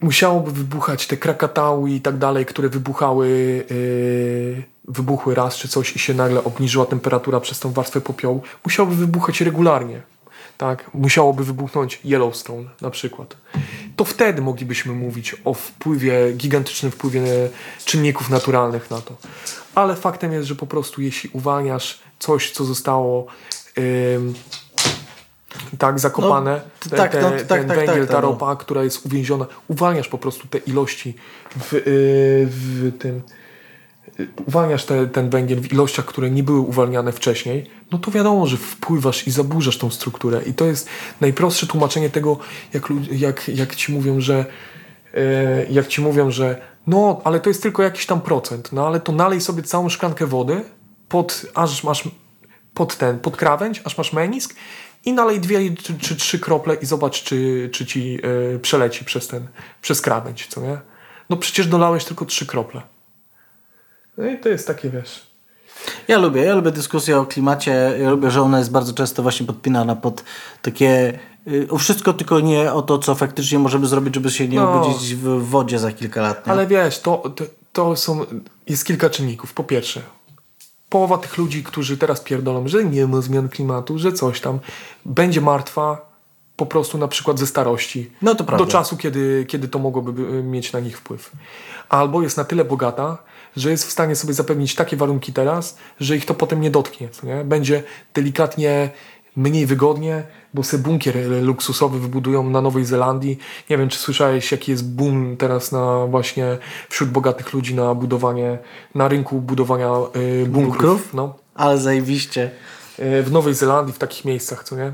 musiałoby 0.00 0.52
wybuchać 0.52 1.06
te 1.06 1.16
krakatały 1.16 1.90
i 1.90 2.00
tak 2.00 2.18
dalej, 2.18 2.46
które 2.46 2.68
wybuchały, 2.68 3.28
yy, 3.70 4.62
wybuchły 4.88 5.34
raz 5.34 5.56
czy 5.56 5.68
coś 5.68 5.96
i 5.96 5.98
się 5.98 6.14
nagle 6.14 6.44
obniżyła 6.44 6.86
temperatura 6.86 7.40
przez 7.40 7.60
tą 7.60 7.72
warstwę 7.72 8.00
popiołu, 8.00 8.42
musiałoby 8.64 8.96
wybuchać 8.96 9.40
regularnie. 9.40 10.02
Tak? 10.58 10.90
Musiałoby 10.94 11.44
wybuchnąć 11.44 12.00
Yellowstone 12.04 12.64
na 12.80 12.90
przykład. 12.90 13.36
To 13.96 14.04
wtedy 14.04 14.42
moglibyśmy 14.42 14.92
mówić 14.92 15.36
o 15.44 15.54
wpływie, 15.54 16.32
gigantycznym 16.32 16.92
wpływie 16.92 17.22
czynników 17.84 18.30
naturalnych 18.30 18.90
na 18.90 19.00
to. 19.00 19.16
Ale 19.74 19.96
faktem 19.96 20.32
jest, 20.32 20.48
że 20.48 20.54
po 20.54 20.66
prostu 20.66 21.02
jeśli 21.02 21.30
uwalniasz 21.32 21.98
coś, 22.18 22.50
co 22.50 22.64
zostało 22.64 23.26
ym, 23.78 24.34
tak 25.78 25.98
zakopane, 25.98 26.60
No, 26.90 26.96
tak, 26.96 27.12
te, 27.12 27.22
no, 27.22 27.30
tak, 27.30 27.46
ten 27.46 27.68
tak, 27.68 27.76
węgiel, 27.76 28.06
ta 28.06 28.12
tak, 28.12 28.22
no. 28.22 28.28
ropa, 28.28 28.56
która 28.56 28.84
jest 28.84 29.06
uwięziona, 29.06 29.46
uwalniasz 29.68 30.08
po 30.08 30.18
prostu 30.18 30.48
te 30.48 30.58
ilości 30.58 31.14
w, 31.56 31.72
yy, 31.72 31.82
w 32.46 32.92
tym 32.98 33.14
yy, 33.14 33.22
uwalniasz 34.46 34.84
te, 34.84 35.06
ten 35.06 35.30
węgiel 35.30 35.60
w 35.60 35.72
ilościach, 35.72 36.04
które 36.04 36.30
nie 36.30 36.42
były 36.42 36.60
uwalniane 36.60 37.12
wcześniej, 37.12 37.70
no 37.92 37.98
to 37.98 38.10
wiadomo, 38.10 38.46
że 38.46 38.56
wpływasz 38.56 39.26
i 39.26 39.30
zaburzasz 39.30 39.78
tą 39.78 39.90
strukturę. 39.90 40.42
I 40.46 40.54
to 40.54 40.64
jest 40.64 40.88
najprostsze 41.20 41.66
tłumaczenie 41.66 42.10
tego, 42.10 42.38
jak, 42.72 42.88
jak, 43.10 43.48
jak 43.48 43.76
ci 43.76 43.92
mówią, 43.92 44.20
że 44.20 44.46
yy, 45.14 45.20
jak 45.70 45.86
ci 45.86 46.00
mówią, 46.00 46.30
że 46.30 46.60
no, 46.86 47.20
ale 47.24 47.40
to 47.40 47.50
jest 47.50 47.62
tylko 47.62 47.82
jakiś 47.82 48.06
tam 48.06 48.20
procent, 48.20 48.72
no 48.72 48.86
ale 48.86 49.00
to 49.00 49.12
nalej 49.12 49.40
sobie 49.40 49.62
całą 49.62 49.88
szklankę 49.88 50.26
wody, 50.26 50.64
pod, 51.08 51.46
aż 51.54 51.84
masz 51.84 52.08
pod 52.74 52.96
ten, 52.96 53.18
pod 53.18 53.36
krawędź, 53.36 53.80
aż 53.84 53.98
masz 53.98 54.12
menisk 54.12 54.54
i 55.04 55.12
nalej 55.12 55.40
dwie 55.40 55.74
czy, 55.76 55.98
czy 55.98 56.16
trzy 56.16 56.38
krople 56.38 56.74
i 56.74 56.86
zobacz, 56.86 57.22
czy, 57.22 57.70
czy 57.72 57.86
ci 57.86 58.18
y, 58.54 58.58
przeleci 58.58 59.04
przez 59.04 59.28
ten, 59.28 59.48
przez 59.82 60.00
krawędź, 60.00 60.46
co 60.46 60.60
nie? 60.60 60.78
No 61.30 61.36
przecież 61.36 61.66
dolałeś 61.66 62.04
tylko 62.04 62.24
trzy 62.24 62.46
krople. 62.46 62.82
No 64.18 64.26
i 64.26 64.38
to 64.38 64.48
jest 64.48 64.66
takie, 64.66 64.90
wiesz... 64.90 65.26
Ja 66.08 66.18
lubię, 66.18 66.42
ja 66.44 66.54
lubię 66.54 66.70
dyskusję 66.70 67.18
o 67.18 67.26
klimacie. 67.26 67.98
Ja 68.02 68.10
lubię, 68.10 68.30
że 68.30 68.42
ona 68.42 68.58
jest 68.58 68.70
bardzo 68.70 68.92
często 68.92 69.22
właśnie 69.22 69.46
podpinana 69.46 69.96
pod 69.96 70.24
takie 70.62 71.18
y, 71.48 71.66
o 71.70 71.78
wszystko, 71.78 72.12
tylko 72.12 72.40
nie 72.40 72.72
o 72.72 72.82
to, 72.82 72.98
co 72.98 73.14
faktycznie 73.14 73.58
możemy 73.58 73.86
zrobić, 73.86 74.14
żeby 74.14 74.30
się 74.30 74.48
nie 74.48 74.56
No. 74.56 74.72
obudzić 74.82 75.14
w 75.14 75.22
wodzie 75.42 75.78
za 75.78 75.92
kilka 75.92 76.22
lat. 76.22 76.46
Nie? 76.46 76.52
Ale 76.52 76.66
wiesz, 76.66 77.00
to, 77.00 77.16
to, 77.36 77.44
to 77.72 77.96
są, 77.96 78.24
jest 78.66 78.84
kilka 78.84 79.10
czynników. 79.10 79.52
Po 79.54 79.64
pierwsze, 79.64 80.00
połowa 80.88 81.18
tych 81.18 81.38
ludzi, 81.38 81.62
którzy 81.64 81.96
teraz 81.96 82.20
pierdolą, 82.20 82.68
że 82.68 82.84
nie 82.84 83.06
ma 83.06 83.20
zmian 83.20 83.48
klimatu, 83.48 83.98
że 83.98 84.12
coś 84.12 84.40
tam, 84.40 84.58
będzie 85.04 85.40
martwa 85.40 86.08
po 86.56 86.66
prostu 86.66 86.98
na 86.98 87.08
przykład 87.08 87.38
ze 87.38 87.46
starości. 87.46 88.10
No 88.22 88.34
to 88.34 88.44
prawda. 88.44 88.64
Do 88.64 88.70
czasu, 88.72 88.96
kiedy, 88.96 89.44
kiedy 89.48 89.68
to 89.68 89.78
mogłoby 89.78 90.12
by- 90.12 90.42
mieć 90.42 90.72
na 90.72 90.80
nich 90.80 90.98
wpływ. 90.98 91.32
Albo 91.88 92.22
jest 92.22 92.36
na 92.36 92.44
tyle 92.44 92.64
bogata, 92.64 93.18
że 93.58 93.70
jest 93.70 93.86
w 93.86 93.90
stanie 93.90 94.16
sobie 94.16 94.34
zapewnić 94.34 94.74
takie 94.74 94.96
warunki 94.96 95.32
teraz, 95.32 95.76
że 96.00 96.16
ich 96.16 96.26
to 96.26 96.34
potem 96.34 96.60
nie 96.60 96.70
dotknie. 96.70 97.08
Nie? 97.22 97.44
Będzie 97.44 97.82
delikatnie 98.14 98.90
mniej 99.36 99.66
wygodnie, 99.66 100.22
bo 100.54 100.62
sobie 100.62 100.82
bunkier 100.82 101.16
luksusowy 101.42 102.00
wybudują 102.00 102.50
na 102.50 102.60
Nowej 102.60 102.84
Zelandii. 102.84 103.38
Nie 103.70 103.78
wiem, 103.78 103.88
czy 103.88 103.98
słyszałeś, 103.98 104.52
jaki 104.52 104.70
jest 104.70 104.88
boom 104.88 105.36
teraz 105.36 105.72
na 105.72 106.06
właśnie 106.06 106.58
wśród 106.88 107.10
bogatych 107.10 107.52
ludzi 107.52 107.74
na 107.74 107.94
budowanie, 107.94 108.58
na 108.94 109.08
rynku 109.08 109.40
budowania 109.40 109.92
y, 110.16 110.46
bunkrów. 110.46 110.52
Bunkrów? 110.52 111.14
No. 111.14 111.34
Ale 111.54 111.78
zajebiście. 111.78 112.50
Y, 112.98 113.22
w 113.22 113.32
Nowej 113.32 113.54
Zelandii, 113.54 113.94
w 113.94 113.98
takich 113.98 114.24
miejscach, 114.24 114.64
co 114.64 114.76
nie? 114.76 114.92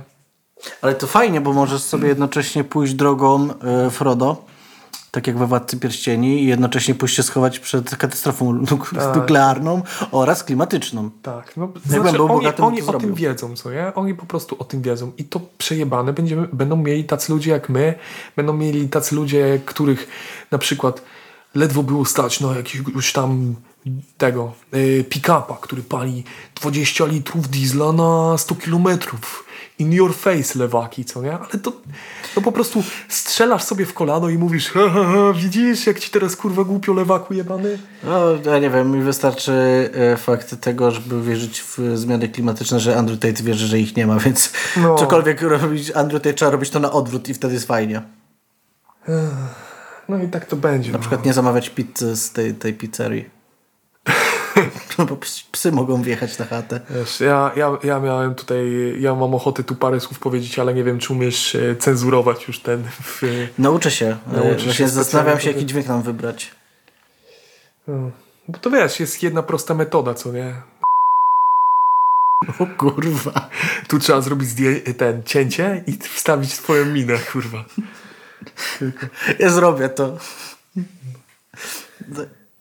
Ale 0.82 0.94
to 0.94 1.06
fajnie, 1.06 1.40
bo 1.40 1.52
możesz 1.52 1.82
sobie 1.82 2.08
jednocześnie 2.08 2.64
pójść 2.64 2.94
drogą 2.94 3.48
y, 3.86 3.90
Frodo 3.90 4.53
tak 5.14 5.26
jak 5.26 5.38
we 5.38 5.46
Władcy 5.46 5.76
Pierścieni 5.76 6.42
i 6.42 6.46
jednocześnie 6.46 6.94
pójść 6.94 7.16
się 7.16 7.22
schować 7.22 7.58
przed 7.58 7.96
katastrofą 7.96 8.64
Tak. 8.66 9.16
nuklearną 9.16 9.82
oraz 10.12 10.44
klimatyczną. 10.44 11.10
Tak, 11.22 11.56
no, 11.56 11.62
Jakbym 11.74 12.02
znaczy, 12.02 12.22
oni, 12.22 12.28
bogatym, 12.28 12.64
oni 12.64 12.82
o 12.82 12.84
zrobił. 12.84 13.08
tym 13.08 13.14
wiedzą, 13.14 13.56
co 13.56 13.70
nie? 13.72 13.92
Oni 13.94 14.14
po 14.14 14.26
prostu 14.26 14.56
o 14.58 14.64
tym 14.64 14.82
wiedzą 14.82 15.12
i 15.18 15.24
to 15.24 15.40
przejebane 15.58 16.12
będziemy, 16.12 16.48
będą 16.52 16.76
mieli 16.76 17.04
tacy 17.04 17.32
ludzie 17.32 17.50
jak 17.50 17.68
my, 17.68 17.94
będą 18.36 18.52
mieli 18.52 18.88
tacy 18.88 19.14
ludzie, 19.14 19.60
których 19.64 20.08
na 20.50 20.58
przykład 20.58 21.02
ledwo 21.54 21.82
było 21.82 22.04
stać 22.04 22.40
na 22.40 22.56
jakiegoś 22.56 23.12
tam 23.12 23.54
tego 24.18 24.52
yy, 24.72 25.04
pick-upa, 25.04 25.56
który 25.60 25.82
pali 25.82 26.24
20 26.54 27.04
litrów 27.04 27.48
diesla 27.48 27.92
na 27.92 28.38
100 28.38 28.54
kilometrów. 28.54 29.44
In 29.78 29.92
your 29.92 30.14
face, 30.14 30.58
lewaki, 30.58 31.04
co 31.04 31.22
nie? 31.22 31.32
Ale 31.38 31.48
to, 31.62 31.72
to 32.34 32.40
po 32.40 32.52
prostu 32.52 32.82
strzelasz 33.08 33.62
sobie 33.62 33.86
w 33.86 33.94
kolano 33.94 34.28
i 34.28 34.38
mówisz 34.38 34.70
ha, 34.70 34.80
ha, 34.94 35.04
ha, 35.04 35.32
widzisz, 35.36 35.86
jak 35.86 36.00
ci 36.00 36.10
teraz 36.10 36.36
kurwa 36.36 36.64
głupio 36.64 36.92
lewaku 36.92 37.34
jebany? 37.34 37.78
No, 38.04 38.20
ja 38.52 38.58
nie 38.58 38.70
wiem, 38.70 38.90
mi 38.90 39.02
wystarczy 39.02 39.52
e, 40.12 40.16
fakt 40.16 40.60
tego, 40.60 40.90
żeby 40.90 41.22
wierzyć 41.22 41.60
w 41.62 41.78
zmiany 41.94 42.28
klimatyczne, 42.28 42.80
że 42.80 42.96
Andrew 42.96 43.18
Tate 43.18 43.42
wierzy, 43.42 43.66
że 43.66 43.78
ich 43.78 43.96
nie 43.96 44.06
ma, 44.06 44.18
więc 44.18 44.52
No. 44.76 44.94
cokolwiek 44.94 45.42
robić 45.42 45.90
Andrew 45.90 46.22
Tate 46.22 46.34
trzeba 46.34 46.50
robić 46.50 46.70
to 46.70 46.80
na 46.80 46.92
odwrót 46.92 47.28
i 47.28 47.34
wtedy 47.34 47.54
jest 47.54 47.66
fajnie. 47.66 48.02
No 50.08 50.22
i 50.22 50.28
tak 50.28 50.46
to 50.46 50.56
będzie. 50.56 50.92
Na 50.92 50.98
przykład 50.98 51.24
nie 51.24 51.32
zamawiać 51.32 51.70
pizzy 51.70 52.16
z 52.16 52.32
tej, 52.32 52.54
tej 52.54 52.74
pizzerii. 52.74 53.33
No 54.98 55.04
bo 55.06 55.16
ps- 55.16 55.42
psy 55.52 55.72
mogą 55.72 56.02
wjechać 56.02 56.38
na 56.38 56.44
chatę. 56.44 56.80
Wiesz, 56.90 57.20
ja, 57.20 57.50
ja, 57.56 57.78
ja 57.84 58.00
miałem 58.00 58.34
tutaj, 58.34 58.94
ja 59.00 59.14
mam 59.14 59.34
ochotę 59.34 59.64
tu 59.64 59.74
parę 59.74 60.00
słów 60.00 60.18
powiedzieć, 60.18 60.58
ale 60.58 60.74
nie 60.74 60.84
wiem, 60.84 60.98
czy 60.98 61.12
umiesz 61.12 61.54
e, 61.54 61.76
cenzurować 61.76 62.48
już 62.48 62.58
ten. 62.60 62.84
W, 63.02 63.22
Nauczę 63.58 63.90
się. 63.90 64.16
Nauczę 64.26 64.58
się 64.60 64.64
Właśnie 64.64 64.88
zastanawiam 64.88 65.40
się, 65.40 65.50
jaki 65.50 65.66
dźwięk 65.66 65.86
nam 65.86 66.02
wybrać. 66.02 66.50
no. 67.88 68.10
Bo 68.48 68.58
to 68.58 68.70
wiesz, 68.70 69.00
jest 69.00 69.22
jedna 69.22 69.42
prosta 69.42 69.74
metoda, 69.74 70.14
co 70.14 70.32
nie? 70.32 70.54
O 72.58 72.66
kurwa. 72.78 73.50
Tu 73.88 73.98
trzeba 73.98 74.20
zrobić 74.20 74.50
ten 74.98 75.22
cięcie 75.22 75.84
i 75.86 75.92
wstawić 75.92 76.52
swoją 76.52 76.84
minę, 76.84 77.18
kurwa. 77.32 77.64
Ja 79.38 79.50
zrobię 79.50 79.88
to. 79.88 80.18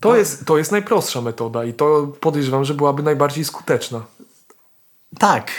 To 0.03 0.15
jest, 0.15 0.45
to 0.45 0.57
jest 0.57 0.71
najprostsza 0.71 1.21
metoda 1.21 1.63
i 1.63 1.73
to 1.73 2.07
podejrzewam, 2.19 2.65
że 2.65 2.73
byłaby 2.73 3.03
najbardziej 3.03 3.45
skuteczna. 3.45 4.01
Tak. 5.19 5.51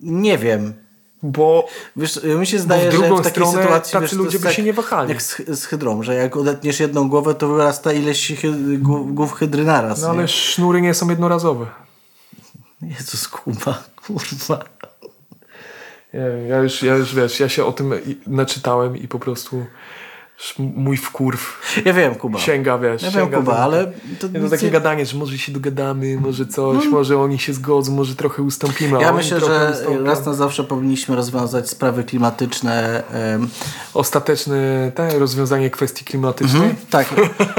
Nie 0.00 0.38
wiem. 0.38 0.74
Bo 1.22 1.68
Wiesz, 1.96 2.20
mi 2.24 2.46
się 2.46 2.58
zdaje, 2.58 2.90
w 2.90 2.92
drugą 2.92 3.16
że 3.16 3.22
w 3.22 3.24
takiej 3.24 3.46
stronę 3.46 3.62
sytuacji 3.62 3.92
tacy 3.92 4.02
wiesz, 4.02 4.12
ludzie 4.12 4.38
by 4.38 4.44
tak, 4.44 4.54
się 4.54 4.62
nie 4.62 4.72
wahali. 4.72 5.08
Jak 5.08 5.22
z, 5.22 5.36
z 5.48 5.64
hydrą, 5.64 6.02
że 6.02 6.14
jak 6.14 6.36
odetniesz 6.36 6.80
jedną 6.80 7.08
głowę, 7.08 7.34
to 7.34 7.48
wyrasta 7.48 7.92
ileś 7.92 8.32
hy, 8.40 8.78
głów, 8.78 9.14
głów 9.14 9.32
hydry 9.32 9.64
naraz. 9.64 10.02
no, 10.02 10.08
ale 10.08 10.22
nie? 10.22 10.28
sznury 10.28 10.80
nie 10.80 10.94
są 10.94 11.10
jednorazowe. 11.10 11.66
Jezus, 12.82 13.28
kuba, 13.28 13.82
kurwa. 14.06 14.64
Nie 16.14 16.20
wiem, 16.20 16.46
ja 16.48 16.58
już, 16.58 16.82
ja 16.82 16.94
już 16.94 17.14
wiesz, 17.14 17.40
ja 17.40 17.48
się 17.48 17.64
o 17.64 17.72
tym 17.72 17.94
naczytałem 18.26 18.96
i 18.96 19.08
po 19.08 19.18
prostu 19.18 19.66
mój 20.58 20.96
wkurw 20.96 21.60
Ja 21.84 21.92
wiem, 21.92 22.14
Kuba. 22.14 22.38
sięga, 22.38 22.78
wiesz. 22.78 23.02
Ja 23.02 23.10
wiem, 23.10 23.24
sięga 23.24 23.36
Kuba, 23.36 23.52
do- 23.52 23.58
ale 23.58 23.92
to, 24.20 24.28
Nie, 24.28 24.40
to 24.40 24.48
takie 24.50 24.66
nie- 24.66 24.72
gadanie, 24.72 25.06
że 25.06 25.16
może 25.16 25.38
się 25.38 25.52
dogadamy, 25.52 26.16
może 26.20 26.46
coś, 26.46 26.86
może 26.86 27.18
oni 27.18 27.38
się 27.38 27.52
zgodzą, 27.52 27.92
może 27.92 28.14
trochę 28.16 28.42
ustąpimy. 28.42 29.00
Ja 29.00 29.12
myślę, 29.12 29.40
że 29.40 29.72
ustąpią. 29.72 30.04
raz 30.04 30.26
na 30.26 30.34
zawsze 30.34 30.64
powinniśmy 30.64 31.16
rozwiązać 31.16 31.70
sprawy 31.70 32.04
klimatyczne. 32.04 33.02
Ostateczne 33.94 34.92
te 34.94 35.18
rozwiązanie 35.18 35.70
kwestii 35.70 36.04
klimatycznej. 36.04 36.74
tak. 36.90 37.14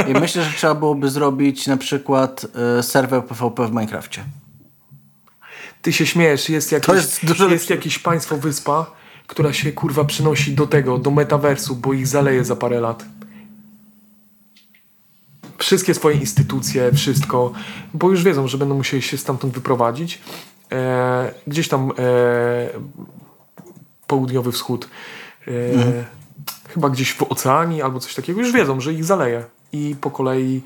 I 0.08 0.14
myślę, 0.14 0.44
że 0.44 0.52
trzeba 0.58 0.76
byłoby 0.76 1.10
zrobić 1.10 1.68
na 1.68 1.78
przykład 1.78 2.46
e, 2.80 2.84
serwer 2.84 3.24
PvP 3.26 3.68
w 3.68 3.72
Minecrafcie. 3.72 4.24
Ty 5.82 5.94
się 5.94 6.06
śmiejesz, 6.06 6.50
jest, 6.50 6.72
jakieś, 6.72 6.86
To 6.88 6.96
jest 6.96 7.26
dużo 7.26 7.50
jest 7.50 7.70
jakieś 7.70 8.00
państwo, 8.00 8.38
wyspa, 8.38 8.86
która 9.28 9.54
się 9.54 9.72
kurwa 9.72 10.06
przynosi 10.06 10.56
do 10.56 10.68
tego, 10.68 10.98
do 10.98 11.12
metaversu, 11.12 11.76
bo 11.76 11.94
ich 11.94 12.08
zaleje 12.08 12.46
za 12.46 12.56
parę 12.56 12.80
lat. 12.80 13.06
Wszystkie 15.58 15.94
swoje 15.94 16.18
instytucje, 16.18 16.92
wszystko, 16.92 17.54
bo 17.94 18.10
już 18.10 18.24
wiedzą, 18.24 18.48
że 18.48 18.58
będą 18.58 18.76
musieli 18.76 19.04
się 19.04 19.18
stamtąd 19.18 19.54
wyprowadzić. 19.54 20.22
E, 20.72 21.34
gdzieś 21.48 21.68
tam 21.68 21.92
e, 21.92 21.94
południowy 24.08 24.52
wschód, 24.52 24.90
e, 25.48 25.52
chyba 26.74 26.90
gdzieś 26.90 27.14
w 27.14 27.24
oceanii 27.24 27.82
albo 27.82 28.00
coś 28.00 28.16
takiego, 28.16 28.42
już 28.42 28.52
wiedzą, 28.52 28.82
że 28.82 28.94
ich 28.94 29.04
zaleje. 29.04 29.44
I 29.74 29.96
po 30.02 30.12
kolei 30.12 30.62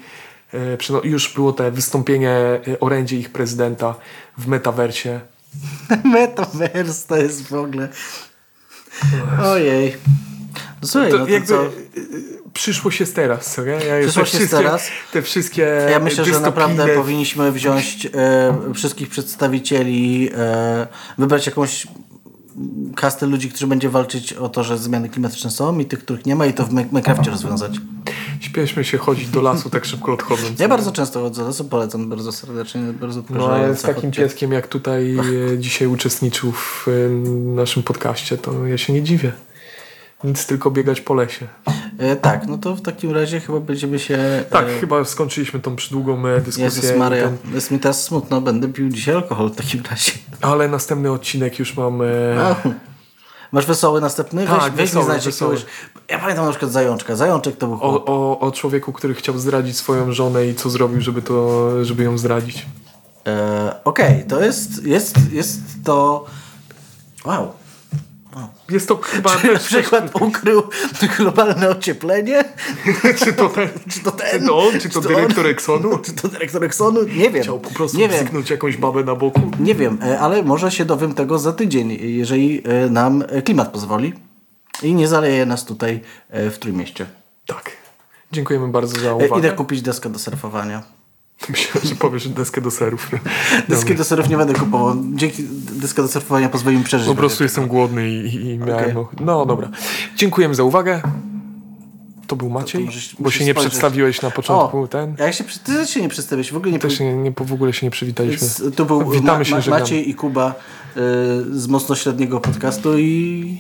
e, 0.53 0.77
już 1.03 1.33
było 1.33 1.53
te 1.53 1.71
wystąpienie 1.71 2.31
e, 2.31 2.79
orędzie 2.79 3.17
ich 3.17 3.29
prezydenta 3.29 3.95
w 4.37 4.47
metaversie. 4.47 5.19
Metaverse 6.03 7.07
to 7.07 7.17
jest 7.17 7.47
w 7.47 7.53
ogóle... 7.53 7.89
Ojej. 9.43 9.95
No 10.81 10.87
słuchaj, 10.87 11.11
To 11.11 11.17
no 11.17 11.25
to 11.25 11.31
jakby 11.31 11.47
co? 11.47 11.65
e, 11.65 11.69
przyszłość 12.53 12.99
jest 12.99 13.15
teraz, 13.15 13.53
co 13.53 13.61
nie? 13.65 13.71
Ja 13.71 13.97
już 13.97 14.05
Przyszłość 14.05 14.31
te 14.31 14.37
jest 14.37 14.49
wszystkie, 14.49 14.65
teraz. 14.65 14.87
Te 15.11 15.21
wszystkie 15.21 15.61
Ja 15.91 15.99
myślę, 15.99 16.25
że 16.25 16.31
dystopijne- 16.31 16.41
naprawdę 16.41 16.87
powinniśmy 16.95 17.51
wziąć 17.51 18.05
e, 18.13 18.73
wszystkich 18.73 19.09
przedstawicieli, 19.09 20.29
e, 20.37 20.87
wybrać 21.17 21.45
jakąś 21.45 21.87
kastę 22.95 23.25
ludzi, 23.25 23.49
którzy 23.49 23.67
będzie 23.67 23.89
walczyć 23.89 24.33
o 24.33 24.49
to, 24.49 24.63
że 24.63 24.77
zmiany 24.77 25.09
klimatyczne 25.09 25.51
są 25.51 25.79
i 25.79 25.85
tych, 25.85 25.99
których 25.99 26.25
nie 26.25 26.35
ma 26.35 26.45
i 26.45 26.53
to 26.53 26.65
w 26.65 26.73
Mi- 26.73 26.85
Minecrafcie 26.85 27.31
rozwiązać. 27.31 27.71
Śpieszmy 28.39 28.83
się 28.83 28.97
chodzić 28.97 29.29
do 29.29 29.41
lasu 29.41 29.69
tak 29.69 29.85
szybko 29.85 30.13
odchodząc. 30.13 30.59
Ja 30.59 30.67
bardzo 30.67 30.91
często 30.91 31.21
chodzę 31.21 31.41
do 31.41 31.47
lasu, 31.47 31.65
polecam 31.65 32.09
bardzo 32.09 32.31
serdecznie, 32.31 32.81
bardzo 33.01 33.23
No 33.29 33.47
ale 33.49 33.75
z 33.75 33.81
takim 33.81 34.01
Chodźcie. 34.01 34.21
pieskiem 34.23 34.51
jak 34.51 34.67
tutaj 34.67 35.17
e, 35.53 35.57
dzisiaj 35.59 35.87
uczestniczył 35.87 36.51
w 36.51 36.85
e, 36.87 37.09
naszym 37.55 37.83
podcaście, 37.83 38.37
to 38.37 38.65
ja 38.65 38.77
się 38.77 38.93
nie 38.93 39.03
dziwię. 39.03 39.31
Nic 40.23 40.45
tylko 40.45 40.71
biegać 40.71 41.01
po 41.01 41.13
lesie. 41.13 41.47
E, 41.99 42.15
tak, 42.15 42.47
no 42.47 42.57
to 42.57 42.75
w 42.75 42.81
takim 42.81 43.11
razie 43.11 43.39
chyba 43.39 43.59
będziemy 43.59 43.99
się... 43.99 44.43
Tak, 44.49 44.65
e, 44.69 44.79
chyba 44.79 45.05
skończyliśmy 45.05 45.59
tą 45.59 45.75
przydługą 45.75 46.27
e, 46.27 46.41
dyskusję. 46.41 46.63
Jezus 46.63 46.97
Maria, 46.97 47.23
ten- 47.23 47.53
jest 47.53 47.71
mi 47.71 47.79
teraz 47.79 48.03
smutno, 48.03 48.41
będę 48.41 48.67
pił 48.67 48.89
dzisiaj 48.89 49.15
alkohol 49.15 49.49
w 49.49 49.55
takim 49.55 49.83
razie. 49.91 50.11
Ale 50.41 50.67
następny 50.67 51.11
odcinek 51.11 51.59
już 51.59 51.77
mam. 51.77 52.01
E, 52.01 52.55
Masz 53.51 53.65
wesoły 53.65 54.01
następny? 54.01 54.45
Weź, 54.47 54.59
Tak, 54.59 54.73
weź 54.73 54.91
wesoły, 54.91 55.19
wesoły. 55.19 55.53
jakiegoś... 55.55 55.73
Ja 56.09 56.19
pamiętam 56.19 56.45
na 56.45 56.51
przykład 56.51 56.71
Zajączka. 56.71 57.15
Zajączek 57.15 57.57
to 57.57 57.67
był 57.67 57.75
o, 57.81 58.05
o, 58.05 58.39
o 58.39 58.51
człowieku, 58.51 58.93
który 58.93 59.13
chciał 59.13 59.37
zdradzić 59.37 59.77
swoją 59.77 60.11
żonę 60.11 60.47
i 60.47 60.55
co 60.55 60.69
zrobił, 60.69 61.01
żeby, 61.01 61.21
to, 61.21 61.69
żeby 61.85 62.03
ją 62.03 62.17
zdradzić. 62.17 62.65
E, 63.27 63.75
Okej, 63.83 64.25
to 64.29 64.41
jest, 64.43 64.85
jest, 64.85 65.15
jest 65.33 65.59
to... 65.83 66.25
Wow. 67.25 67.51
Jest 68.69 68.87
to 68.87 68.97
chyba 68.97 69.29
Czy 69.29 69.53
na 69.53 69.59
przykład 69.59 70.21
ukrył 70.21 70.63
globalne 71.17 71.69
ocieplenie? 71.69 72.43
czy 73.23 73.33
to 73.33 73.49
ten, 73.49 73.69
Czy 73.89 73.99
to 73.99 74.11
ten? 74.11 74.39
czy 74.39 74.45
to 74.45 74.57
on, 74.57 74.79
czy 74.79 74.89
to 74.89 74.99
on? 74.99 75.05
dyrektor 75.05 75.47
Exxonu? 75.47 75.97
Czy 75.97 76.13
to 76.13 76.27
dyrektor 76.27 76.63
Exxonu? 76.63 77.03
Nie 77.03 77.29
wiem. 77.29 77.43
Chciał 77.43 77.59
po 77.59 77.69
prostu 77.69 77.97
nie 77.97 78.09
jakąś 78.49 78.77
babę 78.77 79.03
na 79.03 79.15
boku. 79.15 79.41
Nie 79.59 79.75
wiem, 79.75 79.99
e, 80.03 80.19
ale 80.19 80.43
może 80.43 80.71
się 80.71 80.85
dowiem 80.85 81.13
tego 81.13 81.39
za 81.39 81.53
tydzień, 81.53 81.97
jeżeli 82.01 82.63
e, 82.65 82.89
nam 82.89 83.23
e, 83.29 83.41
klimat 83.41 83.71
pozwoli 83.71 84.13
i 84.83 84.93
nie 84.93 85.07
zaleje 85.07 85.45
nas 85.45 85.65
tutaj 85.65 86.01
w 86.29 86.57
Trójmieście. 86.59 87.05
Tak. 87.45 87.71
Dziękujemy 88.31 88.67
bardzo 88.67 88.99
za 88.99 89.13
uwagę. 89.13 89.39
Idę 89.39 89.51
kupić 89.51 89.81
deskę 89.81 90.09
do 90.09 90.19
surfowania. 90.19 90.96
Myślałem, 91.49 91.87
że 91.89 91.95
powiesz 91.95 92.29
deskę 92.29 92.61
do 92.61 92.71
serów. 92.71 93.11
Deski 93.69 93.95
do 93.95 94.03
surfów 94.03 94.29
nie 94.29 94.37
będę 94.37 94.53
kupował. 94.53 94.95
Dzięki 95.13 95.43
deska 95.71 96.01
do 96.01 96.07
surfowania 96.07 96.49
pozwoli 96.49 96.77
mi 96.77 96.83
przeżyć. 96.83 97.07
Po 97.07 97.15
prostu 97.15 97.43
jestem 97.43 97.67
głodny 97.67 98.09
i, 98.09 98.35
i 98.35 98.57
miałem... 98.57 98.97
Okej. 98.97 99.25
No 99.25 99.45
dobra. 99.45 99.69
Dziękujemy 100.15 100.55
za 100.55 100.63
uwagę. 100.63 101.01
To 102.27 102.35
był 102.35 102.49
Maciej, 102.49 102.85
możesz- 102.85 103.15
bo 103.19 103.23
musisz 103.23 103.39
się 103.39 103.45
nie 103.45 103.51
spojrzeć. 103.51 103.71
przedstawiłeś 103.71 104.21
na 104.21 104.31
początku. 104.31 104.81
O, 104.81 104.87
ten. 104.87 105.15
a 105.19 105.23
jak 105.23 105.33
się, 105.33 105.43
ty 105.43 105.73
też 105.73 105.89
się 105.89 106.01
nie 106.01 106.09
przedstawiłeś, 106.09 106.51
w 106.53 106.57
ogóle 106.57 106.71
nie 106.71 106.79
Też 106.79 106.99
nie, 106.99 107.13
nie, 107.13 107.31
w 107.37 107.53
ogóle 107.53 107.73
się 107.73 107.85
nie 107.85 107.91
przywitaliśmy. 107.91 108.47
Więc 108.47 108.75
Tu 108.75 108.85
był 108.85 109.09
Witamy 109.11 109.45
się, 109.45 109.55
Ma-. 109.55 109.79
Maciej 109.79 110.09
i 110.09 110.15
Kuba 110.15 110.49
y, 110.49 110.99
z 111.59 111.67
mocno 111.67 111.95
średniego 111.95 112.39
podcastu 112.39 112.97
i 112.97 113.59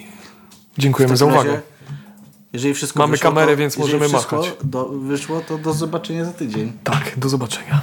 Dziękujemy 0.77 1.17
za 1.17 1.25
uwagę. 1.25 1.61
Jeżeli 2.53 2.73
wszystko 2.73 2.99
Mamy 2.99 3.11
wyszło, 3.11 3.29
kamerę, 3.29 3.51
to, 3.51 3.57
więc 3.57 3.77
możemy 3.77 4.09
wszystko 4.09 4.35
machać. 4.35 4.53
Do, 4.63 4.85
wyszło, 4.89 5.41
to 5.41 5.57
do 5.57 5.73
zobaczenia 5.73 6.25
za 6.25 6.33
tydzień. 6.33 6.73
Tak, 6.83 7.13
do 7.17 7.29
zobaczenia. 7.29 7.81